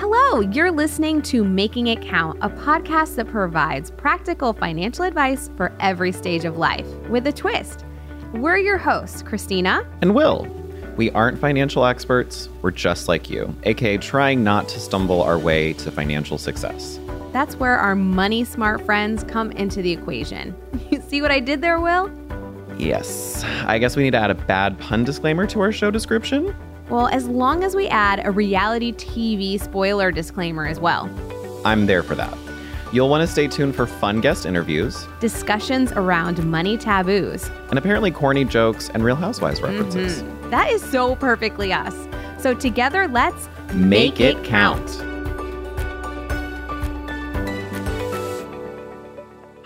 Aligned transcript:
Hello, 0.00 0.38
you're 0.38 0.70
listening 0.70 1.20
to 1.22 1.42
Making 1.42 1.88
It 1.88 2.00
Count, 2.00 2.38
a 2.40 2.48
podcast 2.48 3.16
that 3.16 3.26
provides 3.26 3.90
practical 3.90 4.52
financial 4.52 5.04
advice 5.04 5.50
for 5.56 5.72
every 5.80 6.12
stage 6.12 6.44
of 6.44 6.56
life 6.56 6.86
with 7.08 7.26
a 7.26 7.32
twist. 7.32 7.84
We're 8.32 8.58
your 8.58 8.78
hosts, 8.78 9.22
Christina 9.22 9.84
and 10.00 10.14
Will. 10.14 10.46
We 10.96 11.10
aren't 11.10 11.40
financial 11.40 11.84
experts, 11.84 12.48
we're 12.62 12.70
just 12.70 13.08
like 13.08 13.28
you, 13.28 13.52
aka 13.64 13.98
trying 13.98 14.44
not 14.44 14.68
to 14.68 14.78
stumble 14.78 15.20
our 15.20 15.36
way 15.36 15.72
to 15.72 15.90
financial 15.90 16.38
success. 16.38 17.00
That's 17.32 17.56
where 17.56 17.76
our 17.76 17.96
money 17.96 18.44
smart 18.44 18.86
friends 18.86 19.24
come 19.24 19.50
into 19.50 19.82
the 19.82 19.90
equation. 19.90 20.54
You 20.92 21.00
see 21.00 21.22
what 21.22 21.32
I 21.32 21.40
did 21.40 21.60
there, 21.60 21.80
Will? 21.80 22.08
Yes. 22.78 23.42
I 23.66 23.78
guess 23.80 23.96
we 23.96 24.04
need 24.04 24.12
to 24.12 24.18
add 24.18 24.30
a 24.30 24.36
bad 24.36 24.78
pun 24.78 25.02
disclaimer 25.02 25.44
to 25.48 25.60
our 25.60 25.72
show 25.72 25.90
description. 25.90 26.54
Well, 26.90 27.08
as 27.08 27.28
long 27.28 27.64
as 27.64 27.76
we 27.76 27.86
add 27.88 28.22
a 28.24 28.30
reality 28.30 28.92
TV 28.92 29.60
spoiler 29.60 30.10
disclaimer 30.10 30.66
as 30.66 30.80
well. 30.80 31.10
I'm 31.64 31.86
there 31.86 32.02
for 32.02 32.14
that. 32.14 32.36
You'll 32.92 33.10
want 33.10 33.20
to 33.20 33.26
stay 33.26 33.46
tuned 33.46 33.76
for 33.76 33.86
fun 33.86 34.22
guest 34.22 34.46
interviews, 34.46 35.06
discussions 35.20 35.92
around 35.92 36.42
money 36.46 36.78
taboos, 36.78 37.50
and 37.68 37.78
apparently 37.78 38.10
corny 38.10 38.46
jokes 38.46 38.88
and 38.88 39.04
Real 39.04 39.16
Housewives 39.16 39.60
references. 39.60 40.22
Mm-hmm. 40.22 40.50
That 40.50 40.70
is 40.70 40.82
so 40.82 41.14
perfectly 41.16 41.70
us. 41.70 41.94
So 42.38 42.54
together, 42.54 43.06
let's 43.08 43.48
make, 43.74 44.18
make 44.18 44.20
it, 44.20 44.42
count. 44.44 44.88
count. 44.88 45.07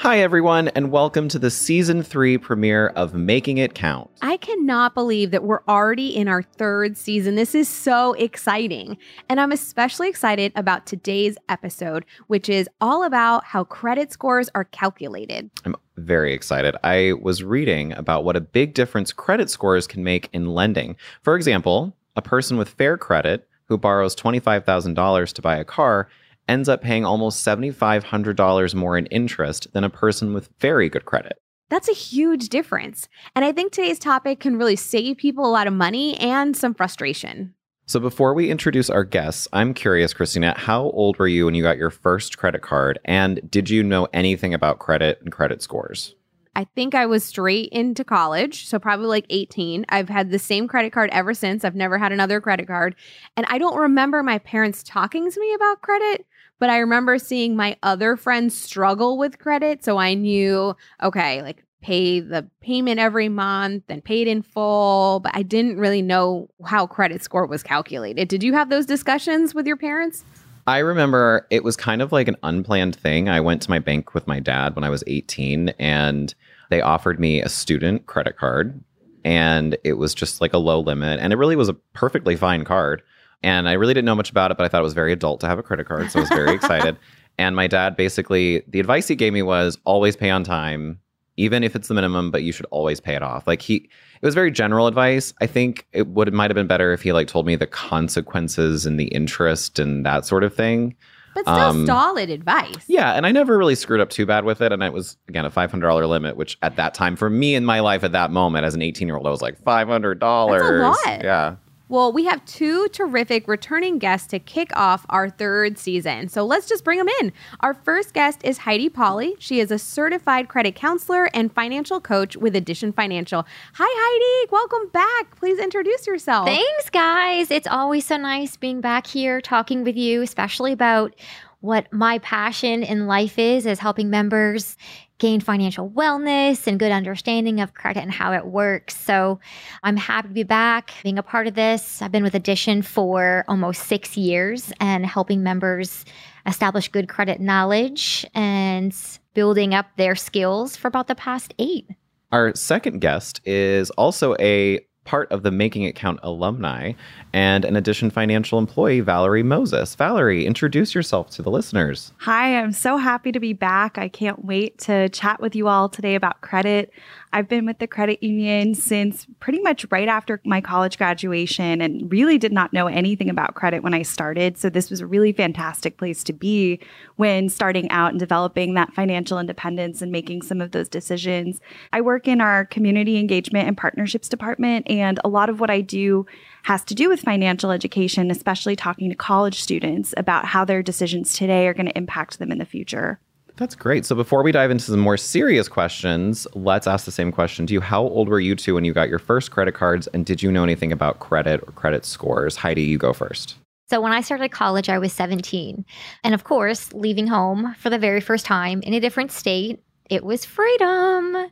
Hi, 0.02 0.18
everyone, 0.18 0.66
and 0.66 0.90
welcome 0.90 1.28
to 1.28 1.38
the 1.38 1.48
season 1.48 2.02
three 2.02 2.36
premiere 2.36 2.88
of 2.88 3.14
Making 3.14 3.58
It 3.58 3.76
Count. 3.76 4.10
I 4.20 4.36
cannot 4.36 4.94
believe 4.94 5.30
that 5.30 5.44
we're 5.44 5.62
already 5.68 6.16
in 6.16 6.26
our 6.26 6.42
third 6.42 6.96
season. 6.96 7.36
This 7.36 7.54
is 7.54 7.68
so 7.68 8.14
exciting. 8.14 8.98
And 9.28 9.40
I'm 9.40 9.52
especially 9.52 10.08
excited 10.08 10.50
about 10.56 10.86
today's 10.86 11.36
episode, 11.48 12.04
which 12.26 12.48
is 12.48 12.68
all 12.80 13.04
about 13.04 13.44
how 13.44 13.62
credit 13.62 14.10
scores 14.10 14.50
are 14.56 14.64
calculated. 14.64 15.48
I'm 15.64 15.76
very 15.96 16.34
excited. 16.34 16.74
I 16.82 17.12
was 17.22 17.44
reading 17.44 17.92
about 17.92 18.24
what 18.24 18.34
a 18.34 18.40
big 18.40 18.74
difference 18.74 19.12
credit 19.12 19.50
scores 19.50 19.86
can 19.86 20.02
make 20.02 20.28
in 20.32 20.46
lending. 20.52 20.96
For 21.22 21.36
example, 21.36 21.96
a 22.16 22.22
person 22.22 22.56
with 22.56 22.70
fair 22.70 22.98
credit 22.98 23.46
who 23.66 23.78
borrows 23.78 24.16
$25,000 24.16 25.32
to 25.32 25.42
buy 25.42 25.58
a 25.58 25.64
car 25.64 26.08
ends 26.48 26.68
up 26.68 26.82
paying 26.82 27.04
almost 27.04 27.46
$7,500 27.46 28.74
more 28.74 28.98
in 28.98 29.06
interest 29.06 29.72
than 29.72 29.84
a 29.84 29.90
person 29.90 30.34
with 30.34 30.50
very 30.58 30.88
good 30.88 31.04
credit. 31.04 31.40
That's 31.68 31.88
a 31.88 31.94
huge 31.94 32.50
difference. 32.50 33.08
And 33.34 33.44
I 33.44 33.52
think 33.52 33.72
today's 33.72 33.98
topic 33.98 34.40
can 34.40 34.58
really 34.58 34.76
save 34.76 35.16
people 35.16 35.46
a 35.46 35.48
lot 35.48 35.66
of 35.66 35.72
money 35.72 36.18
and 36.18 36.56
some 36.56 36.74
frustration. 36.74 37.54
So, 37.86 37.98
before 37.98 38.32
we 38.32 38.50
introduce 38.50 38.88
our 38.88 39.04
guests, 39.04 39.48
I'm 39.52 39.74
curious, 39.74 40.14
Christina, 40.14 40.54
how 40.56 40.82
old 40.82 41.18
were 41.18 41.26
you 41.26 41.46
when 41.46 41.54
you 41.54 41.62
got 41.62 41.78
your 41.78 41.90
first 41.90 42.38
credit 42.38 42.62
card? 42.62 42.98
And 43.04 43.40
did 43.50 43.70
you 43.70 43.82
know 43.82 44.06
anything 44.12 44.54
about 44.54 44.78
credit 44.78 45.18
and 45.20 45.32
credit 45.32 45.62
scores? 45.62 46.14
I 46.54 46.64
think 46.74 46.94
I 46.94 47.06
was 47.06 47.24
straight 47.24 47.70
into 47.70 48.04
college, 48.04 48.66
so 48.66 48.78
probably 48.78 49.06
like 49.06 49.26
18. 49.30 49.86
I've 49.88 50.10
had 50.10 50.30
the 50.30 50.38
same 50.38 50.68
credit 50.68 50.92
card 50.92 51.08
ever 51.10 51.32
since. 51.32 51.64
I've 51.64 51.74
never 51.74 51.96
had 51.96 52.12
another 52.12 52.40
credit 52.40 52.66
card. 52.66 52.94
And 53.36 53.46
I 53.48 53.56
don't 53.56 53.78
remember 53.78 54.22
my 54.22 54.38
parents 54.38 54.82
talking 54.82 55.30
to 55.30 55.40
me 55.40 55.54
about 55.54 55.80
credit, 55.80 56.26
but 56.62 56.70
I 56.70 56.78
remember 56.78 57.18
seeing 57.18 57.56
my 57.56 57.76
other 57.82 58.16
friends 58.16 58.56
struggle 58.56 59.18
with 59.18 59.40
credit. 59.40 59.82
So 59.82 59.98
I 59.98 60.14
knew, 60.14 60.76
okay, 61.02 61.42
like 61.42 61.64
pay 61.80 62.20
the 62.20 62.48
payment 62.60 63.00
every 63.00 63.28
month 63.28 63.82
and 63.88 64.04
paid 64.04 64.28
in 64.28 64.42
full, 64.42 65.18
but 65.18 65.32
I 65.34 65.42
didn't 65.42 65.78
really 65.78 66.02
know 66.02 66.48
how 66.64 66.86
credit 66.86 67.20
score 67.20 67.48
was 67.48 67.64
calculated. 67.64 68.28
Did 68.28 68.44
you 68.44 68.52
have 68.52 68.70
those 68.70 68.86
discussions 68.86 69.56
with 69.56 69.66
your 69.66 69.76
parents? 69.76 70.24
I 70.68 70.78
remember 70.78 71.48
it 71.50 71.64
was 71.64 71.76
kind 71.76 72.00
of 72.00 72.12
like 72.12 72.28
an 72.28 72.36
unplanned 72.44 72.94
thing. 72.94 73.28
I 73.28 73.40
went 73.40 73.60
to 73.62 73.70
my 73.70 73.80
bank 73.80 74.14
with 74.14 74.28
my 74.28 74.38
dad 74.38 74.76
when 74.76 74.84
I 74.84 74.88
was 74.88 75.02
18 75.08 75.70
and 75.80 76.32
they 76.70 76.80
offered 76.80 77.18
me 77.18 77.42
a 77.42 77.48
student 77.48 78.06
credit 78.06 78.36
card 78.36 78.80
and 79.24 79.76
it 79.82 79.94
was 79.94 80.14
just 80.14 80.40
like 80.40 80.52
a 80.52 80.58
low 80.58 80.78
limit 80.78 81.18
and 81.18 81.32
it 81.32 81.36
really 81.38 81.56
was 81.56 81.68
a 81.68 81.74
perfectly 81.74 82.36
fine 82.36 82.64
card. 82.64 83.02
And 83.42 83.68
I 83.68 83.72
really 83.72 83.94
didn't 83.94 84.06
know 84.06 84.14
much 84.14 84.30
about 84.30 84.50
it, 84.50 84.56
but 84.56 84.64
I 84.64 84.68
thought 84.68 84.80
it 84.80 84.84
was 84.84 84.94
very 84.94 85.12
adult 85.12 85.40
to 85.40 85.48
have 85.48 85.58
a 85.58 85.62
credit 85.62 85.86
card. 85.86 86.10
So 86.10 86.20
I 86.20 86.22
was 86.22 86.28
very 86.28 86.54
excited. 86.54 86.96
And 87.38 87.56
my 87.56 87.66
dad 87.66 87.96
basically, 87.96 88.62
the 88.68 88.80
advice 88.80 89.08
he 89.08 89.16
gave 89.16 89.32
me 89.32 89.42
was 89.42 89.78
always 89.84 90.16
pay 90.16 90.30
on 90.30 90.44
time, 90.44 91.00
even 91.36 91.64
if 91.64 91.74
it's 91.74 91.88
the 91.88 91.94
minimum, 91.94 92.30
but 92.30 92.42
you 92.42 92.52
should 92.52 92.66
always 92.66 93.00
pay 93.00 93.14
it 93.14 93.22
off. 93.22 93.46
Like 93.46 93.62
he, 93.62 93.76
it 93.76 94.26
was 94.26 94.34
very 94.34 94.50
general 94.50 94.86
advice. 94.86 95.32
I 95.40 95.46
think 95.46 95.86
it 95.92 96.06
would, 96.08 96.28
it 96.28 96.34
might 96.34 96.50
have 96.50 96.54
been 96.54 96.66
better 96.66 96.92
if 96.92 97.02
he 97.02 97.12
like 97.12 97.26
told 97.26 97.46
me 97.46 97.56
the 97.56 97.66
consequences 97.66 98.86
and 98.86 99.00
the 99.00 99.06
interest 99.06 99.78
and 99.78 100.06
that 100.06 100.26
sort 100.26 100.44
of 100.44 100.54
thing. 100.54 100.94
But 101.34 101.44
still 101.44 101.54
um, 101.54 101.86
solid 101.86 102.28
advice. 102.28 102.84
Yeah. 102.86 103.12
And 103.12 103.24
I 103.24 103.32
never 103.32 103.56
really 103.56 103.74
screwed 103.74 104.00
up 104.00 104.10
too 104.10 104.26
bad 104.26 104.44
with 104.44 104.60
it. 104.60 104.70
And 104.70 104.82
it 104.82 104.92
was, 104.92 105.16
again, 105.28 105.46
a 105.46 105.50
$500 105.50 106.06
limit, 106.08 106.36
which 106.36 106.58
at 106.60 106.76
that 106.76 106.92
time 106.92 107.16
for 107.16 107.30
me 107.30 107.54
in 107.54 107.64
my 107.64 107.80
life 107.80 108.04
at 108.04 108.12
that 108.12 108.30
moment 108.30 108.66
as 108.66 108.74
an 108.74 108.82
18 108.82 109.08
year 109.08 109.16
old, 109.16 109.26
I 109.26 109.30
was 109.30 109.40
like, 109.40 109.58
$500. 109.62 110.20
That's 110.20 110.62
a 110.62 111.08
lot. 111.08 111.24
Yeah. 111.24 111.56
Well, 111.92 112.10
we 112.10 112.24
have 112.24 112.42
two 112.46 112.88
terrific 112.88 113.46
returning 113.46 113.98
guests 113.98 114.26
to 114.28 114.38
kick 114.38 114.74
off 114.74 115.04
our 115.10 115.28
third 115.28 115.76
season. 115.76 116.30
So 116.30 116.42
let's 116.42 116.66
just 116.66 116.84
bring 116.84 116.96
them 116.96 117.08
in. 117.20 117.34
Our 117.60 117.74
first 117.74 118.14
guest 118.14 118.40
is 118.44 118.56
Heidi 118.56 118.88
Polly. 118.88 119.34
She 119.38 119.60
is 119.60 119.70
a 119.70 119.78
certified 119.78 120.48
credit 120.48 120.74
counselor 120.74 121.28
and 121.34 121.52
financial 121.52 122.00
coach 122.00 122.34
with 122.34 122.56
Addition 122.56 122.94
Financial. 122.94 123.44
Hi, 123.74 123.86
Heidi. 123.86 124.48
Welcome 124.50 124.88
back. 124.88 125.36
Please 125.36 125.58
introduce 125.58 126.06
yourself. 126.06 126.46
Thanks, 126.46 126.88
guys. 126.88 127.50
It's 127.50 127.68
always 127.68 128.06
so 128.06 128.16
nice 128.16 128.56
being 128.56 128.80
back 128.80 129.06
here 129.06 129.42
talking 129.42 129.84
with 129.84 129.98
you, 129.98 130.22
especially 130.22 130.72
about 130.72 131.14
what 131.60 131.92
my 131.92 132.20
passion 132.20 132.82
in 132.82 133.06
life 133.06 133.38
is, 133.38 133.66
is 133.66 133.78
helping 133.78 134.08
members 134.08 134.78
gain 135.22 135.38
financial 135.40 135.88
wellness 135.88 136.66
and 136.66 136.80
good 136.80 136.90
understanding 136.90 137.60
of 137.60 137.74
credit 137.74 138.00
and 138.00 138.10
how 138.10 138.32
it 138.32 138.44
works. 138.44 138.96
So 138.96 139.38
I'm 139.84 139.96
happy 139.96 140.26
to 140.26 140.34
be 140.34 140.42
back, 140.42 140.90
being 141.04 141.16
a 141.16 141.22
part 141.22 141.46
of 141.46 141.54
this. 141.54 142.02
I've 142.02 142.10
been 142.10 142.24
with 142.24 142.34
Addition 142.34 142.82
for 142.82 143.44
almost 143.46 143.84
six 143.84 144.16
years 144.16 144.72
and 144.80 145.06
helping 145.06 145.44
members 145.44 146.04
establish 146.44 146.88
good 146.88 147.08
credit 147.08 147.40
knowledge 147.40 148.26
and 148.34 148.92
building 149.32 149.74
up 149.74 149.86
their 149.96 150.16
skills 150.16 150.74
for 150.74 150.88
about 150.88 151.06
the 151.06 151.14
past 151.14 151.54
eight. 151.60 151.86
Our 152.32 152.52
second 152.56 153.00
guest 153.00 153.40
is 153.44 153.90
also 153.90 154.34
a 154.40 154.80
part 155.04 155.30
of 155.32 155.42
the 155.42 155.50
Making 155.50 155.82
It 155.82 155.94
Count 155.94 156.20
alumni 156.22 156.92
and 157.32 157.64
an 157.64 157.76
Addition 157.76 158.10
Financial 158.10 158.58
employee, 158.58 159.00
Valerie 159.00 159.42
Moses. 159.42 159.94
Valerie, 159.94 160.46
introduce 160.46 160.94
yourself 160.94 161.30
to 161.30 161.42
the 161.42 161.50
listeners. 161.50 162.12
Hi, 162.18 162.56
I'm 162.58 162.72
so 162.72 162.96
happy 162.96 163.32
to 163.32 163.40
be 163.40 163.52
back. 163.52 163.98
I 163.98 164.08
can't 164.08 164.44
wait 164.44 164.78
to 164.80 165.08
chat 165.08 165.40
with 165.40 165.56
you 165.56 165.68
all 165.68 165.88
today 165.88 166.14
about 166.14 166.40
credit. 166.40 166.92
I've 167.34 167.48
been 167.48 167.64
with 167.64 167.78
the 167.78 167.86
credit 167.86 168.22
union 168.22 168.74
since 168.74 169.26
pretty 169.40 169.60
much 169.60 169.86
right 169.90 170.08
after 170.08 170.40
my 170.44 170.60
college 170.60 170.98
graduation 170.98 171.80
and 171.80 172.12
really 172.12 172.36
did 172.36 172.52
not 172.52 172.74
know 172.74 172.88
anything 172.88 173.30
about 173.30 173.54
credit 173.54 173.82
when 173.82 173.94
I 173.94 174.02
started. 174.02 174.58
So, 174.58 174.68
this 174.68 174.90
was 174.90 175.00
a 175.00 175.06
really 175.06 175.32
fantastic 175.32 175.96
place 175.96 176.22
to 176.24 176.34
be 176.34 176.78
when 177.16 177.48
starting 177.48 177.90
out 177.90 178.10
and 178.10 178.20
developing 178.20 178.74
that 178.74 178.92
financial 178.92 179.38
independence 179.38 180.02
and 180.02 180.12
making 180.12 180.42
some 180.42 180.60
of 180.60 180.72
those 180.72 180.90
decisions. 180.90 181.60
I 181.92 182.02
work 182.02 182.28
in 182.28 182.42
our 182.42 182.66
community 182.66 183.18
engagement 183.18 183.66
and 183.66 183.76
partnerships 183.76 184.28
department, 184.28 184.90
and 184.90 185.18
a 185.24 185.28
lot 185.28 185.48
of 185.48 185.58
what 185.58 185.70
I 185.70 185.80
do 185.80 186.26
has 186.64 186.84
to 186.84 186.94
do 186.94 187.08
with 187.08 187.20
financial 187.20 187.70
education, 187.70 188.30
especially 188.30 188.76
talking 188.76 189.08
to 189.08 189.16
college 189.16 189.62
students 189.62 190.12
about 190.16 190.44
how 190.44 190.64
their 190.64 190.82
decisions 190.82 191.32
today 191.32 191.66
are 191.66 191.74
going 191.74 191.86
to 191.86 191.96
impact 191.96 192.38
them 192.38 192.52
in 192.52 192.58
the 192.58 192.66
future. 192.66 193.18
That's 193.56 193.74
great. 193.74 194.06
So 194.06 194.14
before 194.14 194.42
we 194.42 194.52
dive 194.52 194.70
into 194.70 194.84
some 194.84 195.00
more 195.00 195.16
serious 195.16 195.68
questions, 195.68 196.46
let's 196.54 196.86
ask 196.86 197.04
the 197.04 197.12
same 197.12 197.30
question 197.30 197.66
to 197.66 197.72
you. 197.72 197.80
How 197.80 198.02
old 198.02 198.28
were 198.28 198.40
you 198.40 198.54
two 198.54 198.74
when 198.74 198.84
you 198.84 198.92
got 198.92 199.08
your 199.08 199.18
first 199.18 199.50
credit 199.50 199.74
cards? 199.74 200.06
And 200.08 200.24
did 200.24 200.42
you 200.42 200.50
know 200.50 200.62
anything 200.62 200.90
about 200.90 201.20
credit 201.20 201.62
or 201.66 201.72
credit 201.72 202.04
scores? 202.04 202.56
Heidi, 202.56 202.82
you 202.82 202.98
go 202.98 203.12
first. 203.12 203.56
So 203.88 204.00
when 204.00 204.12
I 204.12 204.22
started 204.22 204.50
college, 204.50 204.88
I 204.88 204.98
was 204.98 205.12
17. 205.12 205.84
And 206.24 206.34
of 206.34 206.44
course, 206.44 206.92
leaving 206.94 207.26
home 207.26 207.74
for 207.78 207.90
the 207.90 207.98
very 207.98 208.22
first 208.22 208.46
time 208.46 208.80
in 208.82 208.94
a 208.94 209.00
different 209.00 209.30
state, 209.30 209.82
it 210.08 210.24
was 210.24 210.46
freedom. 210.46 211.50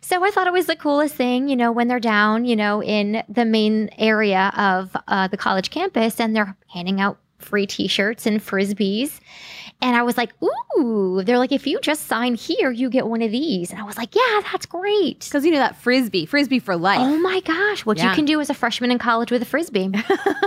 So 0.00 0.24
I 0.24 0.30
thought 0.30 0.46
it 0.46 0.52
was 0.52 0.66
the 0.66 0.76
coolest 0.76 1.14
thing, 1.14 1.48
you 1.48 1.56
know, 1.56 1.70
when 1.70 1.88
they're 1.88 2.00
down, 2.00 2.44
you 2.46 2.56
know, 2.56 2.82
in 2.82 3.22
the 3.28 3.44
main 3.44 3.90
area 3.98 4.52
of 4.56 4.96
uh, 5.06 5.28
the 5.28 5.36
college 5.36 5.70
campus 5.70 6.18
and 6.18 6.34
they're 6.34 6.56
handing 6.68 7.00
out 7.00 7.18
free 7.38 7.66
t 7.66 7.88
shirts 7.88 8.26
and 8.26 8.40
frisbees. 8.40 9.20
And 9.82 9.96
I 9.96 10.02
was 10.04 10.16
like, 10.16 10.32
ooh, 10.78 11.22
they're 11.24 11.38
like, 11.38 11.50
if 11.50 11.66
you 11.66 11.80
just 11.80 12.06
sign 12.06 12.36
here, 12.36 12.70
you 12.70 12.88
get 12.88 13.08
one 13.08 13.20
of 13.20 13.32
these. 13.32 13.72
And 13.72 13.80
I 13.80 13.82
was 13.82 13.96
like, 13.96 14.14
yeah, 14.14 14.40
that's 14.52 14.64
great. 14.64 15.24
Because 15.24 15.44
you 15.44 15.50
know 15.50 15.58
that 15.58 15.76
frisbee, 15.76 16.24
frisbee 16.24 16.60
for 16.60 16.76
life. 16.76 17.00
Oh 17.00 17.18
my 17.18 17.40
gosh, 17.40 17.84
what 17.84 17.98
yeah. 17.98 18.08
you 18.08 18.14
can 18.14 18.24
do 18.24 18.40
as 18.40 18.48
a 18.48 18.54
freshman 18.54 18.92
in 18.92 19.00
college 19.00 19.32
with 19.32 19.42
a 19.42 19.44
frisbee. 19.44 19.90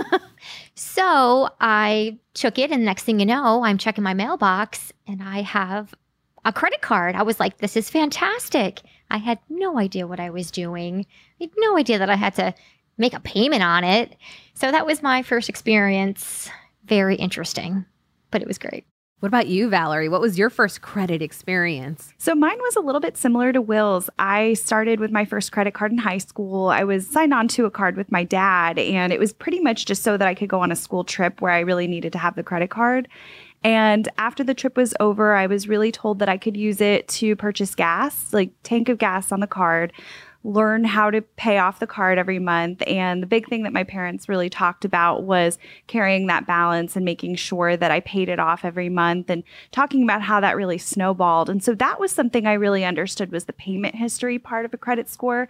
so 0.74 1.50
I 1.60 2.18
took 2.32 2.58
it, 2.58 2.70
and 2.70 2.82
next 2.82 3.02
thing 3.02 3.20
you 3.20 3.26
know, 3.26 3.62
I'm 3.62 3.76
checking 3.76 4.02
my 4.02 4.14
mailbox 4.14 4.90
and 5.06 5.22
I 5.22 5.42
have 5.42 5.94
a 6.46 6.52
credit 6.52 6.80
card. 6.80 7.14
I 7.14 7.22
was 7.22 7.38
like, 7.38 7.58
this 7.58 7.76
is 7.76 7.90
fantastic. 7.90 8.80
I 9.10 9.18
had 9.18 9.38
no 9.50 9.78
idea 9.78 10.06
what 10.06 10.18
I 10.18 10.30
was 10.30 10.50
doing. 10.50 11.04
I 11.40 11.44
had 11.44 11.52
no 11.58 11.76
idea 11.76 11.98
that 11.98 12.08
I 12.08 12.16
had 12.16 12.34
to 12.36 12.54
make 12.96 13.12
a 13.12 13.20
payment 13.20 13.62
on 13.62 13.84
it. 13.84 14.16
So 14.54 14.70
that 14.70 14.86
was 14.86 15.02
my 15.02 15.22
first 15.22 15.50
experience 15.50 16.48
very 16.86 17.16
interesting, 17.16 17.84
but 18.30 18.40
it 18.40 18.48
was 18.48 18.58
great. 18.58 18.86
What 19.20 19.28
about 19.28 19.46
you, 19.46 19.70
Valerie? 19.70 20.10
What 20.10 20.20
was 20.20 20.36
your 20.36 20.50
first 20.50 20.82
credit 20.82 21.22
experience? 21.22 22.12
So 22.18 22.34
mine 22.34 22.58
was 22.60 22.76
a 22.76 22.80
little 22.80 23.00
bit 23.00 23.16
similar 23.16 23.50
to 23.50 23.62
Will's. 23.62 24.10
I 24.18 24.52
started 24.52 25.00
with 25.00 25.10
my 25.10 25.24
first 25.24 25.52
credit 25.52 25.72
card 25.72 25.90
in 25.90 25.96
high 25.96 26.18
school. 26.18 26.68
I 26.68 26.84
was 26.84 27.08
signed 27.08 27.32
on 27.32 27.48
to 27.48 27.64
a 27.64 27.70
card 27.70 27.96
with 27.96 28.12
my 28.12 28.24
dad, 28.24 28.78
and 28.78 29.14
it 29.14 29.18
was 29.18 29.32
pretty 29.32 29.60
much 29.60 29.86
just 29.86 30.02
so 30.02 30.18
that 30.18 30.28
I 30.28 30.34
could 30.34 30.50
go 30.50 30.60
on 30.60 30.70
a 30.70 30.76
school 30.76 31.02
trip 31.02 31.40
where 31.40 31.50
I 31.50 31.60
really 31.60 31.86
needed 31.86 32.12
to 32.12 32.18
have 32.18 32.36
the 32.36 32.42
credit 32.42 32.68
card. 32.68 33.08
And 33.64 34.06
after 34.18 34.44
the 34.44 34.52
trip 34.52 34.76
was 34.76 34.94
over, 35.00 35.34
I 35.34 35.46
was 35.46 35.66
really 35.66 35.90
told 35.90 36.18
that 36.18 36.28
I 36.28 36.36
could 36.36 36.54
use 36.56 36.82
it 36.82 37.08
to 37.08 37.34
purchase 37.36 37.74
gas, 37.74 38.34
like 38.34 38.50
tank 38.64 38.90
of 38.90 38.98
gas 38.98 39.32
on 39.32 39.40
the 39.40 39.46
card, 39.46 39.94
learn 40.46 40.84
how 40.84 41.10
to 41.10 41.20
pay 41.20 41.58
off 41.58 41.80
the 41.80 41.86
card 41.88 42.18
every 42.18 42.38
month. 42.38 42.80
And 42.86 43.20
the 43.20 43.26
big 43.26 43.48
thing 43.48 43.64
that 43.64 43.72
my 43.72 43.82
parents 43.82 44.28
really 44.28 44.48
talked 44.48 44.84
about 44.84 45.24
was 45.24 45.58
carrying 45.88 46.28
that 46.28 46.46
balance 46.46 46.94
and 46.94 47.04
making 47.04 47.34
sure 47.34 47.76
that 47.76 47.90
I 47.90 47.98
paid 48.00 48.28
it 48.28 48.38
off 48.38 48.64
every 48.64 48.88
month 48.88 49.28
and 49.28 49.42
talking 49.72 50.04
about 50.04 50.22
how 50.22 50.38
that 50.38 50.56
really 50.56 50.78
snowballed. 50.78 51.50
And 51.50 51.64
so 51.64 51.74
that 51.74 51.98
was 51.98 52.12
something 52.12 52.46
I 52.46 52.52
really 52.52 52.84
understood 52.84 53.32
was 53.32 53.46
the 53.46 53.52
payment 53.52 53.96
history 53.96 54.38
part 54.38 54.64
of 54.64 54.72
a 54.72 54.78
credit 54.78 55.08
score. 55.08 55.48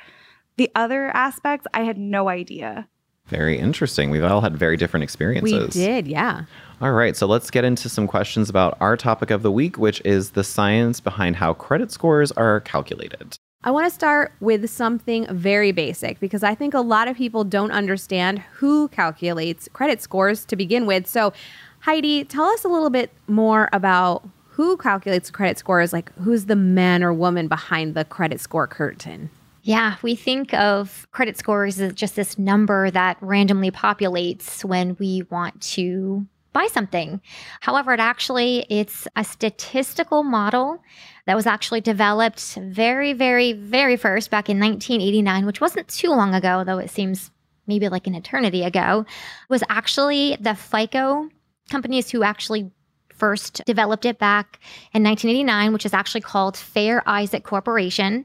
The 0.56 0.70
other 0.74 1.08
aspects, 1.14 1.66
I 1.74 1.82
had 1.82 1.98
no 1.98 2.30
idea. 2.30 2.88
Very 3.26 3.58
interesting. 3.58 4.08
We've 4.08 4.24
all 4.24 4.40
had 4.40 4.56
very 4.56 4.78
different 4.78 5.04
experiences. 5.04 5.74
We 5.74 5.82
did, 5.82 6.06
yeah. 6.06 6.44
All 6.80 6.92
right, 6.92 7.14
so 7.14 7.26
let's 7.26 7.50
get 7.50 7.64
into 7.64 7.90
some 7.90 8.06
questions 8.06 8.48
about 8.48 8.78
our 8.80 8.96
topic 8.96 9.30
of 9.30 9.42
the 9.42 9.52
week, 9.52 9.76
which 9.76 10.00
is 10.06 10.30
the 10.30 10.44
science 10.44 11.00
behind 11.00 11.36
how 11.36 11.52
credit 11.52 11.92
scores 11.92 12.32
are 12.32 12.60
calculated. 12.60 13.36
I 13.66 13.70
want 13.72 13.84
to 13.84 13.90
start 13.90 14.32
with 14.38 14.70
something 14.70 15.26
very 15.26 15.72
basic 15.72 16.20
because 16.20 16.44
I 16.44 16.54
think 16.54 16.72
a 16.72 16.80
lot 16.80 17.08
of 17.08 17.16
people 17.16 17.42
don't 17.42 17.72
understand 17.72 18.38
who 18.38 18.86
calculates 18.86 19.68
credit 19.72 20.00
scores 20.00 20.44
to 20.44 20.54
begin 20.54 20.86
with. 20.86 21.08
So, 21.08 21.32
Heidi, 21.80 22.22
tell 22.22 22.44
us 22.44 22.62
a 22.62 22.68
little 22.68 22.90
bit 22.90 23.10
more 23.26 23.68
about 23.72 24.24
who 24.50 24.76
calculates 24.76 25.32
credit 25.32 25.58
scores, 25.58 25.92
like 25.92 26.12
who's 26.14 26.46
the 26.46 26.54
man 26.54 27.02
or 27.02 27.12
woman 27.12 27.48
behind 27.48 27.96
the 27.96 28.04
credit 28.04 28.38
score 28.38 28.68
curtain. 28.68 29.30
Yeah, 29.64 29.96
we 30.00 30.14
think 30.14 30.54
of 30.54 31.08
credit 31.10 31.36
scores 31.36 31.80
as 31.80 31.92
just 31.92 32.14
this 32.14 32.38
number 32.38 32.88
that 32.92 33.16
randomly 33.20 33.72
populates 33.72 34.64
when 34.64 34.94
we 35.00 35.24
want 35.28 35.60
to 35.62 36.24
buy 36.56 36.68
something. 36.68 37.20
However, 37.60 37.92
it 37.92 38.00
actually 38.00 38.64
it's 38.70 39.06
a 39.14 39.24
statistical 39.24 40.22
model 40.22 40.82
that 41.26 41.36
was 41.36 41.46
actually 41.46 41.82
developed 41.82 42.54
very 42.54 43.12
very 43.12 43.52
very 43.52 43.96
first 43.96 44.30
back 44.30 44.48
in 44.48 44.58
1989, 44.58 45.44
which 45.44 45.60
wasn't 45.60 45.86
too 45.88 46.08
long 46.08 46.34
ago 46.34 46.64
though 46.64 46.78
it 46.78 46.90
seems 46.90 47.30
maybe 47.66 47.88
like 47.88 48.06
an 48.06 48.14
eternity 48.14 48.62
ago, 48.62 49.04
was 49.50 49.62
actually 49.68 50.36
the 50.40 50.54
FICO 50.54 51.28
companies 51.68 52.10
who 52.10 52.22
actually 52.22 52.70
first 53.12 53.62
developed 53.66 54.04
it 54.04 54.18
back 54.18 54.60
in 54.94 55.02
1989, 55.02 55.72
which 55.72 55.86
is 55.86 55.92
actually 55.92 56.20
called 56.20 56.56
Fair 56.56 57.02
Isaac 57.06 57.44
Corporation. 57.44 58.24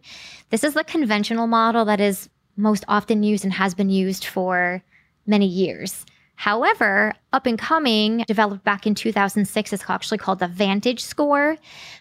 This 0.51 0.63
is 0.63 0.73
the 0.73 0.83
conventional 0.83 1.47
model 1.47 1.85
that 1.85 1.99
is 1.99 2.29
most 2.55 2.85
often 2.87 3.23
used 3.23 3.43
and 3.43 3.53
has 3.53 3.73
been 3.73 3.89
used 3.89 4.25
for 4.25 4.83
many 5.25 5.47
years. 5.47 6.05
However, 6.41 7.13
up 7.33 7.45
and 7.45 7.59
coming, 7.59 8.23
developed 8.25 8.63
back 8.63 8.87
in 8.87 8.95
2006, 8.95 9.73
is 9.73 9.83
actually 9.87 10.17
called 10.17 10.39
the 10.39 10.47
Vantage 10.47 10.99
Score. 10.99 11.55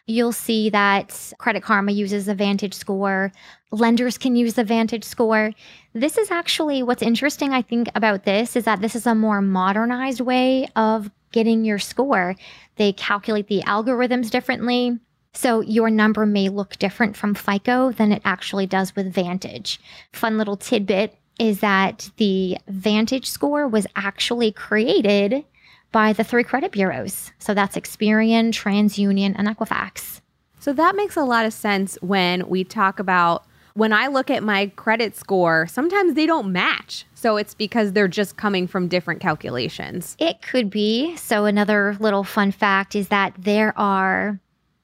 You'll 0.07 0.33
see 0.33 0.71
that 0.71 1.35
Credit 1.37 1.63
Karma 1.63 1.93
uses 1.93 2.25
the 2.25 2.35
Vantage 2.35 2.73
Score. 2.73 3.33
Lenders 3.71 4.17
can 4.17 4.37
use 4.37 4.55
the 4.55 4.65
Vantage 4.65 5.05
Score. 5.05 5.53
This 5.93 6.17
is 6.17 6.31
actually 6.31 6.83
what's 6.83 7.03
interesting, 7.03 7.53
I 7.53 7.61
think, 7.61 7.91
about 7.95 8.25
this 8.25 8.57
is 8.57 8.65
that 8.65 8.81
this 8.81 8.97
is 8.97 9.07
a 9.07 9.15
more 9.15 9.43
modernized 9.43 10.23
way 10.23 10.69
of 10.75 11.11
getting 11.33 11.67
your 11.67 11.79
score. 11.79 12.35
They 12.77 12.95
calculate 12.95 13.49
the 13.49 13.61
algorithms 13.67 14.31
differently. 14.31 14.99
So 15.35 15.61
your 15.61 15.91
number 15.91 16.25
may 16.25 16.49
look 16.49 16.79
different 16.79 17.15
from 17.15 17.35
FICO 17.35 17.93
than 17.93 18.11
it 18.11 18.23
actually 18.25 18.67
does 18.67 18.97
with 18.97 19.13
Vantage. 19.13 19.79
Fun 20.15 20.39
little 20.39 20.57
tidbit 20.57 21.20
is 21.41 21.61
that 21.61 22.11
the 22.19 22.59
Vantage 22.69 23.29
score 23.29 23.67
was 23.67 23.87
actually 23.97 24.53
created 24.53 25.43
by 25.91 26.13
the 26.13 26.23
three 26.23 26.45
credit 26.45 26.71
bureaus. 26.71 27.33
So 27.39 27.55
that's 27.55 27.77
Experian, 27.77 28.53
TransUnion, 28.53 29.35
and 29.37 29.49
Equifax. 29.49 30.21
So 30.61 30.75
that 30.75 30.95
makes 30.95 31.17
a 31.17 31.25
lot 31.25 31.47
of 31.47 31.55
sense 31.55 31.97
when 32.03 32.47
we 32.47 32.63
talk 32.63 32.99
about 32.99 33.47
when 33.75 33.93
I 33.93 34.09
look 34.09 34.31
at 34.31 34.43
my 34.43 34.67
credit 34.77 35.17
score, 35.17 35.67
sometimes 35.67 36.15
they 36.15 36.27
don't 36.27 36.53
match. 36.53 37.07
So 37.15 37.39
it's 37.39 37.55
because 37.55 37.93
they're 37.93 38.09
just 38.09 38.37
coming 38.37 38.67
from 38.67 38.89
different 38.89 39.21
calculations. 39.21 40.17
It 40.19 40.43
could 40.43 40.69
be. 40.69 41.17
So 41.17 41.47
another 41.47 41.97
little 42.01 42.25
fun 42.25 42.51
fact 42.51 42.95
is 42.95 43.09
that 43.09 43.33
there 43.39 43.73
are 43.79 44.39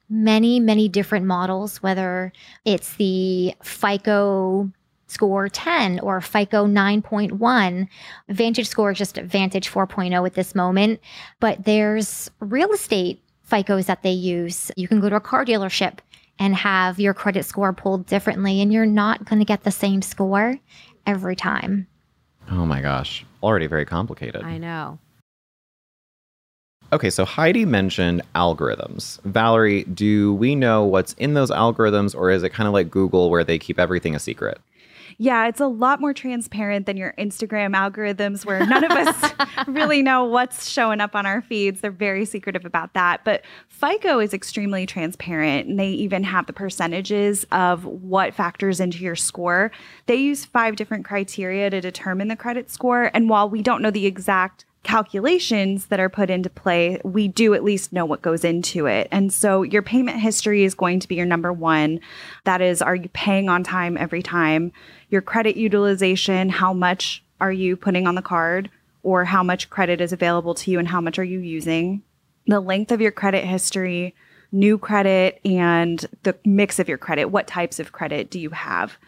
many, 0.08 0.60
many 0.60 0.88
different 0.88 1.26
models, 1.26 1.82
whether 1.82 2.32
it's 2.64 2.94
the 2.96 3.54
FICO 3.62 4.70
score 5.06 5.48
10 5.48 6.00
or 6.00 6.20
FICO 6.20 6.66
9.1. 6.66 7.88
Vantage 8.28 8.68
score 8.68 8.90
is 8.92 8.98
just 8.98 9.16
Vantage 9.16 9.70
4.0 9.70 10.26
at 10.26 10.34
this 10.34 10.54
moment, 10.54 11.00
but 11.40 11.64
there's 11.64 12.30
real 12.40 12.72
estate 12.72 13.22
FICOs 13.50 13.86
that 13.86 14.02
they 14.02 14.10
use. 14.10 14.70
You 14.76 14.88
can 14.88 15.00
go 15.00 15.08
to 15.08 15.16
a 15.16 15.20
car 15.20 15.44
dealership 15.44 15.98
and 16.38 16.54
have 16.54 17.00
your 17.00 17.14
credit 17.14 17.44
score 17.44 17.72
pulled 17.72 18.06
differently, 18.06 18.60
and 18.60 18.72
you're 18.72 18.86
not 18.86 19.24
going 19.24 19.38
to 19.38 19.44
get 19.44 19.64
the 19.64 19.70
same 19.70 20.02
score 20.02 20.58
every 21.06 21.36
time. 21.36 21.86
Oh 22.50 22.66
my 22.66 22.80
gosh. 22.80 23.24
Already 23.42 23.66
very 23.66 23.84
complicated. 23.84 24.42
I 24.42 24.58
know. 24.58 24.98
Okay, 26.92 27.10
so 27.10 27.24
Heidi 27.24 27.64
mentioned 27.64 28.22
algorithms. 28.36 29.20
Valerie, 29.24 29.84
do 29.84 30.34
we 30.34 30.54
know 30.54 30.84
what's 30.84 31.14
in 31.14 31.34
those 31.34 31.50
algorithms, 31.50 32.14
or 32.14 32.30
is 32.30 32.44
it 32.44 32.50
kind 32.50 32.68
of 32.68 32.74
like 32.74 32.90
Google 32.90 33.28
where 33.28 33.42
they 33.42 33.58
keep 33.58 33.80
everything 33.80 34.14
a 34.14 34.20
secret? 34.20 34.60
Yeah, 35.18 35.48
it's 35.48 35.60
a 35.60 35.66
lot 35.66 36.00
more 36.00 36.12
transparent 36.12 36.84
than 36.84 36.98
your 36.98 37.14
Instagram 37.18 37.74
algorithms 37.74 38.44
where 38.44 38.64
none 38.66 38.84
of 38.84 38.90
us 38.90 39.32
really 39.66 40.02
know 40.02 40.24
what's 40.24 40.68
showing 40.68 41.00
up 41.00 41.16
on 41.16 41.24
our 41.24 41.40
feeds. 41.40 41.80
They're 41.80 41.90
very 41.90 42.26
secretive 42.26 42.66
about 42.66 42.92
that. 42.92 43.24
But 43.24 43.42
FICO 43.68 44.18
is 44.18 44.34
extremely 44.34 44.84
transparent 44.84 45.68
and 45.68 45.80
they 45.80 45.88
even 45.88 46.22
have 46.24 46.46
the 46.46 46.52
percentages 46.52 47.46
of 47.50 47.86
what 47.86 48.34
factors 48.34 48.78
into 48.78 48.98
your 48.98 49.16
score. 49.16 49.72
They 50.04 50.16
use 50.16 50.44
five 50.44 50.76
different 50.76 51.06
criteria 51.06 51.70
to 51.70 51.80
determine 51.80 52.28
the 52.28 52.36
credit 52.36 52.70
score. 52.70 53.10
And 53.14 53.30
while 53.30 53.48
we 53.48 53.62
don't 53.62 53.80
know 53.80 53.90
the 53.90 54.06
exact 54.06 54.65
calculations 54.86 55.86
that 55.86 55.98
are 55.98 56.08
put 56.08 56.30
into 56.30 56.48
play, 56.48 57.00
we 57.02 57.26
do 57.26 57.54
at 57.54 57.64
least 57.64 57.92
know 57.92 58.04
what 58.04 58.22
goes 58.22 58.44
into 58.44 58.86
it. 58.86 59.08
And 59.10 59.32
so 59.32 59.62
your 59.62 59.82
payment 59.82 60.20
history 60.20 60.62
is 60.62 60.76
going 60.76 61.00
to 61.00 61.08
be 61.08 61.16
your 61.16 61.26
number 61.26 61.52
one. 61.52 61.98
That 62.44 62.62
is, 62.62 62.80
are 62.80 62.94
you 62.94 63.08
paying 63.12 63.48
on 63.48 63.64
time 63.64 63.96
every 63.96 64.22
time? 64.22 64.70
Your 65.10 65.22
credit 65.22 65.56
utilization, 65.56 66.48
how 66.50 66.72
much 66.72 67.24
are 67.40 67.50
you 67.50 67.76
putting 67.76 68.06
on 68.06 68.14
the 68.14 68.22
card? 68.22 68.70
Or 69.02 69.24
how 69.24 69.42
much 69.42 69.70
credit 69.70 70.00
is 70.00 70.12
available 70.12 70.54
to 70.54 70.70
you 70.70 70.78
and 70.78 70.86
how 70.86 71.00
much 71.00 71.18
are 71.18 71.24
you 71.24 71.40
using? 71.40 72.02
The 72.46 72.60
length 72.60 72.92
of 72.92 73.00
your 73.00 73.10
credit 73.10 73.44
history, 73.44 74.14
new 74.52 74.78
credit, 74.78 75.40
and 75.44 76.06
the 76.22 76.36
mix 76.44 76.78
of 76.78 76.88
your 76.88 76.98
credit. 76.98 77.26
What 77.26 77.48
types 77.48 77.80
of 77.80 77.90
credit 77.90 78.30
do 78.30 78.38
you 78.38 78.50
have? 78.50 78.98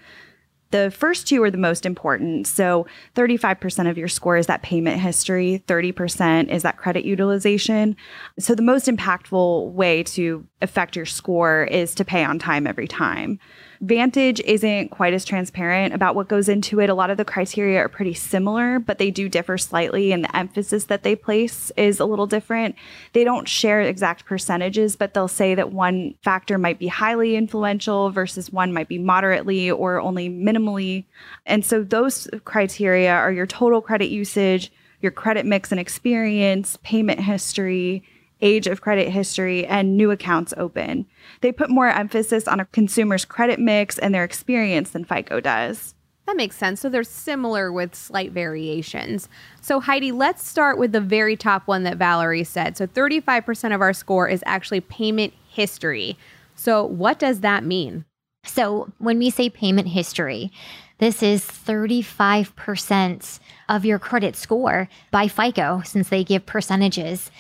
The 0.71 0.91
first 0.91 1.27
two 1.27 1.43
are 1.43 1.51
the 1.51 1.59
most 1.59 1.87
important. 1.87 2.47
So 2.47 2.87
35% 3.15 3.89
of 3.89 3.97
your 3.97 4.09
score 4.09 4.37
is 4.37 4.47
that 4.47 4.63
payment 4.63 5.01
history, 5.01 5.63
30% 5.67 6.49
is 6.49 6.63
that 6.63 6.77
credit 6.77 7.05
utilization. 7.05 7.97
So 8.39 8.55
the 8.55 8.63
most 8.63 8.87
impactful 8.87 9.73
way 9.73 10.03
to 10.05 10.47
affect 10.61 10.97
your 10.97 11.07
score 11.07 11.65
is 11.65 11.95
to 11.95 12.05
pay 12.05 12.25
on 12.25 12.39
time 12.39 12.67
every 12.67 12.89
time. 12.89 13.39
Vantage 13.81 14.41
isn't 14.41 14.91
quite 14.91 15.15
as 15.15 15.25
transparent 15.25 15.95
about 15.95 16.17
what 16.17 16.27
goes 16.27 16.49
into 16.49 16.81
it. 16.81 16.91
A 16.91 16.95
lot 16.95 17.11
of 17.11 17.17
the 17.17 17.25
criteria 17.25 17.79
are 17.79 17.89
pretty 17.89 18.15
similar, 18.15 18.81
but 18.81 18.99
they 18.99 19.13
do 19.13 19.29
differ 19.29 19.57
slightly, 19.57 20.11
and 20.11 20.25
the 20.25 20.37
emphasis 20.37 20.85
that 20.87 21.05
they 21.05 21.15
place 21.15 21.71
is 21.77 22.01
a 22.01 22.05
little 22.05 22.27
different. 22.27 22.75
They 23.13 23.23
don't 23.23 23.47
share 23.49 23.81
exact 23.81 24.25
percentages, 24.25 24.97
but 24.97 25.15
they'll 25.15 25.29
say 25.29 25.55
that 25.55 25.73
one 25.73 26.15
factor 26.25 26.59
might 26.59 26.81
be 26.81 26.89
highly 26.89 27.37
influential 27.37 28.11
versus 28.11 28.53
one 28.53 28.73
might 28.73 28.89
be 28.89 28.99
moderately 28.99 29.71
or 29.71 30.01
only 30.01 30.29
minimally. 30.29 31.05
And 31.47 31.65
so 31.65 31.85
those 31.85 32.29
criteria 32.45 33.13
are 33.13 33.31
your 33.31 33.47
total 33.47 33.81
credit 33.81 34.09
usage, 34.09 34.73
your 35.01 35.13
credit 35.13 35.47
mix 35.47 35.71
and 35.71 35.81
experience, 35.81 36.79
payment 36.83 37.21
history 37.21 38.03
age 38.41 38.67
of 38.67 38.81
credit 38.81 39.09
history, 39.11 39.67
and 39.67 39.97
new 39.97 40.11
accounts 40.11 40.55
open. 40.57 41.07
They 41.41 41.53
put 41.53 41.71
more 41.71 41.89
emphasis 41.89 42.47
on 42.47 42.61
a 42.61 42.67
consumer's 42.67 43.25
credit 43.25 43.59
mix 43.59 43.99
and 43.99 44.15
their 44.15 44.25
experience 44.25 44.91
than 44.91 45.05
FICO 45.05 45.41
does. 45.41 45.95
That 46.27 46.37
makes 46.37 46.57
sense. 46.57 46.81
So 46.81 46.89
they're 46.91 47.05
similar 47.05 47.73
with 47.73 47.95
slight 47.95 48.33
variations. 48.33 49.29
So, 49.63 49.81
Heidi, 49.81 50.13
let's 50.13 50.47
start 50.47 50.79
with 50.79 50.93
the 50.93 51.01
very 51.01 51.37
top 51.37 51.67
one 51.67 51.85
that 51.85 51.97
Valerie 51.97 52.45
said. 52.45 52.77
So, 52.77 52.87
35% 52.87 53.75
of 53.75 53.81
our 53.81 53.95
score 53.95 54.29
is 54.29 54.43
actually 54.45 54.81
payment 54.81 55.33
history. 55.49 56.19
So, 56.55 56.85
what 56.85 57.19
does 57.19 57.41
that 57.41 57.65
mean? 57.65 58.05
So, 58.45 58.93
when 58.99 59.19
we 59.19 59.31
say 59.31 59.49
payment 59.49 59.89
history, 59.89 60.53
This 60.99 61.23
is 61.23 61.45
35% 61.45 63.39
of 63.69 63.85
your 63.85 64.01
credit 64.01 64.35
score 64.35 64.89
by 65.13 65.29
FICO 65.29 65.83
since 65.85 66.09
they 66.09 66.25
give 66.25 66.45
percentages. 66.45 67.31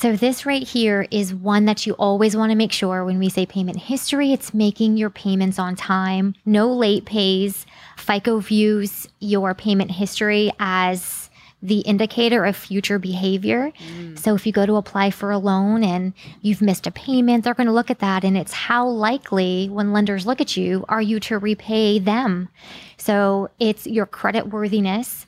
So, 0.00 0.14
this 0.14 0.46
right 0.46 0.62
here 0.62 1.08
is 1.10 1.34
one 1.34 1.64
that 1.64 1.84
you 1.84 1.94
always 1.94 2.36
want 2.36 2.50
to 2.50 2.56
make 2.56 2.70
sure 2.70 3.04
when 3.04 3.18
we 3.18 3.28
say 3.28 3.46
payment 3.46 3.78
history, 3.78 4.32
it's 4.32 4.54
making 4.54 4.96
your 4.96 5.10
payments 5.10 5.58
on 5.58 5.74
time, 5.74 6.36
no 6.46 6.72
late 6.72 7.04
pays. 7.04 7.66
FICO 7.96 8.38
views 8.38 9.08
your 9.18 9.54
payment 9.56 9.90
history 9.90 10.52
as 10.60 11.30
the 11.60 11.80
indicator 11.80 12.44
of 12.44 12.54
future 12.54 13.00
behavior. 13.00 13.72
Mm. 13.90 14.16
So 14.16 14.36
if 14.36 14.46
you 14.46 14.52
go 14.52 14.66
to 14.66 14.76
apply 14.76 15.10
for 15.10 15.32
a 15.32 15.38
loan 15.38 15.82
and 15.82 16.12
you've 16.42 16.62
missed 16.62 16.86
a 16.86 16.92
payment, 16.92 17.42
they're 17.42 17.54
going 17.54 17.66
to 17.66 17.72
look 17.72 17.90
at 17.90 17.98
that 17.98 18.22
and 18.22 18.38
it's 18.38 18.52
how 18.52 18.86
likely 18.86 19.68
when 19.68 19.92
lenders 19.92 20.26
look 20.26 20.40
at 20.40 20.56
you 20.56 20.84
are 20.88 21.02
you 21.02 21.18
to 21.18 21.38
repay 21.38 21.98
them. 21.98 22.50
So 22.98 23.50
it's 23.58 23.84
your 23.84 24.06
credit 24.06 24.46
worthiness 24.46 25.26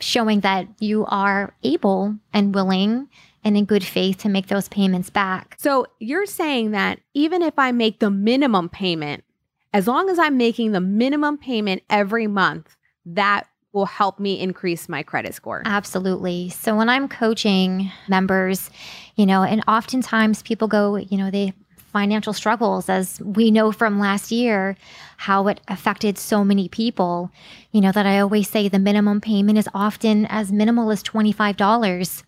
showing 0.00 0.40
that 0.40 0.66
you 0.80 1.06
are 1.06 1.54
able 1.62 2.16
and 2.32 2.52
willing 2.52 3.08
and 3.44 3.56
in 3.56 3.64
good 3.64 3.84
faith 3.84 4.18
to 4.18 4.28
make 4.28 4.48
those 4.48 4.68
payments 4.68 5.10
back. 5.10 5.56
So 5.58 5.86
you're 5.98 6.26
saying 6.26 6.72
that 6.72 7.00
even 7.14 7.42
if 7.42 7.58
I 7.58 7.72
make 7.72 8.00
the 8.00 8.10
minimum 8.10 8.68
payment, 8.68 9.24
as 9.72 9.86
long 9.86 10.08
as 10.08 10.18
I'm 10.18 10.36
making 10.36 10.72
the 10.72 10.80
minimum 10.80 11.38
payment 11.38 11.82
every 11.90 12.26
month, 12.26 12.76
that 13.06 13.46
will 13.72 13.86
help 13.86 14.18
me 14.18 14.40
increase 14.40 14.88
my 14.88 15.02
credit 15.02 15.34
score. 15.34 15.62
Absolutely. 15.64 16.48
So 16.48 16.74
when 16.74 16.88
I'm 16.88 17.08
coaching 17.08 17.90
members, 18.08 18.70
you 19.16 19.26
know, 19.26 19.42
and 19.42 19.62
oftentimes 19.68 20.42
people 20.42 20.68
go, 20.68 20.96
you 20.96 21.18
know, 21.18 21.30
they 21.30 21.52
financial 21.92 22.32
struggles 22.32 22.88
as 22.88 23.20
we 23.20 23.50
know 23.50 23.72
from 23.72 23.98
last 23.98 24.30
year 24.30 24.76
how 25.16 25.48
it 25.48 25.60
affected 25.68 26.18
so 26.18 26.44
many 26.44 26.68
people 26.68 27.30
you 27.72 27.80
know 27.80 27.90
that 27.90 28.04
i 28.04 28.18
always 28.18 28.46
say 28.46 28.68
the 28.68 28.78
minimum 28.78 29.22
payment 29.22 29.56
is 29.56 29.68
often 29.72 30.26
as 30.26 30.52
minimal 30.52 30.90
as 30.90 31.02
$25 31.02 32.22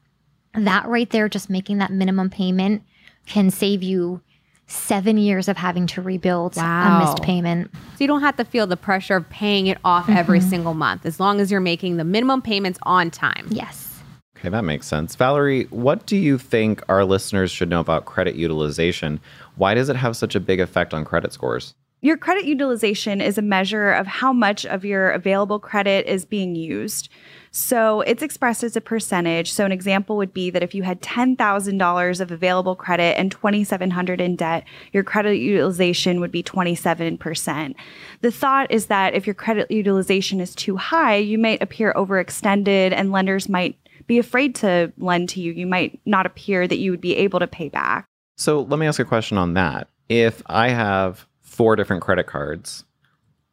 that 0.55 0.87
right 0.87 1.09
there 1.11 1.29
just 1.29 1.51
making 1.51 1.79
that 1.79 1.93
minimum 1.93 2.31
payment 2.31 2.83
can 3.27 3.51
save 3.51 3.83
you 3.83 4.21
seven 4.67 5.19
years 5.19 5.49
of 5.49 5.57
having 5.57 5.87
to 5.89 6.01
rebuild 6.01 6.57
wow. 6.57 6.97
a 6.97 7.01
missed 7.01 7.23
payment. 7.23 7.71
So 7.75 7.97
you 7.99 8.07
don't 8.07 8.21
have 8.21 8.37
to 8.37 8.45
feel 8.45 8.67
the 8.67 8.77
pressure 8.77 9.17
of 9.17 9.29
paying 9.29 9.67
it 9.67 9.79
off 9.85 10.05
mm-hmm. 10.05 10.17
every 10.17 10.41
single 10.41 10.75
month 10.75 11.05
as 11.05 11.19
long 11.19 11.41
as 11.41 11.51
you're 11.51 11.61
making 11.61 11.97
the 11.97 12.05
minimum 12.05 12.41
payments 12.41 12.79
on 12.85 13.11
time. 13.11 13.47
Yes. 13.51 14.01
Okay, 14.37 14.49
that 14.49 14.65
makes 14.65 14.87
sense. 14.87 15.17
Valerie, 15.17 15.65
what 15.65 16.07
do 16.07 16.17
you 16.17 16.39
think 16.39 16.83
our 16.89 17.05
listeners 17.05 17.51
should 17.51 17.69
know 17.69 17.81
about 17.81 18.07
credit 18.07 18.37
utilization? 18.37 19.21
Why 19.57 19.75
does 19.75 19.91
it 19.91 19.97
have 19.97 20.17
such 20.17 20.35
a 20.35 20.41
big 20.41 20.61
effect 20.61 20.95
on 20.95 21.05
credit 21.05 21.33
scores? 21.33 21.75
Your 22.03 22.17
credit 22.17 22.47
utilization 22.47 23.21
is 23.21 23.37
a 23.37 23.43
measure 23.43 23.93
of 23.93 24.07
how 24.07 24.33
much 24.33 24.65
of 24.65 24.87
your 24.87 25.11
available 25.11 25.59
credit 25.59 26.07
is 26.07 26.25
being 26.25 26.55
used. 26.55 27.11
So 27.51 28.01
it's 28.03 28.23
expressed 28.23 28.63
as 28.63 28.75
a 28.75 28.81
percentage. 28.81 29.53
So 29.53 29.67
an 29.67 29.73
example 29.73 30.17
would 30.17 30.33
be 30.33 30.49
that 30.49 30.63
if 30.63 30.75
you 30.75 30.83
had 30.83 31.03
$10,000 31.03 32.21
of 32.21 32.31
available 32.31 32.75
credit 32.75 33.19
and 33.19 33.31
2700 33.31 34.19
in 34.19 34.37
debt, 34.37 34.65
your 34.93 35.03
credit 35.03 35.37
utilization 35.37 36.21
would 36.21 36.33
be 36.33 36.43
27%. 36.43 37.75
The 38.23 38.31
thought 38.31 38.71
is 38.71 38.87
that 38.87 39.15
if 39.15 39.27
your 39.27 39.35
credit 39.35 39.71
utilization 39.71 40.41
is 40.41 40.55
too 40.55 40.79
high, 40.79 41.17
you 41.17 41.37
might 41.37 41.63
appear 41.63 41.93
overextended 41.93 42.93
and 42.93 43.13
lenders 43.13 43.47
might 43.49 43.77
be 44.07 44.19
afraid 44.19 44.55
to 44.57 44.91
lend 44.97 45.29
to 45.31 45.41
you. 45.41 45.53
You 45.53 45.67
might 45.67 46.01
not 46.07 46.25
appear 46.25 46.67
that 46.67 46.79
you 46.79 46.93
would 46.93 47.01
be 47.01 47.17
able 47.17 47.41
to 47.41 47.47
pay 47.47 47.69
back. 47.69 48.07
So 48.39 48.63
let 48.63 48.79
me 48.79 48.87
ask 48.87 48.99
a 48.99 49.05
question 49.05 49.37
on 49.37 49.53
that. 49.55 49.89
If 50.09 50.43
I 50.47 50.71
have 50.71 51.27
four 51.51 51.77
different 51.77 52.03
credit 52.03 52.27
cards, 52.27 52.85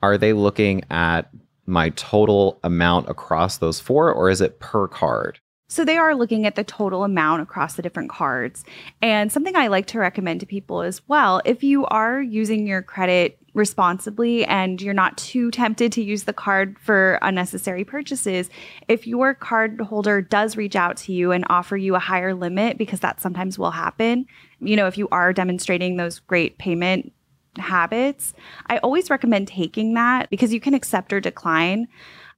are 0.01 0.17
they 0.17 0.31
looking 0.31 0.83
at 0.89 1.29
my 1.65 1.89
total 1.89 2.59
amount 2.63 3.09
across 3.09 3.57
those 3.57 3.79
four, 3.79 4.11
or 4.13 4.29
is 4.29 4.39
it 4.39 4.59
per 4.59 4.87
card? 4.87 5.39
So 5.67 5.83
they 5.83 5.97
are 5.97 6.15
looking 6.15 6.45
at 6.45 6.55
the 6.55 6.63
total 6.63 7.03
amount 7.03 7.41
across 7.41 7.73
the 7.73 7.81
different 7.81 8.09
cards. 8.09 8.63
And 9.01 9.29
something 9.29 9.55
I 9.55 9.67
like 9.67 9.87
to 9.87 9.99
recommend 9.99 10.39
to 10.39 10.45
people 10.45 10.81
as 10.81 11.01
well, 11.09 11.41
if 11.43 11.63
you 11.63 11.85
are 11.87 12.21
using 12.21 12.65
your 12.65 12.81
credit 12.81 13.37
responsibly 13.53 14.45
and 14.45 14.81
you're 14.81 14.93
not 14.93 15.17
too 15.17 15.51
tempted 15.51 15.91
to 15.91 16.03
use 16.03 16.23
the 16.23 16.31
card 16.31 16.77
for 16.79 17.19
unnecessary 17.21 17.83
purchases, 17.83 18.49
if 18.87 19.07
your 19.07 19.33
card 19.33 19.81
holder 19.81 20.21
does 20.21 20.55
reach 20.55 20.75
out 20.75 20.95
to 20.97 21.11
you 21.11 21.33
and 21.33 21.43
offer 21.49 21.75
you 21.75 21.95
a 21.95 21.99
higher 21.99 22.33
limit, 22.33 22.77
because 22.77 23.01
that 23.01 23.19
sometimes 23.19 23.59
will 23.59 23.71
happen, 23.71 24.25
you 24.61 24.77
know, 24.77 24.87
if 24.87 24.97
you 24.97 25.09
are 25.11 25.33
demonstrating 25.33 25.97
those 25.97 26.19
great 26.19 26.57
payment 26.59 27.11
habits, 27.59 28.33
I 28.67 28.77
always 28.77 29.09
recommend 29.09 29.47
taking 29.47 29.93
that 29.95 30.29
because 30.29 30.53
you 30.53 30.59
can 30.59 30.73
accept 30.73 31.13
or 31.13 31.19
decline. 31.19 31.87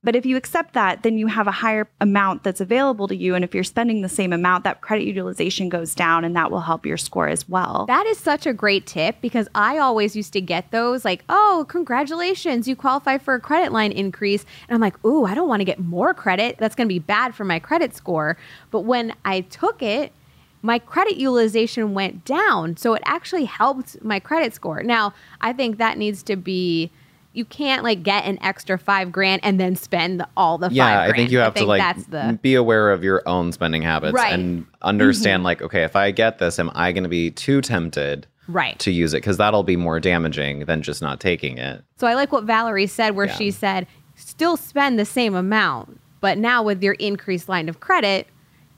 But 0.01 0.15
if 0.15 0.25
you 0.25 0.37
accept 0.37 0.75
that, 0.75 1.03
then 1.03 1.17
you 1.17 1.27
have 1.27 1.47
a 1.47 1.51
higher 1.51 1.89
amount 1.99 2.43
that's 2.43 2.61
available 2.61 3.09
to 3.09 3.15
you. 3.15 3.35
And 3.35 3.43
if 3.43 3.53
you're 3.53 3.65
spending 3.65 4.01
the 4.01 4.07
same 4.07 4.31
amount, 4.31 4.63
that 4.63 4.79
credit 4.79 5.03
utilization 5.03 5.67
goes 5.67 5.93
down 5.93 6.23
and 6.23 6.35
that 6.37 6.51
will 6.51 6.61
help 6.61 6.85
your 6.85 6.95
score 6.95 7.27
as 7.27 7.49
well. 7.49 7.85
That 7.87 8.05
is 8.05 8.17
such 8.17 8.45
a 8.45 8.53
great 8.53 8.87
tip 8.87 9.17
because 9.21 9.49
I 9.55 9.77
always 9.77 10.15
used 10.15 10.31
to 10.33 10.41
get 10.41 10.71
those 10.71 11.03
like, 11.03 11.25
oh, 11.27 11.65
congratulations, 11.67 12.65
you 12.65 12.77
qualify 12.77 13.17
for 13.17 13.33
a 13.33 13.41
credit 13.41 13.73
line 13.73 13.91
increase. 13.91 14.45
And 14.69 14.75
I'm 14.75 14.81
like, 14.81 15.03
ooh, 15.03 15.25
I 15.25 15.35
don't 15.35 15.49
want 15.49 15.59
to 15.59 15.65
get 15.65 15.79
more 15.79 16.13
credit. 16.13 16.57
That's 16.59 16.75
going 16.75 16.87
to 16.87 16.93
be 16.93 16.99
bad 16.99 17.35
for 17.35 17.43
my 17.43 17.59
credit 17.59 17.93
score. 17.93 18.37
But 18.71 18.81
when 18.81 19.13
I 19.25 19.41
took 19.41 19.81
it, 19.81 20.13
my 20.61 20.79
credit 20.79 21.17
utilization 21.17 21.93
went 21.93 22.25
down. 22.25 22.77
So 22.77 22.93
it 22.93 23.01
actually 23.05 23.45
helped 23.45 24.03
my 24.03 24.19
credit 24.19 24.53
score. 24.53 24.83
Now, 24.83 25.13
I 25.41 25.53
think 25.53 25.77
that 25.77 25.97
needs 25.97 26.23
to 26.23 26.35
be 26.35 26.91
you 27.31 27.45
can't 27.45 27.83
like 27.83 28.01
get 28.03 28.25
an 28.25 28.39
extra 28.41 28.77
five 28.77 29.11
grand 29.11 29.41
and 29.43 29.59
then 29.59 29.75
spend 29.75 30.25
all 30.35 30.57
the 30.57 30.67
five. 30.67 30.75
yeah, 30.75 31.01
I 31.01 31.11
think 31.11 31.31
you 31.31 31.37
have 31.37 31.53
think 31.53 31.65
to 31.65 31.67
like 31.67 31.79
that's 31.79 32.05
the... 32.07 32.39
be 32.41 32.55
aware 32.55 32.91
of 32.91 33.03
your 33.03 33.21
own 33.27 33.51
spending 33.51 33.81
habits 33.81 34.13
right. 34.13 34.33
and 34.33 34.65
understand 34.81 35.39
mm-hmm. 35.39 35.45
like, 35.45 35.61
okay, 35.61 35.83
if 35.83 35.95
I 35.95 36.11
get 36.11 36.39
this, 36.39 36.57
am 36.59 36.71
I 36.73 36.91
going 36.91 37.03
to 37.03 37.09
be 37.09 37.29
too 37.31 37.61
tempted 37.61 38.25
right 38.47 38.77
to 38.79 38.91
use 38.91 39.13
it? 39.13 39.17
Because 39.17 39.37
that'll 39.37 39.63
be 39.63 39.75
more 39.75 39.99
damaging 39.99 40.65
than 40.65 40.81
just 40.81 41.01
not 41.01 41.19
taking 41.19 41.59
it. 41.59 41.83
So 41.97 42.07
I 42.07 42.15
like 42.15 42.31
what 42.31 42.45
Valerie 42.45 42.87
said, 42.87 43.15
where 43.15 43.27
yeah. 43.27 43.35
she 43.35 43.51
said, 43.51 43.85
still 44.15 44.57
spend 44.57 44.97
the 44.97 45.05
same 45.05 45.35
amount, 45.35 45.99
but 46.21 46.37
now 46.37 46.63
with 46.63 46.81
your 46.81 46.93
increased 46.95 47.47
line 47.47 47.69
of 47.69 47.79
credit, 47.79 48.27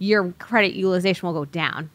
your 0.02 0.32
credit 0.40 0.74
utilization 0.74 1.28
will 1.28 1.34
go 1.34 1.46
down. 1.46 1.92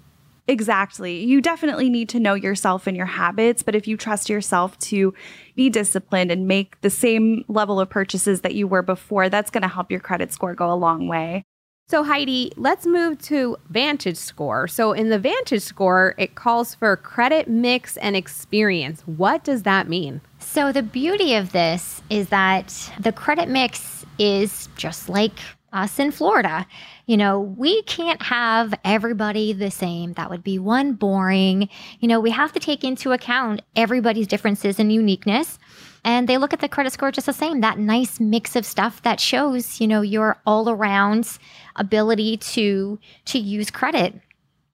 Exactly. 0.49 1.25
You 1.25 1.41
definitely 1.41 1.91
need 1.91 2.09
to 2.11 2.21
know 2.21 2.35
yourself 2.35 2.87
and 2.87 2.97
your 2.97 3.07
habits, 3.07 3.65
but 3.65 3.75
if 3.75 3.89
you 3.89 3.97
trust 3.97 4.29
yourself 4.29 4.79
to 4.79 5.13
be 5.57 5.69
disciplined 5.69 6.31
and 6.31 6.47
make 6.47 6.81
the 6.83 6.91
same 6.91 7.45
level 7.49 7.81
of 7.81 7.91
purchases 7.91 8.43
that 8.43 8.55
you 8.55 8.69
were 8.69 8.83
before, 8.83 9.29
that's 9.29 9.51
going 9.51 9.63
to 9.63 9.69
help 9.69 9.91
your 9.91 9.99
credit 9.99 10.33
score 10.33 10.55
go 10.55 10.73
a 10.73 10.75
long 10.75 11.09
way. 11.09 11.43
So, 11.89 12.05
Heidi, 12.05 12.53
let's 12.57 12.85
move 12.85 13.23
to 13.23 13.57
Vantage 13.71 14.17
Score. 14.17 14.67
So, 14.67 14.93
in 14.93 15.09
the 15.09 15.21
Vantage 15.21 15.63
Score, 15.63 16.17
it 16.19 16.35
calls 16.35 16.75
for 16.75 16.97
credit 16.97 17.47
mix 17.47 17.97
and 17.97 18.17
experience. 18.17 19.03
What 19.03 19.45
does 19.45 19.63
that 19.63 19.89
mean? 19.89 20.21
So, 20.41 20.73
the 20.73 20.83
beauty 20.83 21.35
of 21.35 21.53
this 21.53 22.03
is 22.11 22.29
that 22.31 22.93
the 22.99 23.13
credit 23.13 23.49
mix 23.49 24.05
is 24.19 24.69
just 24.77 25.09
like 25.09 25.39
us 25.77 25.99
in 25.99 26.11
Florida. 26.11 26.67
You 27.07 27.17
know, 27.17 27.41
we 27.41 27.83
can't 27.83 28.23
have 28.23 28.75
everybody 28.85 29.53
the 29.53 29.71
same. 29.71 30.15
That 30.15 30.31
would 30.31 30.43
be 30.43 30.59
one 30.59 30.95
boring. 30.95 31.69
You 32.01 32.09
know, 32.09 32.19
we 32.19 32.31
have 32.31 32.53
to 32.53 32.61
take 32.61 32.83
into 32.83 33.13
account 33.13 33.63
everybody's 33.77 34.27
differences 34.27 34.79
and 34.79 34.93
uniqueness. 34.93 35.59
And 36.05 36.29
they 36.29 36.39
look 36.39 36.53
at 36.53 36.61
the 36.61 36.69
credit 36.69 36.93
score 36.93 37.11
just 37.11 37.27
the 37.27 37.33
same, 37.33 37.61
that 37.61 37.79
nice 37.79 38.21
mix 38.21 38.55
of 38.57 38.65
stuff 38.65 39.03
that 39.03 39.21
shows, 39.21 39.81
you 39.81 39.89
know, 39.89 40.03
your 40.03 40.41
all 40.47 40.71
around 40.71 41.39
ability 41.75 42.37
to 42.39 42.99
to 43.27 43.39
use 43.39 43.71
credit 43.71 44.15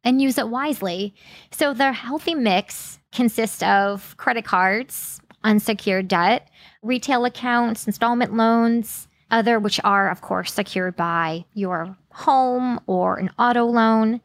and 0.05 0.21
use 0.21 0.39
it 0.39 0.49
wisely. 0.49 1.15
So 1.51 1.73
the 1.73 1.93
healthy 1.93 2.35
mix 2.35 2.99
consists 3.13 3.63
of 3.63 4.17
credit 4.19 4.45
cards, 4.45 5.21
unsecured 5.43 6.09
debt, 6.09 6.49
retail 6.83 7.25
accounts, 7.25 7.87
installment 7.87 8.35
loans, 8.35 9.09
other 9.33 9.59
which 9.59 9.81
are, 9.83 10.09
of 10.11 10.21
course, 10.21 10.53
secured 10.53 10.95
by 10.95 11.45
your 11.55 11.97
home 12.11 12.79
or 12.87 13.17
an 13.19 13.31
auto 13.39 13.65
loan. 13.65 14.21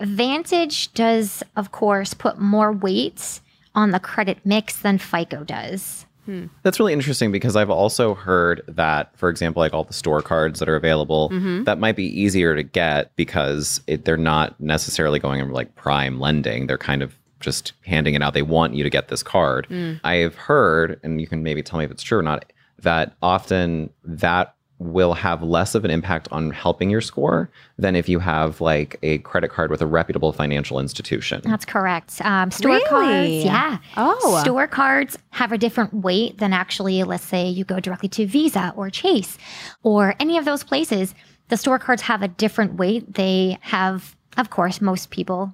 Vantage 0.00 0.92
does, 0.92 1.42
of 1.56 1.72
course, 1.72 2.12
put 2.12 2.38
more 2.38 2.72
weight 2.72 3.40
on 3.74 3.92
the 3.92 4.00
credit 4.00 4.38
mix 4.44 4.78
than 4.80 4.98
FICO 4.98 5.44
does. 5.44 6.04
Hmm. 6.28 6.46
That's 6.62 6.78
really 6.78 6.92
interesting 6.92 7.32
because 7.32 7.56
I've 7.56 7.70
also 7.70 8.14
heard 8.14 8.62
that, 8.68 9.16
for 9.16 9.30
example, 9.30 9.60
like 9.60 9.72
all 9.72 9.84
the 9.84 9.94
store 9.94 10.20
cards 10.20 10.58
that 10.58 10.68
are 10.68 10.76
available, 10.76 11.30
mm-hmm. 11.30 11.64
that 11.64 11.78
might 11.78 11.96
be 11.96 12.04
easier 12.04 12.54
to 12.54 12.62
get 12.62 13.16
because 13.16 13.80
it, 13.86 14.04
they're 14.04 14.18
not 14.18 14.60
necessarily 14.60 15.18
going 15.18 15.40
in 15.40 15.50
like 15.52 15.74
prime 15.74 16.20
lending. 16.20 16.66
They're 16.66 16.76
kind 16.76 17.02
of 17.02 17.16
just 17.40 17.72
handing 17.86 18.14
it 18.14 18.22
out. 18.22 18.34
They 18.34 18.42
want 18.42 18.74
you 18.74 18.84
to 18.84 18.90
get 18.90 19.08
this 19.08 19.22
card. 19.22 19.68
Mm. 19.70 20.00
I've 20.04 20.34
heard, 20.34 21.00
and 21.02 21.20
you 21.20 21.26
can 21.26 21.42
maybe 21.42 21.62
tell 21.62 21.78
me 21.78 21.86
if 21.86 21.90
it's 21.90 22.02
true 22.02 22.18
or 22.18 22.22
not, 22.22 22.44
that 22.80 23.14
often 23.22 23.90
that 24.04 24.54
will 24.80 25.12
have 25.14 25.42
less 25.42 25.74
of 25.74 25.84
an 25.84 25.90
impact 25.90 26.28
on 26.30 26.50
helping 26.52 26.88
your 26.88 27.00
score 27.00 27.50
than 27.78 27.96
if 27.96 28.08
you 28.08 28.20
have 28.20 28.60
like 28.60 28.96
a 29.02 29.18
credit 29.18 29.50
card 29.50 29.72
with 29.72 29.82
a 29.82 29.86
reputable 29.86 30.32
financial 30.32 30.78
institution. 30.78 31.40
That's 31.44 31.64
correct. 31.64 32.20
Um, 32.24 32.52
store 32.52 32.76
Really? 32.76 32.88
cards, 32.88 33.44
yeah. 33.44 33.78
Oh. 33.96 34.40
Store 34.44 34.68
cards 34.68 35.18
have 35.30 35.50
a 35.50 35.58
different 35.58 35.92
weight 35.94 36.38
than 36.38 36.52
actually, 36.52 37.02
let's 37.02 37.24
say, 37.24 37.48
you 37.48 37.64
go 37.64 37.80
directly 37.80 38.08
to 38.10 38.26
Visa 38.26 38.72
or 38.76 38.88
Chase 38.88 39.36
or 39.82 40.14
any 40.20 40.38
of 40.38 40.44
those 40.44 40.62
places. 40.62 41.12
The 41.48 41.56
store 41.56 41.80
cards 41.80 42.02
have 42.02 42.22
a 42.22 42.28
different 42.28 42.74
weight. 42.74 43.14
They 43.14 43.58
have, 43.62 44.14
of 44.36 44.50
course, 44.50 44.80
most 44.80 45.10
people 45.10 45.52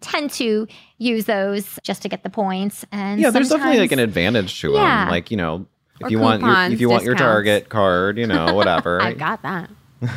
tend 0.00 0.30
to 0.30 0.66
use 0.98 1.26
those 1.26 1.78
just 1.84 2.02
to 2.02 2.08
get 2.08 2.22
the 2.24 2.30
points. 2.30 2.84
And 2.90 3.20
yeah, 3.20 3.30
there's 3.30 3.50
definitely 3.50 3.78
like 3.78 3.92
an 3.92 3.98
advantage 4.00 4.60
to 4.62 4.72
Yeah. 4.72 5.04
them. 5.04 5.10
Like, 5.10 5.30
you 5.30 5.36
know, 5.36 5.66
if 6.00 6.06
Or 6.06 6.10
you 6.10 6.18
want 6.18 6.42
your, 6.42 6.64
if 6.72 6.80
you 6.80 6.88
want 6.88 7.04
your. 7.04 7.14
Target 7.14 7.68
card, 7.68 8.18
you 8.18 8.26
know, 8.26 8.54
whatever. 8.54 9.00
I 9.02 9.12
got 9.12 9.42
that. 9.42 9.70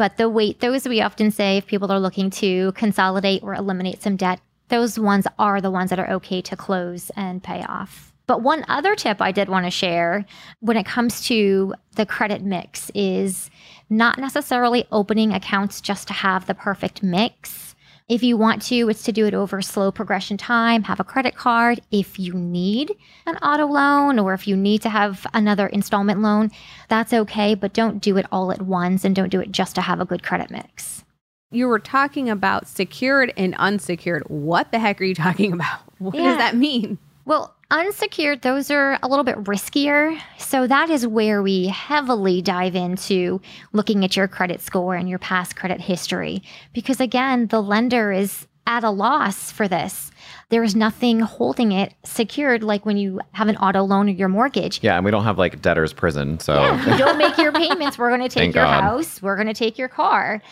But 0.00 0.16
the 0.16 0.30
weight, 0.30 0.60
those 0.60 0.88
we 0.88 1.02
often 1.02 1.30
say 1.30 1.58
if 1.58 1.66
people 1.66 1.92
are 1.92 2.00
looking 2.00 2.30
to 2.30 2.72
consolidate 2.72 3.42
or 3.42 3.54
eliminate 3.54 4.02
some 4.02 4.16
debt, 4.16 4.40
those 4.68 4.98
ones 4.98 5.26
are 5.38 5.60
the 5.60 5.70
ones 5.70 5.90
that 5.90 5.98
are 5.98 6.10
okay 6.12 6.40
to 6.40 6.56
close 6.56 7.10
and 7.16 7.42
pay 7.42 7.62
off. 7.64 8.10
But 8.26 8.40
one 8.40 8.64
other 8.66 8.96
tip 8.96 9.20
I 9.20 9.30
did 9.30 9.50
want 9.50 9.66
to 9.66 9.70
share 9.70 10.24
when 10.60 10.78
it 10.78 10.86
comes 10.86 11.20
to 11.26 11.74
the 11.96 12.06
credit 12.06 12.42
mix 12.42 12.90
is 12.94 13.50
not 13.90 14.18
necessarily 14.18 14.86
opening 14.90 15.34
accounts 15.34 15.82
just 15.82 16.08
to 16.08 16.14
have 16.14 16.46
the 16.46 16.54
perfect 16.54 17.02
mix. 17.02 17.69
If 18.10 18.24
you 18.24 18.36
want 18.36 18.60
to, 18.62 18.88
it's 18.88 19.04
to 19.04 19.12
do 19.12 19.24
it 19.26 19.34
over 19.34 19.62
slow 19.62 19.92
progression 19.92 20.36
time, 20.36 20.82
have 20.82 20.98
a 20.98 21.04
credit 21.04 21.36
card. 21.36 21.80
If 21.92 22.18
you 22.18 22.34
need 22.34 22.90
an 23.24 23.36
auto 23.36 23.66
loan 23.66 24.18
or 24.18 24.34
if 24.34 24.48
you 24.48 24.56
need 24.56 24.82
to 24.82 24.88
have 24.88 25.24
another 25.32 25.68
installment 25.68 26.20
loan, 26.20 26.50
that's 26.88 27.12
okay, 27.12 27.54
but 27.54 27.72
don't 27.72 28.00
do 28.00 28.16
it 28.16 28.26
all 28.32 28.50
at 28.50 28.62
once 28.62 29.04
and 29.04 29.14
don't 29.14 29.28
do 29.28 29.38
it 29.38 29.52
just 29.52 29.76
to 29.76 29.80
have 29.82 30.00
a 30.00 30.04
good 30.04 30.24
credit 30.24 30.50
mix. 30.50 31.04
You 31.52 31.68
were 31.68 31.78
talking 31.78 32.28
about 32.28 32.66
secured 32.66 33.32
and 33.36 33.54
unsecured. 33.58 34.24
What 34.26 34.72
the 34.72 34.80
heck 34.80 35.00
are 35.00 35.04
you 35.04 35.14
talking 35.14 35.52
about? 35.52 35.80
What 35.98 36.16
Yeah. 36.16 36.22
does 36.30 36.38
that 36.38 36.56
mean? 36.56 36.98
Well, 37.26 37.54
unsecured, 37.70 38.42
those 38.42 38.70
are 38.70 38.98
a 39.02 39.08
little 39.08 39.24
bit 39.24 39.36
riskier. 39.44 40.20
So 40.38 40.66
that 40.66 40.90
is 40.90 41.06
where 41.06 41.42
we 41.42 41.66
heavily 41.68 42.42
dive 42.42 42.74
into 42.74 43.40
looking 43.72 44.04
at 44.04 44.16
your 44.16 44.28
credit 44.28 44.60
score 44.60 44.94
and 44.94 45.08
your 45.08 45.18
past 45.18 45.56
credit 45.56 45.80
history. 45.80 46.42
Because 46.72 47.00
again, 47.00 47.46
the 47.46 47.62
lender 47.62 48.12
is 48.12 48.46
at 48.66 48.84
a 48.84 48.90
loss 48.90 49.50
for 49.50 49.66
this. 49.68 50.10
There 50.50 50.62
is 50.62 50.76
nothing 50.76 51.20
holding 51.20 51.72
it 51.72 51.94
secured 52.04 52.62
like 52.62 52.84
when 52.84 52.96
you 52.96 53.20
have 53.32 53.48
an 53.48 53.56
auto 53.56 53.82
loan 53.82 54.08
or 54.08 54.12
your 54.12 54.28
mortgage. 54.28 54.80
yeah, 54.82 54.96
and 54.96 55.04
we 55.04 55.10
don't 55.10 55.24
have 55.24 55.38
like 55.38 55.62
debtor's 55.62 55.92
prison. 55.92 56.38
So 56.40 56.54
Yeah, 56.54 56.92
you 56.92 56.98
don't 56.98 57.18
make 57.18 57.38
your 57.38 57.52
payments, 57.64 57.98
we're 57.98 58.08
going 58.10 58.20
to 58.20 58.28
take 58.28 58.42
Thank 58.42 58.54
your 58.56 58.64
God. 58.64 58.82
house, 58.82 59.22
we're 59.22 59.36
going 59.36 59.48
to 59.48 59.54
take 59.54 59.78
your 59.78 59.88
car. 59.88 60.42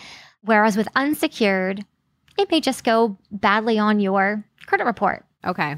Whereas 0.43 0.77
with 0.77 0.89
unsecured, 0.97 1.85
it 2.39 2.51
may 2.51 2.61
just 2.61 2.85
go 2.85 3.17
badly 3.31 3.79
on 3.79 4.01
your 4.01 4.45
credit 4.67 4.85
report. 4.85 5.25
Okay. 5.45 5.77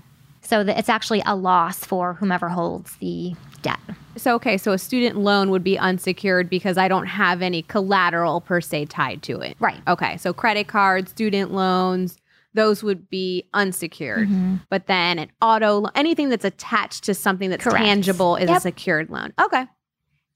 So 0.50 0.64
that 0.64 0.76
it's 0.76 0.88
actually 0.88 1.22
a 1.26 1.36
loss 1.36 1.84
for 1.84 2.14
whomever 2.14 2.48
holds 2.48 2.96
the 2.96 3.34
debt. 3.62 3.78
So, 4.16 4.34
okay, 4.34 4.58
so 4.58 4.72
a 4.72 4.78
student 4.78 5.16
loan 5.16 5.52
would 5.52 5.62
be 5.62 5.78
unsecured 5.78 6.50
because 6.50 6.76
I 6.76 6.88
don't 6.88 7.06
have 7.06 7.40
any 7.40 7.62
collateral 7.62 8.40
per 8.40 8.60
se 8.60 8.86
tied 8.86 9.22
to 9.22 9.38
it. 9.38 9.56
Right. 9.60 9.80
Okay, 9.86 10.16
so 10.16 10.32
credit 10.32 10.66
cards, 10.66 11.12
student 11.12 11.52
loans, 11.52 12.16
those 12.52 12.82
would 12.82 13.08
be 13.08 13.44
unsecured. 13.54 14.28
Mm-hmm. 14.28 14.56
But 14.70 14.88
then 14.88 15.20
an 15.20 15.30
auto, 15.40 15.78
lo- 15.82 15.90
anything 15.94 16.30
that's 16.30 16.44
attached 16.44 17.04
to 17.04 17.14
something 17.14 17.48
that's 17.48 17.62
Correct. 17.62 17.78
tangible 17.84 18.34
is 18.34 18.50
a 18.50 18.58
secured 18.58 19.08
loan. 19.08 19.32
Okay, 19.40 19.64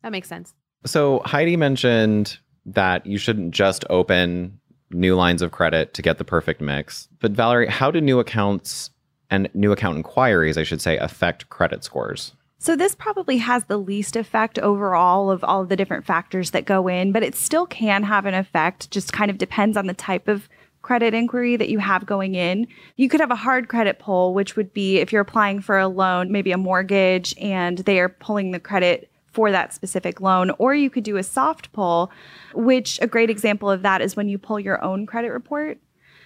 that 0.04 0.12
makes 0.12 0.28
sense. 0.28 0.54
So 0.86 1.22
Heidi 1.24 1.56
mentioned 1.56 2.38
that 2.66 3.04
you 3.04 3.18
shouldn't 3.18 3.52
just 3.52 3.84
open 3.90 4.60
new 4.92 5.16
lines 5.16 5.42
of 5.42 5.50
credit 5.50 5.92
to 5.94 6.02
get 6.02 6.18
the 6.18 6.24
perfect 6.24 6.60
mix. 6.60 7.08
But 7.20 7.32
Valerie, 7.32 7.66
how 7.66 7.90
do 7.90 8.00
new 8.00 8.20
accounts 8.20 8.90
and 9.34 9.50
new 9.54 9.72
account 9.72 9.96
inquiries, 9.96 10.56
I 10.56 10.62
should 10.62 10.80
say, 10.80 10.96
affect 10.96 11.48
credit 11.48 11.82
scores? 11.82 12.32
So 12.58 12.76
this 12.76 12.94
probably 12.94 13.38
has 13.38 13.64
the 13.64 13.76
least 13.76 14.16
effect 14.16 14.58
overall 14.58 15.30
of 15.30 15.44
all 15.44 15.62
of 15.62 15.68
the 15.68 15.76
different 15.76 16.06
factors 16.06 16.52
that 16.52 16.64
go 16.64 16.88
in, 16.88 17.12
but 17.12 17.22
it 17.22 17.34
still 17.34 17.66
can 17.66 18.04
have 18.04 18.24
an 18.24 18.34
effect. 18.34 18.90
Just 18.90 19.12
kind 19.12 19.30
of 19.30 19.36
depends 19.36 19.76
on 19.76 19.86
the 19.86 19.92
type 19.94 20.28
of 20.28 20.48
credit 20.80 21.14
inquiry 21.14 21.56
that 21.56 21.68
you 21.68 21.78
have 21.78 22.06
going 22.06 22.34
in. 22.34 22.66
You 22.96 23.08
could 23.08 23.20
have 23.20 23.30
a 23.30 23.36
hard 23.36 23.68
credit 23.68 23.98
pull, 23.98 24.34
which 24.34 24.54
would 24.56 24.72
be 24.72 24.98
if 24.98 25.12
you're 25.12 25.22
applying 25.22 25.60
for 25.60 25.78
a 25.78 25.88
loan, 25.88 26.30
maybe 26.30 26.52
a 26.52 26.58
mortgage, 26.58 27.34
and 27.38 27.78
they 27.78 27.98
are 27.98 28.08
pulling 28.08 28.52
the 28.52 28.60
credit 28.60 29.10
for 29.32 29.50
that 29.50 29.74
specific 29.74 30.20
loan. 30.20 30.52
Or 30.58 30.74
you 30.74 30.90
could 30.90 31.04
do 31.04 31.16
a 31.16 31.22
soft 31.22 31.72
pull, 31.72 32.10
which 32.54 32.98
a 33.02 33.06
great 33.06 33.30
example 33.30 33.70
of 33.70 33.82
that 33.82 34.00
is 34.00 34.14
when 34.14 34.28
you 34.28 34.38
pull 34.38 34.60
your 34.60 34.82
own 34.82 35.06
credit 35.06 35.32
report 35.32 35.78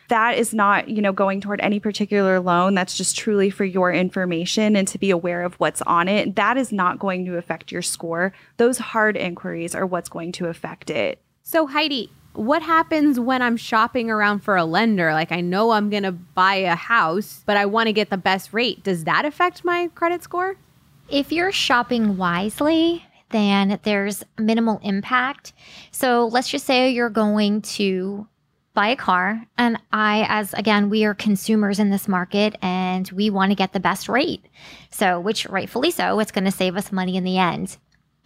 that 0.08 0.36
is 0.38 0.52
not 0.52 0.88
you 0.88 1.00
know 1.00 1.12
going 1.12 1.40
toward 1.40 1.60
any 1.60 1.78
particular 1.80 2.40
loan 2.40 2.74
that's 2.74 2.96
just 2.96 3.16
truly 3.16 3.50
for 3.50 3.64
your 3.64 3.92
information 3.92 4.76
and 4.76 4.88
to 4.88 4.98
be 4.98 5.10
aware 5.10 5.42
of 5.42 5.54
what's 5.54 5.82
on 5.82 6.08
it 6.08 6.34
that 6.36 6.56
is 6.56 6.72
not 6.72 6.98
going 6.98 7.24
to 7.24 7.36
affect 7.36 7.70
your 7.70 7.82
score 7.82 8.32
those 8.56 8.78
hard 8.78 9.16
inquiries 9.16 9.74
are 9.74 9.86
what's 9.86 10.08
going 10.08 10.32
to 10.32 10.46
affect 10.46 10.90
it 10.90 11.20
So, 11.42 11.66
Heidi, 11.66 12.10
what 12.34 12.62
happens 12.62 13.18
when 13.18 13.40
I'm 13.40 13.56
shopping 13.56 14.10
around 14.10 14.40
for 14.40 14.56
a 14.56 14.64
lender? 14.64 15.12
Like, 15.12 15.32
I 15.32 15.40
know 15.40 15.70
I'm 15.70 15.88
going 15.88 16.02
to 16.02 16.12
buy 16.12 16.56
a 16.56 16.76
house, 16.76 17.42
but 17.46 17.56
I 17.56 17.64
want 17.66 17.86
to 17.86 17.92
get 17.94 18.10
the 18.10 18.18
best 18.18 18.52
rate. 18.52 18.84
Does 18.84 19.04
that 19.04 19.24
affect 19.24 19.64
my 19.64 19.88
credit 19.94 20.22
score? 20.22 20.56
If 21.08 21.32
you're 21.32 21.50
shopping 21.50 22.16
wisely, 22.18 23.02
then 23.30 23.80
there's 23.82 24.22
minimal 24.38 24.78
impact. 24.82 25.52
So 25.90 26.26
let's 26.26 26.48
just 26.48 26.66
say 26.66 26.90
you're 26.90 27.10
going 27.10 27.62
to 27.62 28.28
buy 28.78 28.86
a 28.88 28.96
car 28.96 29.44
and 29.56 29.76
I 29.92 30.24
as 30.28 30.54
again 30.54 30.88
we 30.88 31.04
are 31.04 31.12
consumers 31.12 31.80
in 31.80 31.90
this 31.90 32.06
market 32.06 32.54
and 32.62 33.10
we 33.10 33.28
want 33.28 33.50
to 33.50 33.56
get 33.56 33.72
the 33.72 33.80
best 33.80 34.08
rate. 34.08 34.44
So 34.90 35.18
which 35.18 35.46
rightfully 35.46 35.90
so 35.90 36.20
it's 36.20 36.30
going 36.30 36.44
to 36.44 36.52
save 36.52 36.76
us 36.76 36.92
money 36.92 37.16
in 37.16 37.24
the 37.24 37.38
end. 37.38 37.76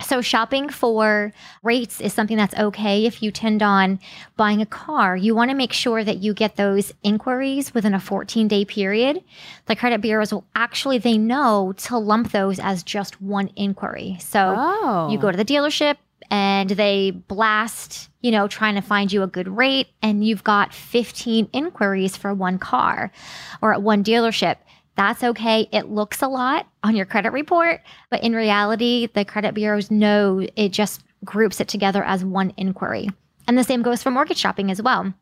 So 0.02 0.20
shopping 0.20 0.68
for 0.68 1.32
rates 1.62 2.02
is 2.02 2.12
something 2.12 2.36
that's 2.36 2.54
okay 2.66 3.06
if 3.06 3.22
you 3.22 3.30
tend 3.30 3.62
on 3.62 3.98
buying 4.36 4.60
a 4.60 4.66
car. 4.66 5.16
You 5.16 5.34
want 5.34 5.50
to 5.50 5.56
make 5.56 5.72
sure 5.72 6.04
that 6.04 6.18
you 6.18 6.34
get 6.34 6.56
those 6.56 6.92
inquiries 7.02 7.72
within 7.72 7.94
a 7.94 7.98
14-day 7.98 8.66
period. 8.66 9.24
The 9.66 9.76
credit 9.76 10.02
bureaus 10.02 10.32
will 10.34 10.44
actually 10.54 10.98
they 10.98 11.16
know 11.16 11.72
to 11.86 11.96
lump 11.96 12.30
those 12.32 12.58
as 12.58 12.82
just 12.82 13.22
one 13.22 13.48
inquiry. 13.56 14.18
So 14.20 14.54
Oh. 14.58 15.08
you 15.10 15.16
go 15.18 15.30
to 15.30 15.36
the 15.36 15.44
dealership 15.46 15.96
and 16.30 16.68
they 16.70 17.12
blast, 17.12 18.10
you 18.22 18.30
know, 18.30 18.48
trying 18.48 18.76
to 18.76 18.80
find 18.80 19.12
you 19.12 19.22
a 19.22 19.26
good 19.26 19.48
rate 19.48 19.88
and 20.00 20.24
you've 20.24 20.44
got 20.44 20.72
15 20.72 21.48
inquiries 21.52 22.16
for 22.16 22.32
one 22.32 22.58
car 22.58 23.12
or 23.60 23.74
at 23.74 23.82
one 23.82 24.02
dealership. 24.02 24.56
That's 24.96 25.24
okay. 25.24 25.68
It 25.72 25.90
looks 25.90 26.22
a 26.22 26.28
lot 26.28 26.66
on 26.82 26.96
your 26.96 27.06
credit 27.06 27.32
report, 27.32 27.80
but 28.10 28.22
in 28.22 28.34
reality, 28.34 29.08
the 29.12 29.24
credit 29.24 29.54
bureaus 29.54 29.90
know 29.90 30.46
it 30.56 30.70
just 30.70 31.02
groups 31.24 31.60
it 31.60 31.68
together 31.68 32.02
as 32.04 32.24
one 32.24 32.52
inquiry. 32.56 33.08
And 33.48 33.58
the 33.58 33.64
same 33.64 33.82
goes 33.82 34.02
for 34.02 34.10
mortgage 34.10 34.38
shopping 34.38 34.70
as 34.70 34.80
well. 34.80 35.12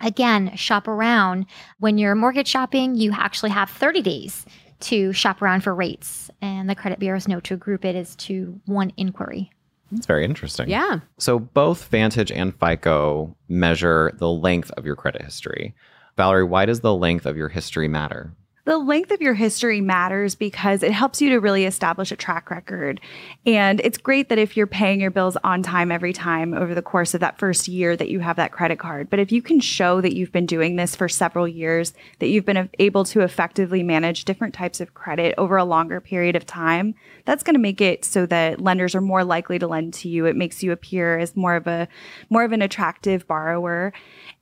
Again, 0.00 0.56
shop 0.56 0.88
around. 0.88 1.46
When 1.78 1.98
you're 1.98 2.14
mortgage 2.14 2.48
shopping, 2.48 2.96
you 2.96 3.12
actually 3.12 3.50
have 3.50 3.70
30 3.70 4.02
days 4.02 4.44
to 4.80 5.12
shop 5.12 5.40
around 5.40 5.62
for 5.62 5.74
rates, 5.74 6.28
and 6.40 6.68
the 6.68 6.74
credit 6.74 6.98
bureaus 6.98 7.28
know 7.28 7.38
to 7.40 7.56
group 7.56 7.84
it 7.84 7.94
as 7.94 8.16
to 8.16 8.60
one 8.66 8.92
inquiry. 8.96 9.52
It's 9.94 10.06
very 10.06 10.24
interesting. 10.24 10.68
Yeah. 10.68 11.00
So 11.18 11.38
both 11.38 11.88
Vantage 11.88 12.32
and 12.32 12.54
FICO 12.58 13.36
measure 13.48 14.12
the 14.18 14.30
length 14.30 14.70
of 14.72 14.86
your 14.86 14.96
credit 14.96 15.22
history. 15.22 15.74
Valerie, 16.16 16.44
why 16.44 16.66
does 16.66 16.80
the 16.80 16.94
length 16.94 17.26
of 17.26 17.36
your 17.36 17.48
history 17.48 17.88
matter? 17.88 18.34
The 18.64 18.78
length 18.78 19.10
of 19.10 19.20
your 19.20 19.34
history 19.34 19.80
matters 19.80 20.36
because 20.36 20.84
it 20.84 20.92
helps 20.92 21.20
you 21.20 21.30
to 21.30 21.40
really 21.40 21.64
establish 21.64 22.12
a 22.12 22.16
track 22.16 22.48
record. 22.48 23.00
And 23.44 23.80
it's 23.80 23.98
great 23.98 24.28
that 24.28 24.38
if 24.38 24.56
you're 24.56 24.68
paying 24.68 25.00
your 25.00 25.10
bills 25.10 25.36
on 25.42 25.64
time 25.64 25.90
every 25.90 26.12
time 26.12 26.54
over 26.54 26.72
the 26.72 26.80
course 26.80 27.12
of 27.12 27.20
that 27.20 27.40
first 27.40 27.66
year 27.66 27.96
that 27.96 28.08
you 28.08 28.20
have 28.20 28.36
that 28.36 28.52
credit 28.52 28.78
card. 28.78 29.10
But 29.10 29.18
if 29.18 29.32
you 29.32 29.42
can 29.42 29.58
show 29.58 30.00
that 30.00 30.14
you've 30.14 30.30
been 30.30 30.46
doing 30.46 30.76
this 30.76 30.94
for 30.94 31.08
several 31.08 31.48
years, 31.48 31.92
that 32.20 32.28
you've 32.28 32.44
been 32.44 32.70
able 32.78 33.04
to 33.06 33.22
effectively 33.22 33.82
manage 33.82 34.24
different 34.24 34.54
types 34.54 34.80
of 34.80 34.94
credit 34.94 35.34
over 35.36 35.56
a 35.56 35.64
longer 35.64 36.00
period 36.00 36.36
of 36.36 36.46
time, 36.46 36.94
that's 37.24 37.42
going 37.42 37.54
to 37.54 37.60
make 37.60 37.80
it 37.80 38.04
so 38.04 38.26
that 38.26 38.60
lenders 38.60 38.94
are 38.94 39.00
more 39.00 39.24
likely 39.24 39.58
to 39.58 39.66
lend 39.66 39.92
to 39.94 40.08
you. 40.08 40.26
It 40.26 40.36
makes 40.36 40.62
you 40.62 40.70
appear 40.70 41.18
as 41.18 41.34
more 41.34 41.56
of 41.56 41.66
a 41.66 41.88
more 42.30 42.44
of 42.44 42.52
an 42.52 42.62
attractive 42.62 43.26
borrower. 43.26 43.92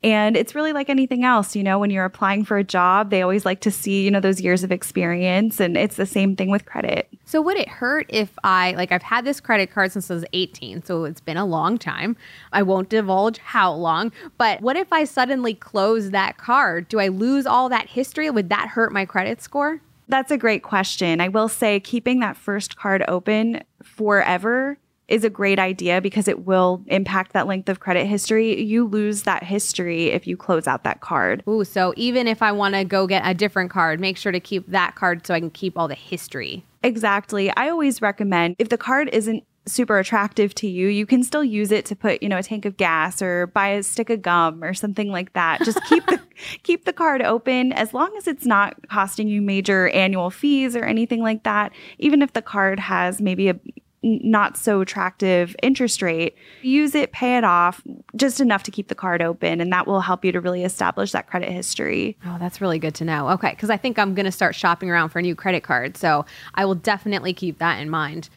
And 0.02 0.34
it's 0.36 0.54
really 0.54 0.72
like 0.72 0.88
anything 0.88 1.24
else, 1.24 1.54
you 1.54 1.62
know, 1.62 1.78
when 1.78 1.90
you're 1.90 2.06
applying 2.06 2.44
for 2.44 2.56
a 2.56 2.64
job, 2.64 3.10
they 3.10 3.20
always 3.20 3.44
like 3.44 3.60
to 3.60 3.70
see, 3.70 4.02
you 4.02 4.10
know, 4.10 4.20
those 4.20 4.40
years 4.40 4.64
of 4.64 4.72
experience. 4.72 5.60
And 5.60 5.76
it's 5.76 5.96
the 5.96 6.06
same 6.06 6.36
thing 6.36 6.50
with 6.50 6.64
credit. 6.64 7.08
So 7.26 7.42
would 7.42 7.58
it 7.58 7.68
hurt 7.68 8.06
if 8.08 8.30
I 8.42 8.72
like 8.72 8.92
I've 8.92 9.02
had 9.02 9.26
this 9.26 9.40
credit 9.40 9.70
card 9.70 9.92
since 9.92 10.10
I 10.10 10.14
was 10.14 10.24
18, 10.32 10.84
so 10.84 11.04
it's 11.04 11.20
been 11.20 11.36
a 11.36 11.44
long 11.44 11.76
time. 11.76 12.16
I 12.52 12.62
won't 12.62 12.88
divulge 12.88 13.38
how 13.38 13.72
long, 13.72 14.10
but 14.38 14.62
what 14.62 14.76
if 14.76 14.92
I 14.92 15.04
suddenly 15.04 15.54
close 15.54 16.10
that 16.10 16.38
card? 16.38 16.88
Do 16.88 16.98
I 16.98 17.08
lose 17.08 17.46
all 17.46 17.68
that 17.68 17.88
history? 17.90 18.30
Would 18.30 18.48
that 18.48 18.68
hurt 18.68 18.92
my 18.92 19.04
credit 19.04 19.42
score? 19.42 19.80
That's 20.08 20.32
a 20.32 20.38
great 20.38 20.62
question. 20.62 21.20
I 21.20 21.28
will 21.28 21.48
say 21.48 21.78
keeping 21.78 22.20
that 22.20 22.36
first 22.36 22.76
card 22.76 23.04
open 23.06 23.62
forever 23.82 24.78
is 25.10 25.24
a 25.24 25.30
great 25.30 25.58
idea 25.58 26.00
because 26.00 26.28
it 26.28 26.46
will 26.46 26.82
impact 26.86 27.32
that 27.32 27.46
length 27.46 27.68
of 27.68 27.80
credit 27.80 28.06
history. 28.06 28.62
You 28.62 28.86
lose 28.86 29.24
that 29.24 29.42
history 29.42 30.06
if 30.06 30.26
you 30.26 30.36
close 30.36 30.66
out 30.66 30.84
that 30.84 31.00
card. 31.00 31.42
Ooh, 31.48 31.64
so 31.64 31.92
even 31.96 32.26
if 32.26 32.42
I 32.42 32.52
want 32.52 32.76
to 32.76 32.84
go 32.84 33.06
get 33.06 33.22
a 33.26 33.34
different 33.34 33.70
card, 33.70 34.00
make 34.00 34.16
sure 34.16 34.32
to 34.32 34.40
keep 34.40 34.66
that 34.68 34.94
card 34.94 35.26
so 35.26 35.34
I 35.34 35.40
can 35.40 35.50
keep 35.50 35.76
all 35.76 35.88
the 35.88 35.94
history. 35.94 36.64
Exactly. 36.82 37.54
I 37.56 37.68
always 37.68 38.00
recommend 38.00 38.56
if 38.58 38.68
the 38.68 38.78
card 38.78 39.10
isn't 39.12 39.44
super 39.66 39.98
attractive 39.98 40.54
to 40.54 40.66
you, 40.66 40.88
you 40.88 41.06
can 41.06 41.22
still 41.22 41.44
use 41.44 41.70
it 41.70 41.84
to 41.86 41.96
put, 41.96 42.22
you 42.22 42.28
know, 42.28 42.38
a 42.38 42.42
tank 42.42 42.64
of 42.64 42.76
gas 42.76 43.20
or 43.20 43.48
buy 43.48 43.68
a 43.68 43.82
stick 43.82 44.10
of 44.10 44.22
gum 44.22 44.64
or 44.64 44.74
something 44.74 45.10
like 45.10 45.32
that. 45.34 45.60
Just 45.62 45.82
keep 45.88 46.06
the 46.06 46.20
keep 46.62 46.84
the 46.84 46.92
card 46.92 47.20
open 47.20 47.72
as 47.72 47.92
long 47.92 48.14
as 48.16 48.26
it's 48.26 48.46
not 48.46 48.74
costing 48.88 49.28
you 49.28 49.42
major 49.42 49.88
annual 49.88 50.30
fees 50.30 50.74
or 50.74 50.84
anything 50.84 51.20
like 51.20 51.42
that. 51.42 51.72
Even 51.98 52.22
if 52.22 52.32
the 52.32 52.42
card 52.42 52.80
has 52.80 53.20
maybe 53.20 53.48
a 53.48 53.60
not 54.02 54.56
so 54.56 54.80
attractive 54.80 55.54
interest 55.62 56.00
rate, 56.02 56.34
use 56.62 56.94
it, 56.94 57.12
pay 57.12 57.36
it 57.36 57.44
off 57.44 57.82
just 58.16 58.40
enough 58.40 58.62
to 58.62 58.70
keep 58.70 58.88
the 58.88 58.94
card 58.94 59.20
open. 59.20 59.60
And 59.60 59.72
that 59.72 59.86
will 59.86 60.00
help 60.00 60.24
you 60.24 60.32
to 60.32 60.40
really 60.40 60.64
establish 60.64 61.12
that 61.12 61.26
credit 61.26 61.50
history. 61.50 62.16
Oh, 62.24 62.36
that's 62.38 62.60
really 62.60 62.78
good 62.78 62.94
to 62.96 63.04
know. 63.04 63.28
Okay. 63.30 63.50
Because 63.50 63.70
I 63.70 63.76
think 63.76 63.98
I'm 63.98 64.14
going 64.14 64.26
to 64.26 64.32
start 64.32 64.54
shopping 64.54 64.90
around 64.90 65.10
for 65.10 65.18
a 65.18 65.22
new 65.22 65.34
credit 65.34 65.62
card. 65.62 65.96
So 65.96 66.24
I 66.54 66.64
will 66.64 66.74
definitely 66.74 67.34
keep 67.34 67.58
that 67.58 67.80
in 67.80 67.90
mind. 67.90 68.30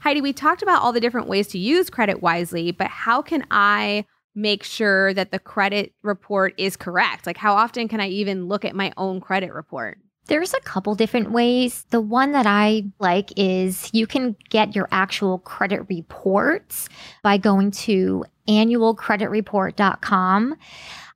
Heidi, 0.00 0.20
we 0.20 0.32
talked 0.32 0.62
about 0.62 0.82
all 0.82 0.92
the 0.92 1.00
different 1.00 1.28
ways 1.28 1.46
to 1.48 1.58
use 1.58 1.88
credit 1.88 2.20
wisely, 2.20 2.72
but 2.72 2.88
how 2.88 3.22
can 3.22 3.46
I 3.50 4.04
make 4.34 4.64
sure 4.64 5.14
that 5.14 5.30
the 5.30 5.38
credit 5.38 5.94
report 6.02 6.54
is 6.58 6.76
correct? 6.76 7.26
Like, 7.26 7.36
how 7.36 7.54
often 7.54 7.88
can 7.88 8.00
I 8.00 8.08
even 8.08 8.46
look 8.46 8.64
at 8.64 8.74
my 8.74 8.92
own 8.96 9.20
credit 9.20 9.52
report? 9.54 9.98
There's 10.26 10.54
a 10.54 10.60
couple 10.60 10.94
different 10.94 11.32
ways. 11.32 11.84
The 11.90 12.00
one 12.00 12.32
that 12.32 12.46
I 12.46 12.84
like 12.98 13.30
is 13.36 13.90
you 13.92 14.06
can 14.06 14.34
get 14.48 14.74
your 14.74 14.88
actual 14.90 15.38
credit 15.38 15.82
reports 15.88 16.88
by 17.22 17.36
going 17.36 17.72
to 17.72 18.24
annualcreditreport.com. 18.48 20.56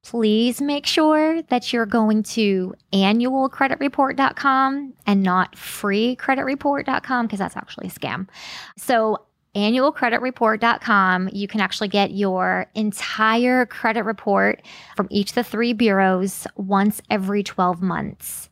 Please 0.04 0.60
make 0.60 0.84
sure 0.86 1.40
that 1.42 1.72
you're 1.72 1.86
going 1.86 2.22
to 2.22 2.74
annualcreditreport.com 2.92 4.92
and 5.06 5.22
not 5.22 5.56
freecreditreport.com 5.56 7.26
because 7.26 7.38
that's 7.38 7.56
actually 7.56 7.86
a 7.88 7.90
scam. 7.90 8.28
So, 8.76 9.24
annualcreditreport.com, 9.54 11.30
you 11.32 11.48
can 11.48 11.60
actually 11.60 11.88
get 11.88 12.10
your 12.12 12.66
entire 12.74 13.64
credit 13.66 14.04
report 14.04 14.62
from 14.96 15.08
each 15.10 15.30
of 15.30 15.34
the 15.34 15.44
three 15.44 15.72
bureaus 15.72 16.46
once 16.56 17.02
every 17.10 17.42
12 17.42 17.82
months. 17.82 18.48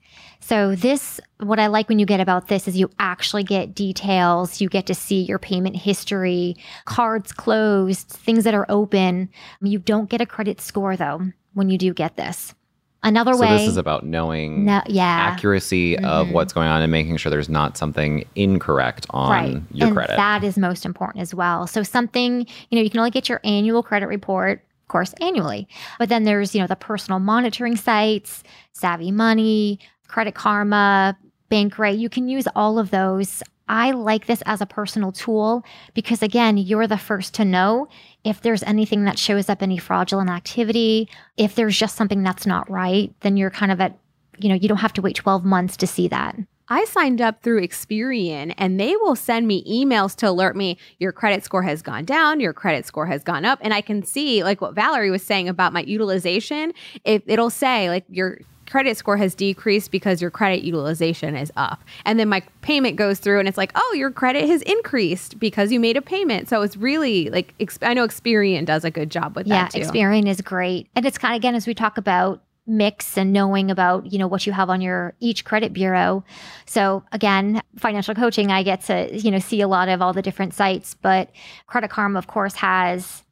So, 0.47 0.77
this, 0.77 1.21
what 1.41 1.59
I 1.59 1.67
like 1.67 1.89
when 1.89 1.99
you 1.99 2.07
get 2.07 2.21
about 2.21 2.47
this 2.47 2.69
is 2.69 2.77
you 2.77 2.89
actually 3.01 3.43
get 3.43 3.75
details. 3.75 4.61
You 4.61 4.69
get 4.69 4.87
to 4.87 4.95
see 4.95 5.23
your 5.23 5.41
payment 5.41 5.75
history, 5.75 6.55
cards 6.85 7.33
closed, 7.33 8.07
things 8.07 8.45
that 8.45 8.55
are 8.55 8.65
open. 8.69 9.29
You 9.61 9.81
don't 9.81 10.09
get 10.09 10.21
a 10.21 10.27
credit 10.27 10.61
score 10.61 10.97
though 10.97 11.21
when 11.55 11.69
you 11.69 11.77
do 11.77 11.93
get 11.93 12.17
this. 12.17 12.55
Another 13.03 13.35
so 13.35 13.41
way. 13.41 13.49
this 13.59 13.67
is 13.69 13.77
about 13.77 14.07
knowing 14.07 14.67
No- 14.67 14.83
yeah. 14.87 15.31
accuracy 15.33 15.99
of 15.99 16.29
Mhm. 16.29 16.33
what's 16.33 16.53
going 16.53 16.69
on 16.69 16.81
and 16.81 16.93
making 16.93 17.17
sure 17.17 17.31
there's 17.31 17.49
not 17.49 17.77
something 17.77 18.23
incorrect 18.37 19.05
on 19.11 19.67
your 19.73 19.89
and 19.89 19.97
credit. 19.97 20.17
that 20.17 20.45
is 20.45 20.57
most 20.57 20.85
important 20.87 21.23
as 21.23 21.35
well. 21.35 21.67
So 21.67 21.83
something, 21.83 22.47
you 22.71 22.79
know, 22.79 22.83
you 22.83 22.91
can 22.91 23.01
only 23.01 23.11
get 23.11 23.29
your 23.29 23.41
annual 23.43 23.83
credit 23.83 24.07
report, 24.07 24.63
of 24.83 24.89
course, 24.89 25.13
annually. 25.21 25.67
But 25.99 26.09
then 26.09 26.23
there's, 26.23 26.55
you 26.55 26.61
know, 26.61 26.69
the 26.69 26.77
personal 26.77 27.19
monitoring 27.19 27.75
sites, 27.75 28.45
Savvy 28.73 29.11
Money, 29.11 29.81
Credit 30.09 30.35
Karma, 30.35 31.17
Bankrate. 31.51 31.99
You 31.99 32.09
can 32.09 32.29
use 32.29 32.47
all 32.55 32.79
of 32.79 32.91
those. 32.91 33.43
I 33.69 33.91
like 33.91 34.27
this 34.27 34.43
as 34.47 34.61
a 34.61 34.67
personal 34.67 35.13
tool 35.13 35.65
because 35.95 36.23
again, 36.23 36.57
you're 36.57 36.87
the 36.87 36.99
first 36.99 37.35
to 37.35 37.45
know 37.45 37.89
if 38.25 38.41
there's 38.41 38.63
anything 38.63 39.05
that 39.05 39.19
shows 39.19 39.49
up 39.49 39.63
any 39.63 39.79
fraudulent 39.79 40.31
activity, 40.31 41.09
if 41.37 41.55
there's 41.55 41.79
just 41.79 41.97
something 41.97 42.23
that's 42.23 42.47
not 42.47 42.71
right, 42.71 43.13
then 43.21 43.37
you're 43.37 43.51
kind 43.51 43.73
of 43.73 43.81
at, 43.81 43.99
you 44.39 44.49
know, 44.49 44.55
you 44.55 44.69
don't 44.69 44.79
have 44.79 44.93
to 44.95 45.03
wait 45.03 45.17
12 45.17 45.45
months 45.45 45.77
to 45.79 45.87
see 45.87 46.07
that. 46.09 46.37
I 46.69 46.85
signed 46.85 47.21
up 47.21 47.43
through 47.43 47.63
Experian 47.63 48.53
and 48.59 48.81
they 48.81 48.97
will 48.97 49.15
send 49.15 49.47
me 49.47 49.65
emails 49.65 50.17
to 50.17 50.29
alert 50.29 50.57
me 50.57 50.79
your 50.99 51.13
credit 51.13 51.45
score 51.45 51.63
has 51.63 51.81
gone 51.81 52.05
down, 52.05 52.41
your 52.41 52.53
credit 52.53 52.87
score 52.87 53.07
has 53.07 53.23
gone 53.23 53.45
up. 53.45 53.61
And 53.63 53.73
I 53.73 53.81
can 53.81 54.03
see, 54.03 54.43
like 54.43 54.61
what 54.61 54.75
Valerie 54.75 55.11
was 55.11 55.23
saying 55.23 55.49
about 55.49 55.73
my 55.73 55.83
utilization, 55.83 56.73
it, 57.05 57.23
it'll 57.27 57.51
say, 57.51 57.89
like, 57.89 58.05
your 58.09 58.41
credit 58.77 58.95
score 58.95 59.17
has 59.17 59.35
decreased 59.35 59.91
because 59.91 60.21
your 60.21 60.31
credit 60.31 60.63
utilization 60.63 61.35
is 61.35 61.51
up. 61.57 61.83
And 62.05 62.21
then 62.21 62.29
my 62.29 62.43
payment 62.61 62.97
goes 62.97 63.19
through 63.19 63.39
and 63.39 63.49
it's 63.49 63.57
like, 63.57 63.73
oh, 63.75 63.95
your 63.97 64.11
credit 64.11 64.47
has 64.51 64.61
increased 64.61 65.39
because 65.39 65.73
you 65.73 65.81
made 65.81 65.97
a 65.97 66.03
payment. 66.03 66.51
So 66.51 66.61
it's 66.61 66.77
really 66.77 67.31
like, 67.31 67.55
I 67.81 67.95
know 67.95 68.07
Experian 68.07 68.67
does 68.67 68.85
a 68.85 68.91
good 68.91 69.11
job 69.11 69.35
with 69.35 69.47
yeah, 69.47 69.63
that 69.63 69.71
too. 69.71 69.79
Experian 69.79 70.29
is 70.29 70.43
great. 70.43 70.89
And 70.95 71.07
it's 71.07 71.17
kind 71.17 71.33
of 71.33 71.39
again 71.39 71.55
as 71.55 71.67
we 71.67 71.73
talk 71.73 71.97
about 71.97 72.43
mix 72.67 73.17
and 73.17 73.33
knowing 73.33 73.71
about, 73.71 74.13
you 74.13 74.19
know, 74.19 74.27
what 74.27 74.47
you 74.47 74.53
have 74.53 74.69
on 74.69 74.83
your 74.83 75.15
each 75.21 75.47
credit 75.47 75.73
bureau. 75.73 76.23
So 76.67 77.03
again, 77.13 77.63
financial 77.79 78.15
coaching, 78.15 78.51
I 78.51 78.63
get 78.63 78.83
to, 78.83 79.09
you 79.17 79.31
know, 79.31 79.39
see 79.39 79.63
a 79.63 79.69
lot 79.69 79.89
of 79.89 80.03
all 80.03 80.13
the 80.13 80.21
different 80.21 80.53
sites, 80.53 80.93
but 80.93 81.31
Credit 81.67 81.89
Karma 81.89 82.19
of 82.19 82.27
course 82.27 82.57
has 82.57 83.23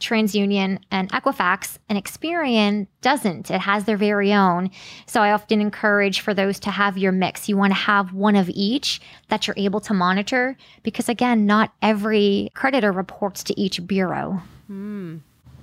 TransUnion 0.00 0.78
and 0.90 1.10
Equifax, 1.12 1.78
and 1.88 2.02
Experian 2.02 2.86
doesn't. 3.00 3.50
It 3.50 3.60
has 3.60 3.84
their 3.84 3.96
very 3.96 4.32
own. 4.32 4.70
So 5.06 5.22
I 5.22 5.32
often 5.32 5.60
encourage 5.60 6.20
for 6.20 6.34
those 6.34 6.60
to 6.60 6.70
have 6.70 6.96
your 6.96 7.12
mix. 7.12 7.48
You 7.48 7.56
want 7.56 7.72
to 7.72 7.78
have 7.78 8.12
one 8.12 8.36
of 8.36 8.48
each 8.50 9.00
that 9.28 9.46
you're 9.46 9.58
able 9.58 9.80
to 9.80 9.94
monitor 9.94 10.56
because, 10.82 11.08
again, 11.08 11.46
not 11.46 11.72
every 11.82 12.50
creditor 12.54 12.92
reports 12.92 13.42
to 13.44 13.60
each 13.60 13.86
bureau. 13.86 14.40
Hmm. 14.66 15.18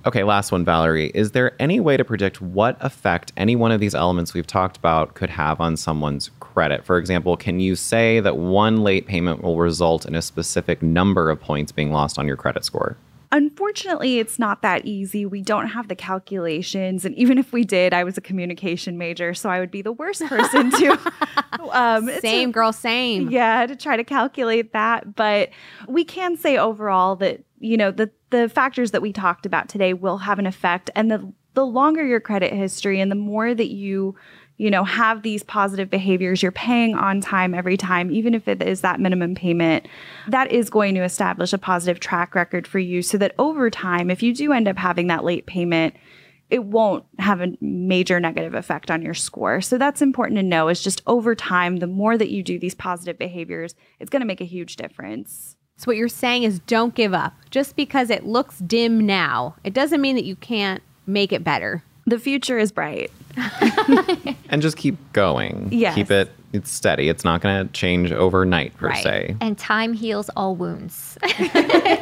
Okay, 0.06 0.22
last 0.22 0.52
one, 0.52 0.64
Valerie. 0.64 1.10
Is 1.14 1.32
there 1.32 1.60
any 1.60 1.80
way 1.80 1.96
to 1.96 2.04
predict 2.04 2.40
what 2.40 2.76
effect 2.80 3.32
any 3.36 3.56
one 3.56 3.72
of 3.72 3.80
these 3.80 3.92
elements 3.92 4.34
we've 4.34 4.46
talked 4.46 4.76
about 4.76 5.14
could 5.14 5.30
have 5.30 5.60
on 5.60 5.76
someone's 5.76 6.30
credit? 6.38 6.84
For 6.84 6.96
example, 6.96 7.36
can 7.36 7.58
you 7.58 7.74
say 7.74 8.20
that 8.20 8.36
one 8.36 8.84
late 8.84 9.06
payment 9.06 9.42
will 9.42 9.58
result 9.58 10.06
in 10.06 10.14
a 10.14 10.22
specific 10.22 10.80
number 10.80 11.28
of 11.28 11.40
points 11.40 11.72
being 11.72 11.90
lost 11.90 12.20
on 12.20 12.28
your 12.28 12.36
credit 12.36 12.64
score? 12.64 12.96
Unfortunately, 13.32 14.18
it's 14.18 14.38
not 14.38 14.62
that 14.62 14.86
easy. 14.86 15.26
We 15.26 15.42
don't 15.42 15.68
have 15.68 15.88
the 15.88 15.94
calculations. 15.96 17.04
And 17.04 17.14
even 17.16 17.38
if 17.38 17.52
we 17.52 17.64
did, 17.64 17.92
I 17.92 18.04
was 18.04 18.16
a 18.16 18.20
communication 18.20 18.98
major, 18.98 19.34
so 19.34 19.50
I 19.50 19.60
would 19.60 19.70
be 19.70 19.82
the 19.82 19.92
worst 19.92 20.22
person 20.26 20.70
to. 20.70 21.12
um, 21.72 22.06
to- 22.06 22.20
Same, 22.20 22.52
girl, 22.52 22.72
same. 22.72 23.30
yeah, 23.30 23.66
to 23.66 23.76
try 23.76 23.96
to 23.96 24.04
calculate 24.04 24.72
that. 24.72 25.14
But 25.16 25.50
we 25.88 26.04
can 26.04 26.36
say 26.36 26.56
overall 26.56 27.16
that, 27.16 27.42
you 27.58 27.76
know, 27.76 27.90
the, 27.90 28.10
the 28.30 28.48
factors 28.48 28.90
that 28.92 29.02
we 29.02 29.12
talked 29.12 29.46
about 29.46 29.68
today 29.68 29.92
will 29.92 30.18
have 30.18 30.38
an 30.38 30.46
effect. 30.46 30.90
And 30.94 31.10
the, 31.10 31.32
the 31.54 31.66
longer 31.66 32.04
your 32.04 32.20
credit 32.20 32.52
history 32.52 33.00
and 33.00 33.10
the 33.10 33.16
more 33.16 33.54
that 33.54 33.70
you, 33.70 34.14
you 34.58 34.70
know, 34.70 34.84
have 34.84 35.22
these 35.22 35.42
positive 35.42 35.90
behaviors, 35.90 36.42
you're 36.42 36.52
paying 36.52 36.94
on 36.94 37.20
time 37.20 37.54
every 37.54 37.76
time, 37.76 38.10
even 38.10 38.34
if 38.34 38.48
it 38.48 38.62
is 38.62 38.80
that 38.80 39.00
minimum 39.00 39.34
payment, 39.34 39.86
that 40.28 40.50
is 40.50 40.70
going 40.70 40.94
to 40.94 41.04
establish 41.04 41.52
a 41.52 41.58
positive 41.58 42.00
track 42.00 42.34
record 42.34 42.66
for 42.66 42.78
you 42.78 43.02
so 43.02 43.18
that 43.18 43.34
over 43.38 43.68
time, 43.68 44.10
if 44.10 44.22
you 44.22 44.34
do 44.34 44.52
end 44.52 44.66
up 44.66 44.78
having 44.78 45.08
that 45.08 45.24
late 45.24 45.46
payment, 45.46 45.94
it 46.48 46.64
won't 46.64 47.04
have 47.18 47.40
a 47.40 47.52
major 47.60 48.20
negative 48.20 48.54
effect 48.54 48.90
on 48.90 49.02
your 49.02 49.14
score. 49.14 49.60
So 49.60 49.78
that's 49.78 50.00
important 50.00 50.38
to 50.38 50.42
know 50.42 50.68
is 50.68 50.82
just 50.82 51.02
over 51.06 51.34
time, 51.34 51.78
the 51.78 51.86
more 51.86 52.16
that 52.16 52.30
you 52.30 52.42
do 52.42 52.58
these 52.58 52.74
positive 52.74 53.18
behaviors, 53.18 53.74
it's 53.98 54.10
going 54.10 54.20
to 54.20 54.26
make 54.26 54.40
a 54.40 54.44
huge 54.44 54.76
difference. 54.76 55.56
So 55.76 55.86
what 55.86 55.96
you're 55.96 56.08
saying 56.08 56.44
is 56.44 56.60
don't 56.60 56.94
give 56.94 57.12
up. 57.12 57.34
Just 57.50 57.76
because 57.76 58.10
it 58.10 58.24
looks 58.24 58.58
dim 58.60 59.04
now, 59.04 59.56
it 59.64 59.74
doesn't 59.74 60.00
mean 60.00 60.16
that 60.16 60.24
you 60.24 60.36
can't 60.36 60.82
make 61.06 61.32
it 61.32 61.44
better. 61.44 61.82
The 62.06 62.18
future 62.18 62.58
is 62.58 62.72
bright. 62.72 63.10
And 64.48 64.62
just 64.62 64.76
keep 64.76 64.96
going. 65.12 65.68
Yes. 65.72 65.94
Keep 65.94 66.10
it 66.10 66.30
it's 66.52 66.70
steady. 66.70 67.08
It's 67.08 67.24
not 67.24 67.40
going 67.42 67.66
to 67.66 67.72
change 67.72 68.12
overnight 68.12 68.74
per 68.76 68.88
Right. 68.88 69.02
se. 69.02 69.36
And 69.40 69.58
time 69.58 69.92
heals 69.92 70.30
all 70.36 70.54
wounds. 70.54 71.18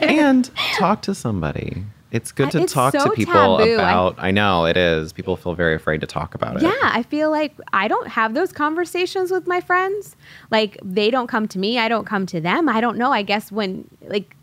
and 0.01 0.49
talk 0.79 1.03
to 1.03 1.14
somebody. 1.14 1.83
It's 2.12 2.31
good 2.31 2.53
to 2.53 2.62
It's 2.62 2.73
talk 2.73 2.92
to 2.92 3.11
people 3.16 3.59
taboo. 3.59 3.73
I- 3.73 3.75
about. 3.75 4.14
I 4.18 4.31
know 4.31 4.66
it 4.66 4.77
is. 4.77 5.12
People 5.12 5.37
feel 5.37 5.55
very 5.55 5.75
afraid 5.75 6.01
to 6.03 6.07
talk 6.07 6.35
about 6.37 6.57
it. 6.57 6.62
Yeah, 6.62 6.73
I 6.83 7.03
feel 7.03 7.31
like 7.31 7.53
I 7.73 7.88
don't 7.88 8.07
have 8.07 8.35
those 8.35 8.53
conversations 8.53 9.33
with 9.33 9.49
my 9.49 9.61
friends. 9.61 10.14
Like 10.53 10.79
they 10.85 11.11
don't 11.11 11.27
come 11.27 11.49
to 11.49 11.59
me, 11.59 11.79
I 11.79 11.88
don't 11.88 12.05
come 12.05 12.27
to 12.27 12.40
them. 12.40 12.68
I 12.68 12.81
don't 12.81 12.97
know. 12.99 13.11
I 13.11 13.23
guess 13.23 13.51
when 13.51 13.88
like 14.03 14.37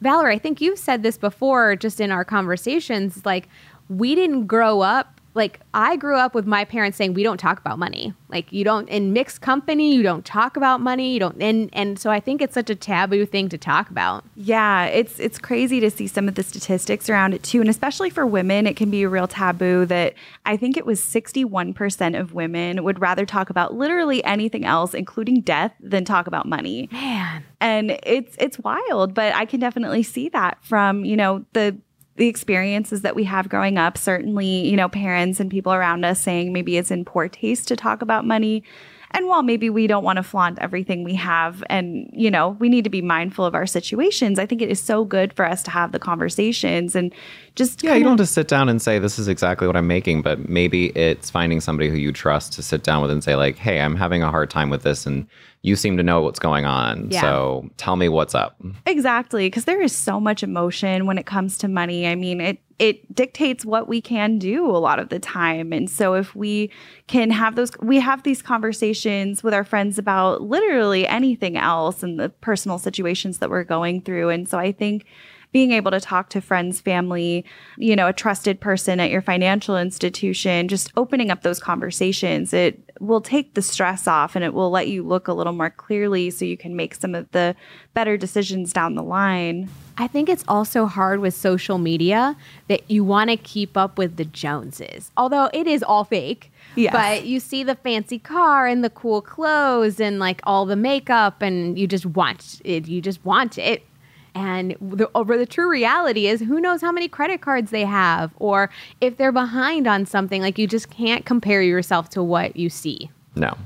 Valerie, 0.00 0.34
I 0.34 0.38
think 0.38 0.60
you've 0.60 0.78
said 0.78 1.02
this 1.04 1.16
before 1.16 1.76
just 1.76 2.00
in 2.00 2.10
our 2.10 2.24
conversations 2.24 3.24
like 3.24 3.48
we 3.88 4.14
didn't 4.16 4.46
grow 4.46 4.80
up 4.80 5.13
like 5.34 5.60
I 5.74 5.96
grew 5.96 6.16
up 6.16 6.34
with 6.34 6.46
my 6.46 6.64
parents 6.64 6.96
saying 6.96 7.14
we 7.14 7.24
don't 7.24 7.38
talk 7.38 7.58
about 7.58 7.78
money. 7.78 8.14
Like 8.28 8.52
you 8.52 8.64
don't 8.64 8.88
in 8.88 9.12
mixed 9.12 9.40
company, 9.40 9.94
you 9.94 10.02
don't 10.02 10.24
talk 10.24 10.56
about 10.56 10.80
money. 10.80 11.12
You 11.12 11.20
don't 11.20 11.42
and 11.42 11.68
and 11.72 11.98
so 11.98 12.10
I 12.10 12.20
think 12.20 12.40
it's 12.40 12.54
such 12.54 12.70
a 12.70 12.74
taboo 12.76 13.26
thing 13.26 13.48
to 13.48 13.58
talk 13.58 13.90
about. 13.90 14.24
Yeah, 14.36 14.86
it's 14.86 15.18
it's 15.18 15.38
crazy 15.38 15.80
to 15.80 15.90
see 15.90 16.06
some 16.06 16.28
of 16.28 16.36
the 16.36 16.44
statistics 16.44 17.10
around 17.10 17.34
it 17.34 17.42
too, 17.42 17.60
and 17.60 17.68
especially 17.68 18.10
for 18.10 18.24
women, 18.24 18.66
it 18.66 18.76
can 18.76 18.90
be 18.90 19.02
a 19.02 19.08
real 19.08 19.26
taboo. 19.26 19.84
That 19.86 20.14
I 20.46 20.56
think 20.56 20.76
it 20.76 20.86
was 20.86 21.02
sixty 21.02 21.44
one 21.44 21.74
percent 21.74 22.14
of 22.14 22.32
women 22.32 22.84
would 22.84 23.00
rather 23.00 23.26
talk 23.26 23.50
about 23.50 23.74
literally 23.74 24.22
anything 24.24 24.64
else, 24.64 24.94
including 24.94 25.40
death, 25.40 25.72
than 25.80 26.04
talk 26.04 26.28
about 26.28 26.46
money. 26.46 26.88
Man, 26.92 27.44
and 27.60 27.98
it's 28.04 28.36
it's 28.38 28.58
wild, 28.60 29.14
but 29.14 29.34
I 29.34 29.46
can 29.46 29.58
definitely 29.58 30.04
see 30.04 30.28
that 30.28 30.58
from 30.62 31.04
you 31.04 31.16
know 31.16 31.44
the 31.54 31.76
the 32.16 32.28
experiences 32.28 33.02
that 33.02 33.16
we 33.16 33.24
have 33.24 33.48
growing 33.48 33.76
up, 33.76 33.98
certainly, 33.98 34.68
you 34.68 34.76
know, 34.76 34.88
parents 34.88 35.40
and 35.40 35.50
people 35.50 35.72
around 35.72 36.04
us 36.04 36.20
saying 36.20 36.52
maybe 36.52 36.76
it's 36.76 36.90
in 36.90 37.04
poor 37.04 37.28
taste 37.28 37.68
to 37.68 37.76
talk 37.76 38.02
about 38.02 38.24
money. 38.24 38.62
And 39.10 39.28
while 39.28 39.44
maybe 39.44 39.70
we 39.70 39.86
don't 39.86 40.02
want 40.02 40.16
to 40.16 40.24
flaunt 40.24 40.58
everything 40.60 41.04
we 41.04 41.14
have 41.14 41.62
and, 41.70 42.10
you 42.12 42.32
know, 42.32 42.56
we 42.58 42.68
need 42.68 42.82
to 42.82 42.90
be 42.90 43.00
mindful 43.00 43.44
of 43.44 43.54
our 43.54 43.66
situations, 43.66 44.40
I 44.40 44.46
think 44.46 44.60
it 44.60 44.70
is 44.70 44.80
so 44.80 45.04
good 45.04 45.32
for 45.32 45.44
us 45.44 45.62
to 45.64 45.70
have 45.70 45.92
the 45.92 46.00
conversations 46.00 46.96
and 46.96 47.14
just. 47.54 47.84
Yeah, 47.84 47.94
you 47.94 48.02
don't 48.02 48.16
just 48.16 48.34
sit 48.34 48.48
down 48.48 48.68
and 48.68 48.82
say, 48.82 48.98
this 48.98 49.16
is 49.18 49.28
exactly 49.28 49.68
what 49.68 49.76
I'm 49.76 49.86
making, 49.86 50.22
but 50.22 50.48
maybe 50.48 50.86
it's 50.96 51.30
finding 51.30 51.60
somebody 51.60 51.90
who 51.90 51.96
you 51.96 52.12
trust 52.12 52.54
to 52.54 52.62
sit 52.62 52.82
down 52.82 53.02
with 53.02 53.10
and 53.12 53.22
say, 53.22 53.36
like, 53.36 53.56
hey, 53.56 53.80
I'm 53.80 53.94
having 53.94 54.24
a 54.24 54.30
hard 54.32 54.50
time 54.50 54.68
with 54.68 54.82
this. 54.82 55.06
And 55.06 55.28
you 55.64 55.76
seem 55.76 55.96
to 55.96 56.02
know 56.02 56.20
what's 56.20 56.38
going 56.38 56.66
on. 56.66 57.08
Yeah. 57.10 57.22
So 57.22 57.70
tell 57.78 57.96
me 57.96 58.10
what's 58.10 58.34
up. 58.34 58.60
Exactly. 58.84 59.46
Because 59.46 59.64
there 59.64 59.80
is 59.80 59.96
so 59.96 60.20
much 60.20 60.42
emotion 60.42 61.06
when 61.06 61.16
it 61.16 61.24
comes 61.24 61.56
to 61.58 61.68
money. 61.68 62.06
I 62.06 62.16
mean, 62.16 62.38
it, 62.42 62.58
it 62.78 63.14
dictates 63.14 63.64
what 63.64 63.88
we 63.88 64.02
can 64.02 64.38
do 64.38 64.66
a 64.66 64.76
lot 64.76 64.98
of 64.98 65.08
the 65.08 65.18
time. 65.18 65.72
And 65.72 65.88
so 65.88 66.12
if 66.12 66.34
we 66.34 66.70
can 67.06 67.30
have 67.30 67.56
those, 67.56 67.70
we 67.80 67.98
have 67.98 68.24
these 68.24 68.42
conversations 68.42 69.42
with 69.42 69.54
our 69.54 69.64
friends 69.64 69.96
about 69.96 70.42
literally 70.42 71.08
anything 71.08 71.56
else 71.56 72.02
and 72.02 72.20
the 72.20 72.28
personal 72.28 72.78
situations 72.78 73.38
that 73.38 73.48
we're 73.48 73.64
going 73.64 74.02
through. 74.02 74.28
And 74.28 74.46
so 74.46 74.58
I 74.58 74.70
think 74.70 75.06
being 75.50 75.70
able 75.70 75.92
to 75.92 76.00
talk 76.00 76.28
to 76.28 76.42
friends, 76.42 76.82
family, 76.82 77.42
you 77.78 77.96
know, 77.96 78.08
a 78.08 78.12
trusted 78.12 78.60
person 78.60 79.00
at 79.00 79.10
your 79.10 79.22
financial 79.22 79.78
institution, 79.78 80.68
just 80.68 80.92
opening 80.96 81.30
up 81.30 81.42
those 81.42 81.60
conversations, 81.60 82.52
it 82.52 82.83
will 83.00 83.20
take 83.20 83.54
the 83.54 83.62
stress 83.62 84.06
off 84.06 84.36
and 84.36 84.44
it 84.44 84.54
will 84.54 84.70
let 84.70 84.88
you 84.88 85.02
look 85.02 85.28
a 85.28 85.32
little 85.32 85.52
more 85.52 85.70
clearly 85.70 86.30
so 86.30 86.44
you 86.44 86.56
can 86.56 86.76
make 86.76 86.94
some 86.94 87.14
of 87.14 87.30
the 87.32 87.56
better 87.92 88.16
decisions 88.16 88.72
down 88.72 88.94
the 88.94 89.02
line. 89.02 89.68
I 89.96 90.08
think 90.08 90.28
it's 90.28 90.44
also 90.48 90.86
hard 90.86 91.20
with 91.20 91.34
social 91.34 91.78
media 91.78 92.36
that 92.68 92.90
you 92.90 93.04
want 93.04 93.30
to 93.30 93.36
keep 93.36 93.76
up 93.76 93.96
with 93.96 94.16
the 94.16 94.24
Joneses, 94.24 95.12
although 95.16 95.50
it 95.52 95.66
is 95.66 95.82
all 95.82 96.04
fake. 96.04 96.50
Yes. 96.74 96.92
But 96.92 97.26
you 97.26 97.38
see 97.38 97.62
the 97.62 97.76
fancy 97.76 98.18
car 98.18 98.66
and 98.66 98.82
the 98.82 98.90
cool 98.90 99.22
clothes 99.22 100.00
and 100.00 100.18
like 100.18 100.40
all 100.44 100.66
the 100.66 100.74
makeup, 100.74 101.42
and 101.42 101.78
you 101.78 101.86
just 101.86 102.06
want 102.06 102.60
it. 102.64 102.88
You 102.88 103.00
just 103.00 103.24
want 103.24 103.58
it. 103.58 103.86
And 104.34 104.76
the, 104.80 105.06
uh, 105.06 105.10
over 105.14 105.36
the 105.38 105.46
true 105.46 105.70
reality 105.70 106.26
is, 106.26 106.40
who 106.40 106.60
knows 106.60 106.80
how 106.80 106.90
many 106.90 107.06
credit 107.08 107.40
cards 107.40 107.70
they 107.70 107.84
have, 107.84 108.32
or 108.36 108.68
if 109.00 109.16
they're 109.16 109.32
behind 109.32 109.86
on 109.86 110.06
something. 110.06 110.42
Like 110.42 110.58
you 110.58 110.66
just 110.66 110.90
can't 110.90 111.24
compare 111.24 111.62
yourself 111.62 112.08
to 112.10 112.22
what 112.22 112.56
you 112.56 112.68
see. 112.68 113.10
No, 113.36 113.56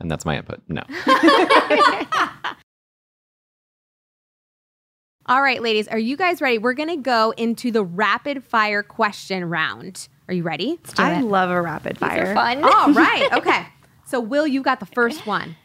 and 0.00 0.10
that's 0.10 0.24
my 0.24 0.38
input. 0.38 0.62
No. 0.68 0.82
All 5.26 5.40
right, 5.40 5.62
ladies, 5.62 5.88
are 5.88 5.98
you 5.98 6.18
guys 6.18 6.42
ready? 6.42 6.58
We're 6.58 6.74
going 6.74 6.90
to 6.90 6.96
go 6.96 7.32
into 7.38 7.70
the 7.70 7.82
rapid 7.82 8.44
fire 8.44 8.82
question 8.82 9.46
round. 9.48 10.06
Are 10.28 10.34
you 10.34 10.42
ready? 10.42 10.78
I 10.98 11.20
it. 11.20 11.22
love 11.24 11.48
a 11.50 11.62
rapid 11.62 11.96
fire. 11.96 12.34
fun. 12.34 12.62
All 12.62 12.92
right. 12.92 13.28
Okay. 13.32 13.66
So, 14.06 14.20
Will, 14.20 14.46
you 14.46 14.62
got 14.62 14.80
the 14.80 14.86
first 14.86 15.26
one. 15.26 15.56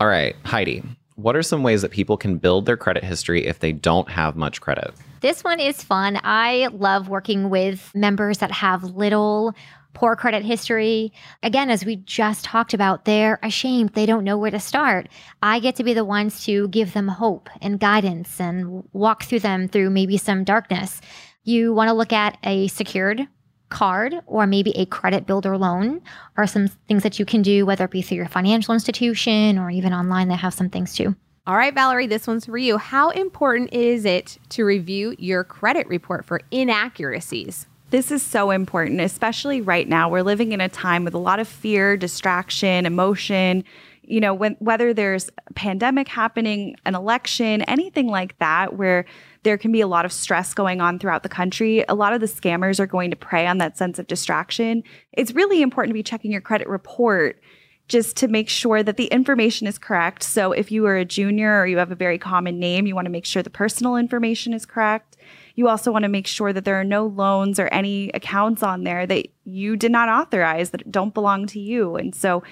All 0.00 0.06
right, 0.06 0.36
Heidi. 0.44 0.84
What 1.16 1.36
are 1.36 1.42
some 1.42 1.62
ways 1.62 1.82
that 1.82 1.92
people 1.92 2.16
can 2.16 2.38
build 2.38 2.66
their 2.66 2.76
credit 2.76 3.04
history 3.04 3.46
if 3.46 3.60
they 3.60 3.70
don't 3.72 4.08
have 4.08 4.34
much 4.34 4.60
credit? 4.60 4.92
This 5.20 5.44
one 5.44 5.60
is 5.60 5.82
fun. 5.82 6.18
I 6.24 6.68
love 6.72 7.08
working 7.08 7.50
with 7.50 7.90
members 7.94 8.38
that 8.38 8.50
have 8.50 8.82
little 8.82 9.54
poor 9.92 10.16
credit 10.16 10.44
history. 10.44 11.12
Again, 11.42 11.70
as 11.70 11.84
we 11.84 11.96
just 11.96 12.44
talked 12.44 12.74
about, 12.74 13.04
they're 13.04 13.38
ashamed. 13.44 13.90
They 13.90 14.06
don't 14.06 14.24
know 14.24 14.36
where 14.36 14.50
to 14.50 14.58
start. 14.58 15.08
I 15.40 15.60
get 15.60 15.76
to 15.76 15.84
be 15.84 15.94
the 15.94 16.04
ones 16.04 16.44
to 16.46 16.66
give 16.68 16.94
them 16.94 17.06
hope 17.06 17.48
and 17.62 17.78
guidance 17.78 18.40
and 18.40 18.82
walk 18.92 19.22
through 19.22 19.40
them 19.40 19.68
through 19.68 19.90
maybe 19.90 20.16
some 20.16 20.42
darkness. 20.42 21.00
You 21.44 21.72
want 21.72 21.88
to 21.88 21.94
look 21.94 22.12
at 22.12 22.38
a 22.42 22.66
secured 22.66 23.28
card 23.68 24.14
or 24.26 24.46
maybe 24.46 24.70
a 24.76 24.86
credit 24.86 25.26
builder 25.26 25.56
loan 25.56 26.00
are 26.36 26.46
some 26.46 26.68
things 26.88 27.02
that 27.02 27.18
you 27.18 27.24
can 27.24 27.42
do, 27.42 27.66
whether 27.66 27.84
it 27.84 27.90
be 27.90 28.02
through 28.02 28.18
your 28.18 28.28
financial 28.28 28.74
institution 28.74 29.58
or 29.58 29.70
even 29.70 29.92
online. 29.92 30.28
They 30.28 30.36
have 30.36 30.54
some 30.54 30.70
things 30.70 30.94
too. 30.94 31.16
All 31.46 31.56
right, 31.56 31.74
Valerie, 31.74 32.06
this 32.06 32.26
one's 32.26 32.46
for 32.46 32.56
you. 32.56 32.78
How 32.78 33.10
important 33.10 33.72
is 33.74 34.06
it 34.06 34.38
to 34.50 34.64
review 34.64 35.14
your 35.18 35.44
credit 35.44 35.86
report 35.88 36.24
for 36.24 36.40
inaccuracies? 36.50 37.66
This 37.90 38.10
is 38.10 38.22
so 38.22 38.50
important, 38.50 39.00
especially 39.02 39.60
right 39.60 39.86
now. 39.86 40.08
We're 40.08 40.22
living 40.22 40.52
in 40.52 40.60
a 40.62 40.70
time 40.70 41.04
with 41.04 41.12
a 41.12 41.18
lot 41.18 41.38
of 41.40 41.46
fear, 41.46 41.98
distraction, 41.98 42.86
emotion. 42.86 43.62
You 44.02 44.20
know, 44.20 44.32
when, 44.32 44.56
whether 44.58 44.94
there's 44.94 45.28
a 45.46 45.52
pandemic 45.52 46.08
happening, 46.08 46.76
an 46.86 46.94
election, 46.94 47.62
anything 47.62 48.06
like 48.06 48.38
that, 48.38 48.76
where 48.76 49.04
there 49.44 49.58
can 49.58 49.70
be 49.70 49.80
a 49.80 49.86
lot 49.86 50.04
of 50.04 50.12
stress 50.12 50.54
going 50.54 50.80
on 50.80 50.98
throughout 50.98 51.22
the 51.22 51.28
country. 51.28 51.84
A 51.88 51.94
lot 51.94 52.12
of 52.12 52.20
the 52.20 52.26
scammers 52.26 52.80
are 52.80 52.86
going 52.86 53.10
to 53.10 53.16
prey 53.16 53.46
on 53.46 53.58
that 53.58 53.78
sense 53.78 53.98
of 53.98 54.06
distraction. 54.06 54.82
It's 55.12 55.32
really 55.32 55.62
important 55.62 55.90
to 55.90 55.94
be 55.94 56.02
checking 56.02 56.32
your 56.32 56.40
credit 56.40 56.66
report 56.66 57.40
just 57.86 58.16
to 58.16 58.28
make 58.28 58.48
sure 58.48 58.82
that 58.82 58.96
the 58.96 59.06
information 59.06 59.66
is 59.66 59.78
correct. 59.78 60.22
So 60.22 60.52
if 60.52 60.72
you 60.72 60.86
are 60.86 60.96
a 60.96 61.04
junior 61.04 61.60
or 61.60 61.66
you 61.66 61.76
have 61.76 61.92
a 61.92 61.96
very 61.96 62.18
common 62.18 62.58
name, 62.58 62.86
you 62.86 62.94
want 62.94 63.04
to 63.04 63.10
make 63.10 63.26
sure 63.26 63.42
the 63.42 63.50
personal 63.50 63.96
information 63.96 64.54
is 64.54 64.64
correct. 64.64 65.18
You 65.54 65.68
also 65.68 65.92
want 65.92 66.04
to 66.04 66.08
make 66.08 66.26
sure 66.26 66.52
that 66.52 66.64
there 66.64 66.80
are 66.80 66.84
no 66.84 67.06
loans 67.06 67.60
or 67.60 67.68
any 67.68 68.10
accounts 68.14 68.62
on 68.62 68.84
there 68.84 69.06
that 69.06 69.28
you 69.44 69.76
did 69.76 69.92
not 69.92 70.08
authorize 70.08 70.70
that 70.70 70.90
don't 70.90 71.12
belong 71.12 71.46
to 71.48 71.60
you. 71.60 71.96
And 71.96 72.14
so 72.14 72.42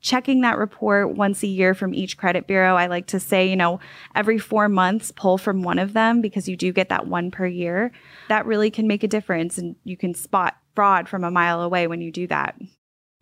checking 0.00 0.40
that 0.40 0.58
report 0.58 1.14
once 1.14 1.42
a 1.42 1.46
year 1.46 1.74
from 1.74 1.94
each 1.94 2.16
credit 2.16 2.46
bureau. 2.46 2.76
I 2.76 2.86
like 2.86 3.06
to 3.08 3.20
say, 3.20 3.48
you 3.48 3.56
know, 3.56 3.80
every 4.14 4.38
four 4.38 4.68
months, 4.68 5.12
pull 5.12 5.38
from 5.38 5.62
one 5.62 5.78
of 5.78 5.92
them 5.92 6.20
because 6.20 6.48
you 6.48 6.56
do 6.56 6.72
get 6.72 6.88
that 6.88 7.06
one 7.06 7.30
per 7.30 7.46
year. 7.46 7.92
That 8.28 8.46
really 8.46 8.70
can 8.70 8.86
make 8.86 9.02
a 9.02 9.08
difference 9.08 9.58
and 9.58 9.76
you 9.84 9.96
can 9.96 10.14
spot 10.14 10.56
fraud 10.74 11.08
from 11.08 11.24
a 11.24 11.30
mile 11.30 11.62
away 11.62 11.86
when 11.86 12.00
you 12.00 12.10
do 12.10 12.26
that. 12.28 12.54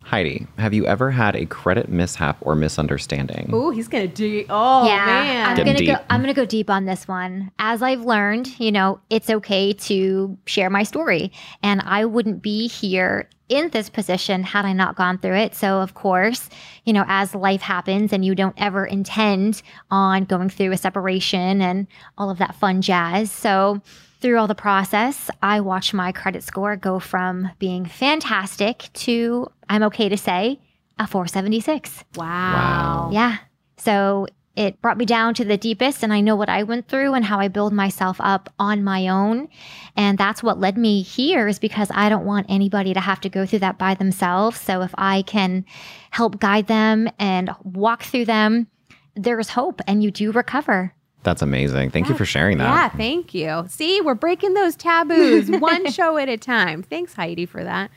Heidi, 0.03 0.47
have 0.57 0.73
you 0.73 0.87
ever 0.87 1.11
had 1.11 1.35
a 1.35 1.45
credit 1.45 1.89
mishap 1.89 2.37
or 2.41 2.55
misunderstanding? 2.55 3.49
Oh, 3.51 3.69
he's 3.69 3.87
gonna 3.89 4.07
do. 4.07 4.45
Oh 4.49 4.87
yeah, 4.87 5.05
man, 5.05 5.45
I'm 5.49 5.55
Getting 5.57 5.73
gonna 5.73 5.85
deep. 5.85 5.95
go. 5.97 6.03
I'm 6.09 6.21
gonna 6.21 6.33
go 6.33 6.45
deep 6.45 6.69
on 6.69 6.85
this 6.85 7.07
one. 7.07 7.51
As 7.59 7.83
I've 7.83 8.01
learned, 8.01 8.59
you 8.59 8.71
know, 8.71 9.01
it's 9.09 9.29
okay 9.29 9.73
to 9.73 10.37
share 10.45 10.69
my 10.69 10.83
story, 10.83 11.31
and 11.61 11.81
I 11.85 12.05
wouldn't 12.05 12.41
be 12.41 12.67
here 12.67 13.29
in 13.49 13.69
this 13.69 13.89
position 13.89 14.43
had 14.43 14.63
I 14.63 14.73
not 14.73 14.95
gone 14.95 15.17
through 15.17 15.35
it. 15.35 15.53
So, 15.53 15.81
of 15.81 15.95
course, 15.95 16.49
you 16.85 16.93
know, 16.93 17.03
as 17.07 17.35
life 17.35 17.61
happens 17.61 18.13
and 18.13 18.23
you 18.23 18.35
don't 18.35 18.55
ever 18.57 18.85
intend 18.85 19.61
on 19.91 20.23
going 20.25 20.49
through 20.49 20.71
a 20.71 20.77
separation 20.77 21.61
and 21.61 21.87
all 22.17 22.29
of 22.29 22.37
that 22.37 22.55
fun 22.55 22.81
jazz. 22.81 23.31
So, 23.31 23.81
through 24.21 24.37
all 24.37 24.47
the 24.47 24.55
process, 24.55 25.29
I 25.41 25.61
watched 25.61 25.93
my 25.93 26.11
credit 26.11 26.43
score 26.43 26.75
go 26.75 26.99
from 26.99 27.51
being 27.59 27.85
fantastic 27.85 28.89
to, 28.93 29.47
I'm 29.69 29.83
okay 29.83 30.09
to 30.09 30.17
say, 30.17 30.59
a 30.97 31.07
476. 31.07 32.03
Wow. 32.15 32.25
wow. 32.25 33.09
Yeah. 33.13 33.37
So 33.77 34.27
it 34.59 34.81
brought 34.81 34.97
me 34.97 35.05
down 35.05 35.33
to 35.35 35.45
the 35.45 35.55
deepest 35.55 36.03
and 36.03 36.11
I 36.11 36.19
know 36.19 36.35
what 36.35 36.49
I 36.49 36.63
went 36.63 36.89
through 36.89 37.13
and 37.13 37.23
how 37.23 37.39
I 37.39 37.47
build 37.47 37.71
myself 37.71 38.17
up 38.19 38.53
on 38.59 38.83
my 38.83 39.07
own. 39.07 39.47
And 39.95 40.17
that's 40.17 40.43
what 40.43 40.59
led 40.59 40.77
me 40.77 41.01
here 41.01 41.47
is 41.47 41.59
because 41.59 41.89
I 41.93 42.09
don't 42.09 42.25
want 42.25 42.47
anybody 42.49 42.93
to 42.93 42.99
have 42.99 43.21
to 43.21 43.29
go 43.29 43.45
through 43.45 43.59
that 43.59 43.77
by 43.77 43.95
themselves. 43.95 44.59
So 44.59 44.81
if 44.81 44.93
I 44.97 45.21
can 45.21 45.63
help 46.11 46.41
guide 46.41 46.67
them 46.67 47.07
and 47.17 47.51
walk 47.63 48.03
through 48.03 48.25
them, 48.25 48.67
there's 49.15 49.49
hope 49.49 49.79
and 49.87 50.03
you 50.03 50.11
do 50.11 50.33
recover. 50.33 50.93
That's 51.23 51.41
amazing. 51.41 51.91
Thank 51.91 52.05
yeah. 52.05 52.13
you 52.13 52.17
for 52.17 52.25
sharing 52.25 52.57
that. 52.59 52.63
Yeah, 52.63 52.89
thank 52.89 53.33
you. 53.33 53.65
See, 53.67 53.99
we're 54.01 54.15
breaking 54.15 54.53
those 54.53 54.75
taboos 54.75 55.49
one 55.59 55.91
show 55.91 56.17
at 56.17 56.29
a 56.29 56.37
time. 56.37 56.83
Thanks, 56.83 57.13
Heidi, 57.13 57.45
for 57.45 57.63
that. 57.63 57.91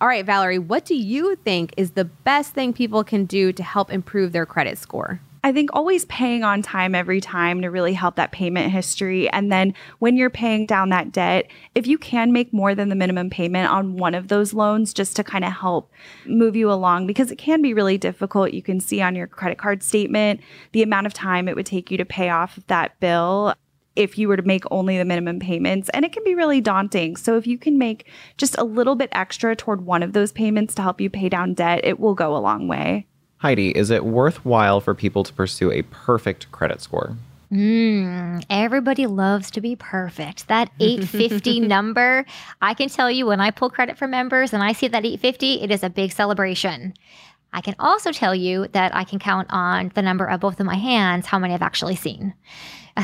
All 0.00 0.08
right, 0.08 0.24
Valerie, 0.24 0.58
what 0.58 0.84
do 0.84 0.94
you 0.94 1.36
think 1.36 1.74
is 1.76 1.90
the 1.90 2.06
best 2.06 2.54
thing 2.54 2.72
people 2.72 3.04
can 3.04 3.26
do 3.26 3.52
to 3.52 3.62
help 3.62 3.92
improve 3.92 4.32
their 4.32 4.46
credit 4.46 4.78
score? 4.78 5.20
I 5.42 5.52
think 5.52 5.70
always 5.72 6.04
paying 6.04 6.44
on 6.44 6.60
time 6.60 6.94
every 6.94 7.20
time 7.20 7.62
to 7.62 7.68
really 7.68 7.94
help 7.94 8.16
that 8.16 8.30
payment 8.30 8.70
history. 8.72 9.28
And 9.30 9.50
then 9.50 9.72
when 9.98 10.16
you're 10.16 10.28
paying 10.28 10.66
down 10.66 10.90
that 10.90 11.12
debt, 11.12 11.50
if 11.74 11.86
you 11.86 11.96
can 11.96 12.30
make 12.30 12.52
more 12.52 12.74
than 12.74 12.90
the 12.90 12.94
minimum 12.94 13.30
payment 13.30 13.70
on 13.70 13.96
one 13.96 14.14
of 14.14 14.28
those 14.28 14.52
loans 14.52 14.92
just 14.92 15.16
to 15.16 15.24
kind 15.24 15.44
of 15.44 15.52
help 15.52 15.90
move 16.26 16.56
you 16.56 16.70
along, 16.70 17.06
because 17.06 17.30
it 17.30 17.36
can 17.36 17.62
be 17.62 17.72
really 17.72 17.96
difficult. 17.96 18.52
You 18.52 18.62
can 18.62 18.80
see 18.80 19.00
on 19.00 19.16
your 19.16 19.26
credit 19.26 19.56
card 19.56 19.82
statement 19.82 20.40
the 20.72 20.82
amount 20.82 21.06
of 21.06 21.14
time 21.14 21.48
it 21.48 21.56
would 21.56 21.66
take 21.66 21.90
you 21.90 21.96
to 21.96 22.04
pay 22.04 22.28
off 22.28 22.58
that 22.66 23.00
bill 23.00 23.54
if 23.96 24.18
you 24.18 24.28
were 24.28 24.36
to 24.36 24.42
make 24.42 24.64
only 24.70 24.98
the 24.98 25.04
minimum 25.04 25.40
payments. 25.40 25.88
And 25.90 26.04
it 26.04 26.12
can 26.12 26.22
be 26.22 26.34
really 26.34 26.60
daunting. 26.60 27.16
So 27.16 27.36
if 27.36 27.46
you 27.46 27.58
can 27.58 27.78
make 27.78 28.06
just 28.36 28.56
a 28.58 28.64
little 28.64 28.94
bit 28.94 29.08
extra 29.12 29.56
toward 29.56 29.86
one 29.86 30.02
of 30.02 30.12
those 30.12 30.32
payments 30.32 30.74
to 30.74 30.82
help 30.82 31.00
you 31.00 31.10
pay 31.10 31.28
down 31.28 31.54
debt, 31.54 31.80
it 31.82 31.98
will 31.98 32.14
go 32.14 32.36
a 32.36 32.38
long 32.38 32.68
way. 32.68 33.06
Heidi, 33.40 33.70
is 33.70 33.90
it 33.90 34.04
worthwhile 34.04 34.82
for 34.82 34.94
people 34.94 35.24
to 35.24 35.32
pursue 35.32 35.72
a 35.72 35.80
perfect 35.80 36.52
credit 36.52 36.82
score? 36.82 37.16
Mm, 37.50 38.44
everybody 38.50 39.06
loves 39.06 39.50
to 39.52 39.62
be 39.62 39.76
perfect. 39.76 40.46
That 40.48 40.70
850 40.80 41.60
number, 41.60 42.26
I 42.60 42.74
can 42.74 42.90
tell 42.90 43.10
you 43.10 43.24
when 43.24 43.40
I 43.40 43.50
pull 43.50 43.70
credit 43.70 43.96
for 43.96 44.06
members 44.06 44.52
and 44.52 44.62
I 44.62 44.72
see 44.72 44.88
that 44.88 45.06
850, 45.06 45.62
it 45.62 45.70
is 45.70 45.82
a 45.82 45.88
big 45.88 46.12
celebration. 46.12 46.92
I 47.54 47.62
can 47.62 47.74
also 47.78 48.12
tell 48.12 48.34
you 48.34 48.68
that 48.72 48.94
I 48.94 49.04
can 49.04 49.18
count 49.18 49.48
on 49.50 49.90
the 49.94 50.02
number 50.02 50.26
of 50.26 50.40
both 50.40 50.60
of 50.60 50.66
my 50.66 50.76
hands 50.76 51.24
how 51.24 51.38
many 51.38 51.54
I've 51.54 51.62
actually 51.62 51.96
seen. 51.96 52.34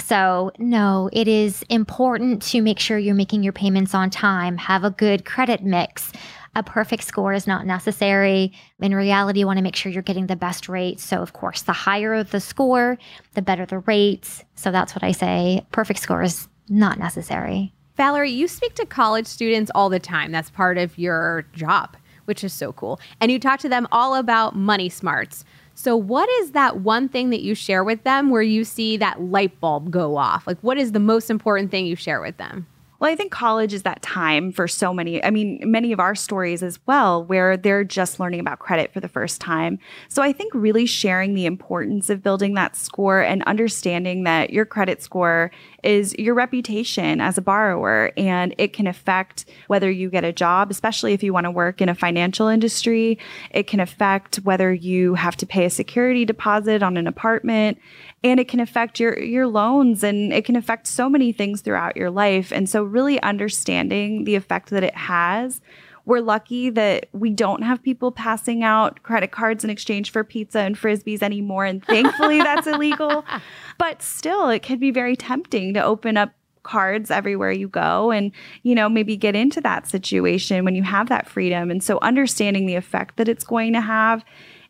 So, 0.05 0.53
no, 0.59 1.09
it 1.13 1.29
is 1.29 1.65
important 1.71 2.43
to 2.43 2.61
make 2.61 2.79
sure 2.79 2.99
you're 2.99 3.15
making 3.15 3.43
your 3.43 3.55
payments 3.55 3.95
on 3.95 4.11
time, 4.11 4.59
have 4.59 4.85
a 4.85 4.91
good 4.91 5.25
credit 5.25 5.63
mix. 5.63 6.13
A 6.57 6.63
perfect 6.63 7.05
score 7.05 7.35
is 7.35 7.47
not 7.47 7.67
necessary. 7.67 8.51
In 8.81 8.95
reality, 8.95 9.41
you 9.41 9.47
want 9.47 9.59
to 9.59 9.63
make 9.63 9.77
sure 9.77 9.93
you're 9.93 10.01
getting 10.01 10.27
the 10.27 10.37
best 10.37 10.71
rate. 10.71 10.99
So, 11.01 11.21
of 11.21 11.35
course, 11.35 11.61
the 11.61 11.75
higher 11.75 12.25
the 12.25 12.41
score, 12.41 12.97
the 13.35 13.43
better 13.43 13.67
the 13.67 13.81
rates. 13.81 14.43
So, 14.55 14.73
that's 14.73 14.95
what 14.95 15.05
I 15.05 15.13
say. 15.13 15.67
Perfect 15.71 16.01
score 16.01 16.23
is 16.23 16.49
not 16.71 16.99
necessary. 16.99 17.75
Valerie, 17.99 18.31
you 18.31 18.49
speak 18.49 18.75
to 18.77 18.87
college 18.87 19.27
students 19.27 19.71
all 19.75 19.91
the 19.91 19.99
time. 19.99 20.33
That's 20.33 20.49
part 20.49 20.79
of 20.79 20.97
your 20.97 21.45
job, 21.53 21.95
which 22.25 22.43
is 22.43 22.55
so 22.55 22.73
cool. 22.73 23.01
And 23.21 23.31
you 23.31 23.39
talk 23.39 23.61
to 23.61 23.69
them 23.69 23.87
all 23.93 24.15
about 24.15 24.57
money 24.57 24.89
smarts. 24.89 25.45
So, 25.75 25.95
what 25.95 26.27
is 26.41 26.53
that 26.53 26.81
one 26.81 27.11
thing 27.11 27.29
that 27.31 27.43
you 27.43 27.55
share 27.55 27.85
with 27.85 28.03
them 28.05 28.31
where 28.31 28.41
you 28.41 28.65
see 28.65 28.97
that 28.97 29.21
light 29.21 29.61
bulb 29.61 29.91
go 29.91 30.17
off? 30.17 30.47
Like, 30.47 30.59
what 30.63 30.79
is 30.79 30.93
the 30.93 31.01
most 31.01 31.29
important 31.29 31.71
thing 31.71 31.85
you 31.85 31.97
share 31.97 32.23
with 32.23 32.39
them? 32.39 32.67
Well, 32.99 33.11
I 33.11 33.15
think 33.15 33.31
college 33.31 33.75
is 33.75 33.83
that 33.83 34.01
time 34.03 34.53
for 34.53 34.67
so 34.67 34.95
many. 34.95 35.23
I 35.23 35.31
mean, 35.31 35.61
many 35.65 35.93
of 35.93 36.01
our 36.01 36.15
stories 36.15 36.63
as 36.63 36.79
well, 36.87 37.25
where 37.25 37.57
they're 37.57 37.85
just 37.85 38.19
learning 38.19 38.41
about 38.41 38.59
credit 38.59 38.93
for 38.93 39.01
the 39.01 39.09
first 39.09 39.41
time. 39.41 39.79
So 40.09 40.23
I 40.23 40.33
think 40.33 40.55
really 40.55 40.87
sharing 40.87 41.35
the 41.35 41.47
importance 41.47 42.09
of 42.09 42.23
building 42.23 42.55
that 42.55 42.75
score 42.75 43.21
and 43.21 43.43
understanding 43.45 44.25
that 44.25 44.51
your 44.51 44.65
credit 44.65 45.03
score 45.03 45.51
is 45.87 46.15
your 46.19 46.35
reputation 46.35 47.21
as 47.21 47.39
a 47.39 47.41
borrower 47.43 48.11
and 48.17 48.55
it 48.59 48.73
can 48.73 48.89
affect 48.89 49.45
whether 49.69 49.89
you 49.89 50.11
get 50.11 50.25
a 50.25 50.33
job, 50.33 50.71
especially 50.71 51.13
if 51.13 51.23
you 51.23 51.33
want 51.33 51.45
to 51.45 51.51
work 51.51 51.81
in 51.81 51.89
a 51.89 51.95
financial 51.95 52.49
industry. 52.49 53.19
It 53.53 53.69
can 53.69 53.79
affect 53.79 54.37
whether 54.37 54.75
you 54.75 55.15
have 55.15 55.37
to 55.37 55.47
pay 55.47 55.65
a 55.65 55.71
security 55.71 56.25
deposit 56.25 56.83
on 56.83 56.97
an 56.97 57.07
apartment 57.07 57.79
and 58.25 58.41
it 58.41 58.49
can 58.49 58.59
affect 58.59 58.99
your 58.99 59.19
your 59.19 59.47
loans 59.47 60.03
and 60.03 60.33
it 60.33 60.45
can 60.45 60.57
affect 60.57 60.89
so 60.89 61.09
many 61.09 61.33
things 61.33 61.61
throughout 61.61 61.97
your 61.97 62.11
life 62.11 62.53
and 62.53 62.69
so 62.69 62.83
really 62.83 63.23
understanding 63.23 64.25
the 64.25 64.35
effect 64.35 64.71
that 64.71 64.83
it 64.83 64.97
has 64.97 65.61
we're 66.07 66.21
lucky 66.21 66.71
that 66.71 67.09
we 67.13 67.31
don't 67.31 67.63
have 67.63 67.83
people 67.83 68.11
passing 68.11 68.63
out 68.63 69.03
credit 69.03 69.31
cards 69.31 69.63
in 69.63 69.71
exchange 69.71 70.11
for 70.11 70.25
pizza 70.25 70.61
and 70.61 70.77
frisbees 70.77 71.23
anymore 71.23 71.65
and 71.65 71.85
thankfully 71.85 72.39
that's 72.39 72.67
illegal 72.67 73.25
but 73.79 74.01
still 74.01 74.49
it 74.49 74.63
can 74.63 74.79
be 74.79 74.91
very 74.91 75.17
tempting 75.17 75.75
to 75.75 75.83
open 75.83 76.17
up 76.17 76.33
cards 76.63 77.13
everywhere 77.13 77.53
you 77.53 77.69
go 77.69 78.11
and 78.11 78.33
you 78.65 78.75
know 78.75 78.89
maybe 78.89 79.17
get 79.17 79.37
into 79.37 79.61
that 79.61 79.87
situation 79.87 80.65
when 80.65 80.75
you 80.75 80.83
have 80.83 81.09
that 81.09 81.29
freedom 81.29 81.71
and 81.71 81.83
so 81.83 81.99
understanding 82.03 82.67
the 82.67 82.75
effect 82.75 83.19
that 83.19 83.29
it's 83.29 83.45
going 83.45 83.73
to 83.73 83.81
have 83.81 84.25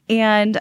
and 0.08 0.60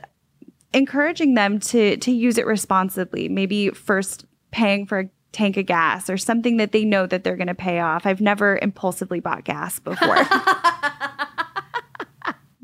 encouraging 0.76 1.34
them 1.34 1.60
to 1.60 1.98
to 1.98 2.12
use 2.12 2.38
it 2.38 2.46
responsibly. 2.46 3.30
Maybe 3.30 3.70
first 3.70 4.26
paying 4.52 4.86
for 4.86 5.00
a 5.00 5.10
tank 5.36 5.58
of 5.58 5.66
gas 5.66 6.10
or 6.10 6.18
something 6.18 6.58
that 6.58 6.72
they 6.72 6.86
know 6.86 7.06
that 7.06 7.24
they're 7.24 7.36
going 7.36 7.48
to 7.48 7.56
pay 7.56 7.80
off. 7.80 8.06
I've 8.06 8.22
never 8.22 8.58
impulsively 8.62 9.20
bought 9.20 9.44
gas 9.44 9.80
before. 9.80 10.16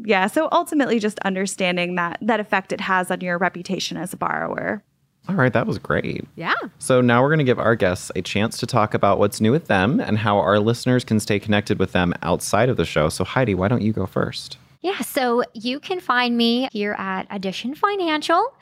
yeah, 0.05 0.27
so 0.27 0.47
ultimately 0.51 0.97
just 0.97 1.19
understanding 1.19 1.95
that 1.95 2.17
that 2.21 2.39
effect 2.39 2.71
it 2.71 2.79
has 2.81 3.11
on 3.11 3.21
your 3.21 3.37
reputation 3.37 3.97
as 3.97 4.13
a 4.13 4.17
borrower. 4.17 4.83
All 5.29 5.35
right, 5.35 5.53
that 5.53 5.67
was 5.67 5.77
great. 5.77 6.25
Yeah. 6.35 6.55
So 6.79 7.01
now 7.01 7.21
we're 7.21 7.29
going 7.29 7.39
to 7.39 7.43
give 7.43 7.59
our 7.59 7.75
guests 7.75 8.11
a 8.15 8.21
chance 8.21 8.57
to 8.59 8.65
talk 8.65 8.93
about 8.93 9.19
what's 9.19 9.39
new 9.39 9.51
with 9.51 9.67
them 9.67 9.99
and 9.99 10.17
how 10.17 10.39
our 10.39 10.59
listeners 10.59 11.03
can 11.03 11.19
stay 11.19 11.39
connected 11.39 11.77
with 11.77 11.91
them 11.91 12.13
outside 12.23 12.69
of 12.69 12.77
the 12.77 12.85
show. 12.85 13.09
So 13.09 13.23
Heidi, 13.23 13.53
why 13.53 13.67
don't 13.67 13.83
you 13.83 13.93
go 13.93 14.05
first? 14.05 14.57
Yeah, 14.79 14.99
so 15.01 15.43
you 15.53 15.79
can 15.79 15.99
find 15.99 16.35
me 16.35 16.69
here 16.71 16.93
at 16.93 17.27
Addition 17.29 17.75
Financial. 17.75 18.55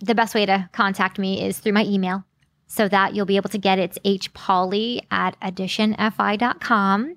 The 0.00 0.14
best 0.14 0.34
way 0.34 0.46
to 0.46 0.70
contact 0.72 1.18
me 1.18 1.44
is 1.44 1.58
through 1.58 1.72
my 1.72 1.84
email. 1.84 2.24
So 2.66 2.88
that 2.88 3.14
you'll 3.14 3.26
be 3.26 3.36
able 3.36 3.50
to 3.50 3.58
get 3.58 3.78
it's 3.78 3.98
hpolly 4.00 5.00
at 5.10 5.38
additionfi.com 5.40 7.16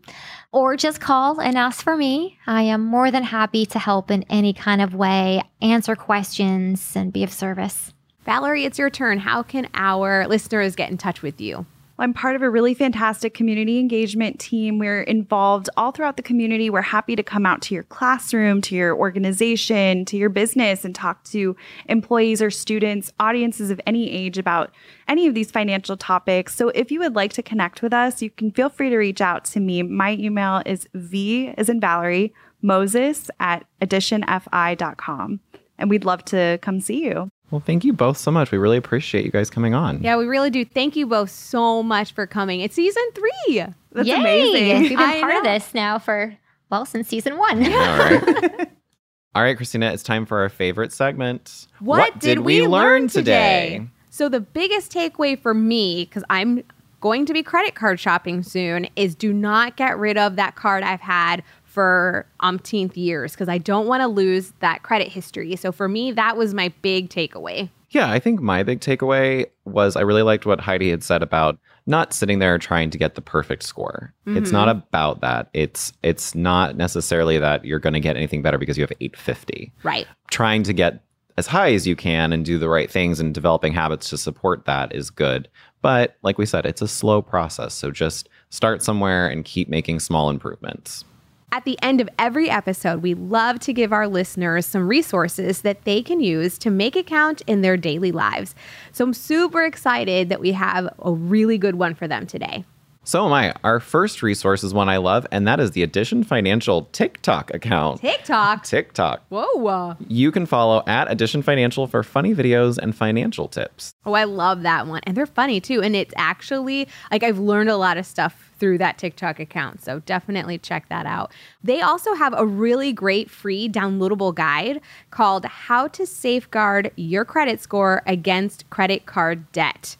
or 0.51 0.77
just 0.77 1.01
call 1.01 1.39
and 1.41 1.57
ask 1.57 1.83
for 1.83 1.97
me. 1.97 2.37
I 2.47 2.63
am 2.63 2.85
more 2.85 3.11
than 3.11 3.23
happy 3.23 3.65
to 3.67 3.79
help 3.79 4.11
in 4.11 4.23
any 4.29 4.53
kind 4.53 4.81
of 4.81 4.93
way, 4.93 5.41
answer 5.61 5.95
questions, 5.95 6.95
and 6.95 7.11
be 7.11 7.23
of 7.23 7.31
service. 7.31 7.93
Valerie, 8.25 8.65
it's 8.65 8.77
your 8.77 8.89
turn. 8.89 9.19
How 9.19 9.41
can 9.43 9.69
our 9.73 10.27
listeners 10.27 10.75
get 10.75 10.91
in 10.91 10.97
touch 10.97 11.21
with 11.21 11.41
you? 11.41 11.65
I'm 11.99 12.13
part 12.13 12.35
of 12.35 12.41
a 12.41 12.49
really 12.49 12.73
fantastic 12.73 13.33
community 13.33 13.77
engagement 13.77 14.39
team. 14.39 14.79
We're 14.79 15.01
involved 15.01 15.69
all 15.75 15.91
throughout 15.91 16.15
the 16.15 16.23
community. 16.23 16.69
We're 16.69 16.81
happy 16.81 17.15
to 17.15 17.23
come 17.23 17.45
out 17.45 17.61
to 17.63 17.75
your 17.75 17.83
classroom, 17.83 18.61
to 18.61 18.75
your 18.75 18.95
organization, 18.95 20.05
to 20.05 20.17
your 20.17 20.29
business, 20.29 20.85
and 20.85 20.95
talk 20.95 21.23
to 21.25 21.57
employees 21.87 22.41
or 22.41 22.49
students, 22.49 23.11
audiences 23.19 23.69
of 23.69 23.81
any 23.85 24.09
age 24.09 24.37
about 24.37 24.73
any 25.07 25.27
of 25.27 25.33
these 25.33 25.51
financial 25.51 25.97
topics. 25.97 26.55
So 26.55 26.69
if 26.69 26.89
you 26.91 26.99
would 26.99 27.15
like 27.15 27.33
to 27.33 27.43
connect 27.43 27.81
with 27.81 27.93
us, 27.93 28.21
you 28.21 28.29
can 28.29 28.51
feel 28.51 28.69
free 28.69 28.89
to 28.89 28.97
reach 28.97 29.19
out 29.19 29.43
to 29.45 29.59
me. 29.59 29.83
My 29.83 30.13
email 30.13 30.61
is 30.65 30.87
V 30.93 31.53
as 31.57 31.67
in 31.67 31.81
Valerie, 31.81 32.33
Moses 32.61 33.29
at 33.39 33.65
additionfi.com. 33.81 35.39
And 35.77 35.89
we'd 35.89 36.05
love 36.05 36.23
to 36.25 36.59
come 36.61 36.79
see 36.81 37.05
you. 37.05 37.29
Well, 37.51 37.61
thank 37.65 37.83
you 37.83 37.93
both 37.93 38.17
so 38.17 38.31
much. 38.31 38.51
We 38.51 38.57
really 38.57 38.77
appreciate 38.77 39.25
you 39.25 39.31
guys 39.31 39.49
coming 39.49 39.73
on. 39.73 40.03
Yeah, 40.03 40.17
we 40.17 40.25
really 40.25 40.49
do. 40.49 40.63
Thank 40.63 40.95
you 40.95 41.07
both 41.07 41.31
so 41.31 41.81
much 41.81 42.13
for 42.13 42.27
coming. 42.27 42.61
It's 42.61 42.75
season 42.75 43.03
three. 43.15 43.63
That's 43.91 44.07
Yay! 44.07 44.15
amazing. 44.15 44.81
We've 44.81 44.89
been 44.89 44.99
I 44.99 45.21
part 45.21 45.35
of 45.35 45.43
this 45.43 45.73
now 45.73 45.97
for, 45.97 46.37
well, 46.69 46.85
since 46.85 47.07
season 47.07 47.37
one. 47.37 47.65
All 47.65 47.71
right. 47.71 48.69
All 49.35 49.43
right, 49.43 49.55
Christina, 49.55 49.91
it's 49.91 50.03
time 50.03 50.25
for 50.25 50.39
our 50.39 50.49
favorite 50.49 50.91
segment. 50.91 51.67
What 51.79 52.19
did 52.19 52.39
we 52.39 52.65
learn 52.67 53.07
today? 53.07 53.87
So 54.09 54.27
the 54.27 54.41
biggest 54.41 54.91
takeaway 54.91 55.39
for 55.39 55.53
me, 55.53 56.05
because 56.05 56.23
I'm 56.29 56.63
going 56.99 57.25
to 57.27 57.33
be 57.33 57.43
credit 57.43 57.75
card 57.75 57.99
shopping 57.99 58.41
soon, 58.43 58.87
is 58.95 59.15
do 59.15 59.31
not 59.31 59.77
get 59.77 59.97
rid 59.97 60.17
of 60.17 60.35
that 60.37 60.55
card 60.55 60.83
I've 60.83 60.99
had 60.99 61.43
for 61.69 62.25
umpteenth 62.39 62.97
years 62.97 63.33
because 63.33 63.47
I 63.47 63.59
don't 63.59 63.87
want 63.87 64.01
to 64.01 64.07
lose 64.07 64.53
that 64.59 64.83
credit 64.83 65.07
history. 65.07 65.55
So 65.55 65.71
for 65.71 65.87
me, 65.87 66.11
that 66.11 66.35
was 66.35 66.53
my 66.53 66.73
big 66.81 67.09
takeaway. 67.09 67.69
Yeah, 67.91 68.11
I 68.11 68.19
think 68.19 68.39
my 68.39 68.63
big 68.63 68.81
takeaway 68.81 69.45
was 69.65 69.95
I 69.95 70.01
really 70.01 70.21
liked 70.21 70.45
what 70.45 70.59
Heidi 70.59 70.89
had 70.89 71.03
said 71.03 71.23
about 71.23 71.57
not 71.87 72.13
sitting 72.13 72.39
there 72.39 72.57
trying 72.59 72.91
to 72.91 72.97
get 72.97 73.15
the 73.15 73.21
perfect 73.21 73.63
score. 73.63 74.13
It's 74.27 74.51
not 74.51 74.67
mm-hmm. 74.67 74.77
about 74.77 75.21
that. 75.21 75.49
It's 75.53 75.91
it's 76.03 76.35
not 76.35 76.75
necessarily 76.75 77.39
that 77.39 77.65
you're 77.65 77.79
going 77.79 77.93
to 77.93 77.99
get 77.99 78.15
anything 78.15 78.43
better 78.43 78.59
because 78.59 78.77
you 78.77 78.83
have 78.83 78.93
850. 78.99 79.73
Right. 79.81 80.05
Trying 80.29 80.63
to 80.63 80.73
get 80.73 81.03
as 81.37 81.47
high 81.47 81.73
as 81.73 81.87
you 81.87 81.95
can 81.95 82.31
and 82.31 82.45
do 82.45 82.59
the 82.59 82.69
right 82.69 82.91
things 82.91 83.19
and 83.19 83.33
developing 83.33 83.73
habits 83.73 84.09
to 84.09 84.17
support 84.17 84.65
that 84.65 84.93
is 84.93 85.09
good. 85.09 85.49
But 85.81 86.17
like 86.21 86.37
we 86.37 86.45
said, 86.45 86.65
it's 86.65 86.81
a 86.81 86.87
slow 86.87 87.21
process. 87.21 87.73
So 87.73 87.89
just 87.89 88.29
start 88.49 88.83
somewhere 88.83 89.27
and 89.27 89.45
keep 89.45 89.69
making 89.69 90.01
small 90.01 90.29
improvements. 90.29 91.05
At 91.51 91.65
the 91.65 91.79
end 91.81 91.99
of 91.99 92.07
every 92.19 92.47
episode, 92.47 93.01
we 93.01 93.15
love 93.15 93.59
to 93.61 93.73
give 93.73 93.91
our 93.91 94.07
listeners 94.07 94.67
some 94.67 94.87
resources 94.87 95.61
that 95.61 95.83
they 95.83 96.03
can 96.03 96.19
use 96.19 96.59
to 96.59 96.69
make 96.69 96.95
it 96.95 97.07
count 97.07 97.41
in 97.47 97.61
their 97.61 97.75
daily 97.75 98.11
lives. 98.11 98.53
So 98.91 99.03
I'm 99.03 99.15
super 99.15 99.65
excited 99.65 100.29
that 100.29 100.39
we 100.39 100.51
have 100.51 100.93
a 100.99 101.11
really 101.11 101.57
good 101.57 101.75
one 101.75 101.95
for 101.95 102.07
them 102.07 102.27
today. 102.27 102.65
So 103.09 103.25
am 103.25 103.33
I. 103.33 103.55
Our 103.63 103.79
first 103.79 104.21
resource 104.21 104.63
is 104.63 104.71
one 104.71 104.87
I 104.87 104.97
love, 104.97 105.25
and 105.31 105.47
that 105.47 105.59
is 105.59 105.71
the 105.71 105.81
Addition 105.81 106.23
Financial 106.23 106.83
TikTok 106.91 107.51
account. 107.51 108.01
TikTok. 108.01 108.63
TikTok. 108.63 109.23
Whoa. 109.29 109.95
You 110.07 110.31
can 110.31 110.45
follow 110.45 110.83
at 110.85 111.11
Addition 111.11 111.41
Financial 111.41 111.87
for 111.87 112.03
funny 112.03 112.35
videos 112.35 112.77
and 112.77 112.95
financial 112.95 113.47
tips. 113.47 113.95
Oh, 114.05 114.13
I 114.13 114.25
love 114.25 114.61
that 114.61 114.85
one. 114.85 115.01
And 115.05 115.17
they're 115.17 115.25
funny 115.25 115.59
too. 115.59 115.81
And 115.81 115.95
it's 115.95 116.13
actually 116.17 116.87
like 117.09 117.23
I've 117.23 117.39
learned 117.39 117.71
a 117.71 117.77
lot 117.77 117.97
of 117.97 118.05
stuff 118.05 118.51
through 118.59 118.77
that 118.77 118.99
TikTok 118.99 119.39
account. 119.39 119.83
So 119.83 120.01
definitely 120.01 120.59
check 120.59 120.87
that 120.89 121.07
out. 121.07 121.31
They 121.63 121.81
also 121.81 122.13
have 122.13 122.35
a 122.37 122.45
really 122.45 122.93
great 122.93 123.31
free 123.31 123.67
downloadable 123.67 124.35
guide 124.35 124.81
called 125.09 125.45
How 125.45 125.87
to 125.87 126.05
Safeguard 126.05 126.91
Your 126.95 127.25
Credit 127.25 127.59
Score 127.59 128.03
Against 128.05 128.69
Credit 128.69 129.07
Card 129.07 129.51
Debt. 129.51 129.97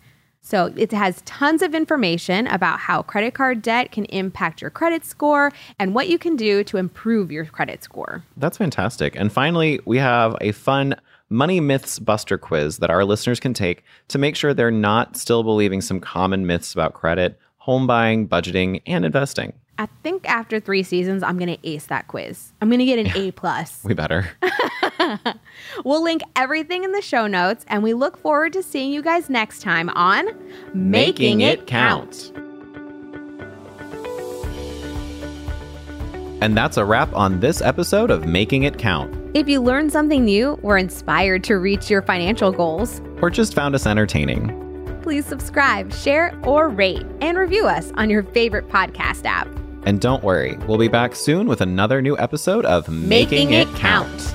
So 0.49 0.73
it 0.75 0.91
has 0.93 1.21
tons 1.27 1.61
of 1.61 1.75
information 1.75 2.47
about 2.47 2.79
how 2.79 3.03
credit 3.03 3.35
card 3.35 3.61
debt 3.61 3.91
can 3.91 4.05
impact 4.05 4.61
your 4.61 4.71
credit 4.71 5.05
score 5.05 5.51
and 5.77 5.93
what 5.93 6.09
you 6.09 6.17
can 6.17 6.35
do 6.35 6.63
to 6.63 6.77
improve 6.77 7.31
your 7.31 7.45
credit 7.45 7.83
score. 7.83 8.23
That's 8.35 8.57
fantastic. 8.57 9.15
And 9.15 9.31
finally, 9.31 9.79
we 9.85 9.99
have 9.99 10.35
a 10.41 10.51
fun 10.53 10.95
money 11.29 11.59
myths 11.59 11.99
buster 11.99 12.39
quiz 12.39 12.79
that 12.79 12.89
our 12.89 13.05
listeners 13.05 13.39
can 13.39 13.53
take 13.53 13.83
to 14.07 14.17
make 14.17 14.35
sure 14.35 14.55
they're 14.55 14.71
not 14.71 15.15
still 15.15 15.43
believing 15.43 15.81
some 15.81 15.99
common 15.99 16.47
myths 16.47 16.73
about 16.73 16.95
credit, 16.95 17.37
home 17.57 17.85
buying, 17.85 18.27
budgeting, 18.27 18.81
and 18.87 19.05
investing. 19.05 19.53
I 19.77 19.87
think 20.01 20.27
after 20.27 20.59
three 20.59 20.81
seasons, 20.81 21.21
I'm 21.21 21.37
going 21.37 21.55
to 21.55 21.69
ace 21.69 21.85
that 21.85 22.07
quiz. 22.07 22.53
I'm 22.59 22.69
going 22.69 22.79
to 22.79 22.85
get 22.85 22.97
an 22.97 23.15
A 23.15 23.31
plus. 23.31 23.81
We 23.83 23.93
better. 23.93 24.27
we'll 25.85 26.03
link 26.03 26.21
everything 26.35 26.83
in 26.83 26.91
the 26.91 27.01
show 27.01 27.27
notes, 27.27 27.65
and 27.67 27.83
we 27.83 27.93
look 27.93 28.17
forward 28.17 28.53
to 28.53 28.63
seeing 28.63 28.91
you 28.91 29.01
guys 29.01 29.29
next 29.29 29.61
time 29.61 29.89
on 29.89 30.27
Making 30.73 31.41
It 31.41 31.67
Count. 31.67 32.31
And 36.41 36.55
that's 36.55 36.77
a 36.77 36.85
wrap 36.85 37.13
on 37.13 37.41
this 37.41 37.61
episode 37.61 38.09
of 38.11 38.25
Making 38.25 38.63
It 38.63 38.77
Count. 38.77 39.13
If 39.35 39.49
you 39.49 39.61
learned 39.61 39.91
something 39.91 40.23
new, 40.23 40.57
or 40.63 40.77
inspired 40.77 41.43
to 41.45 41.55
reach 41.57 41.89
your 41.89 42.01
financial 42.01 42.51
goals, 42.51 43.01
Or 43.21 43.29
just 43.29 43.53
found 43.53 43.75
us 43.75 43.85
entertaining. 43.85 44.55
please 45.03 45.25
subscribe, 45.25 45.91
share, 45.93 46.33
or 46.43 46.69
rate, 46.69 47.05
and 47.21 47.37
review 47.37 47.67
us 47.67 47.91
on 47.95 48.09
your 48.09 48.23
favorite 48.23 48.67
podcast 48.69 49.25
app. 49.25 49.47
And 49.85 49.99
don't 49.99 50.23
worry, 50.23 50.57
we'll 50.67 50.77
be 50.77 50.87
back 50.87 51.15
soon 51.15 51.47
with 51.47 51.61
another 51.61 52.01
new 52.01 52.17
episode 52.17 52.65
of 52.65 52.87
Making, 52.89 53.51
It 53.51 53.67
Count. 53.75 54.33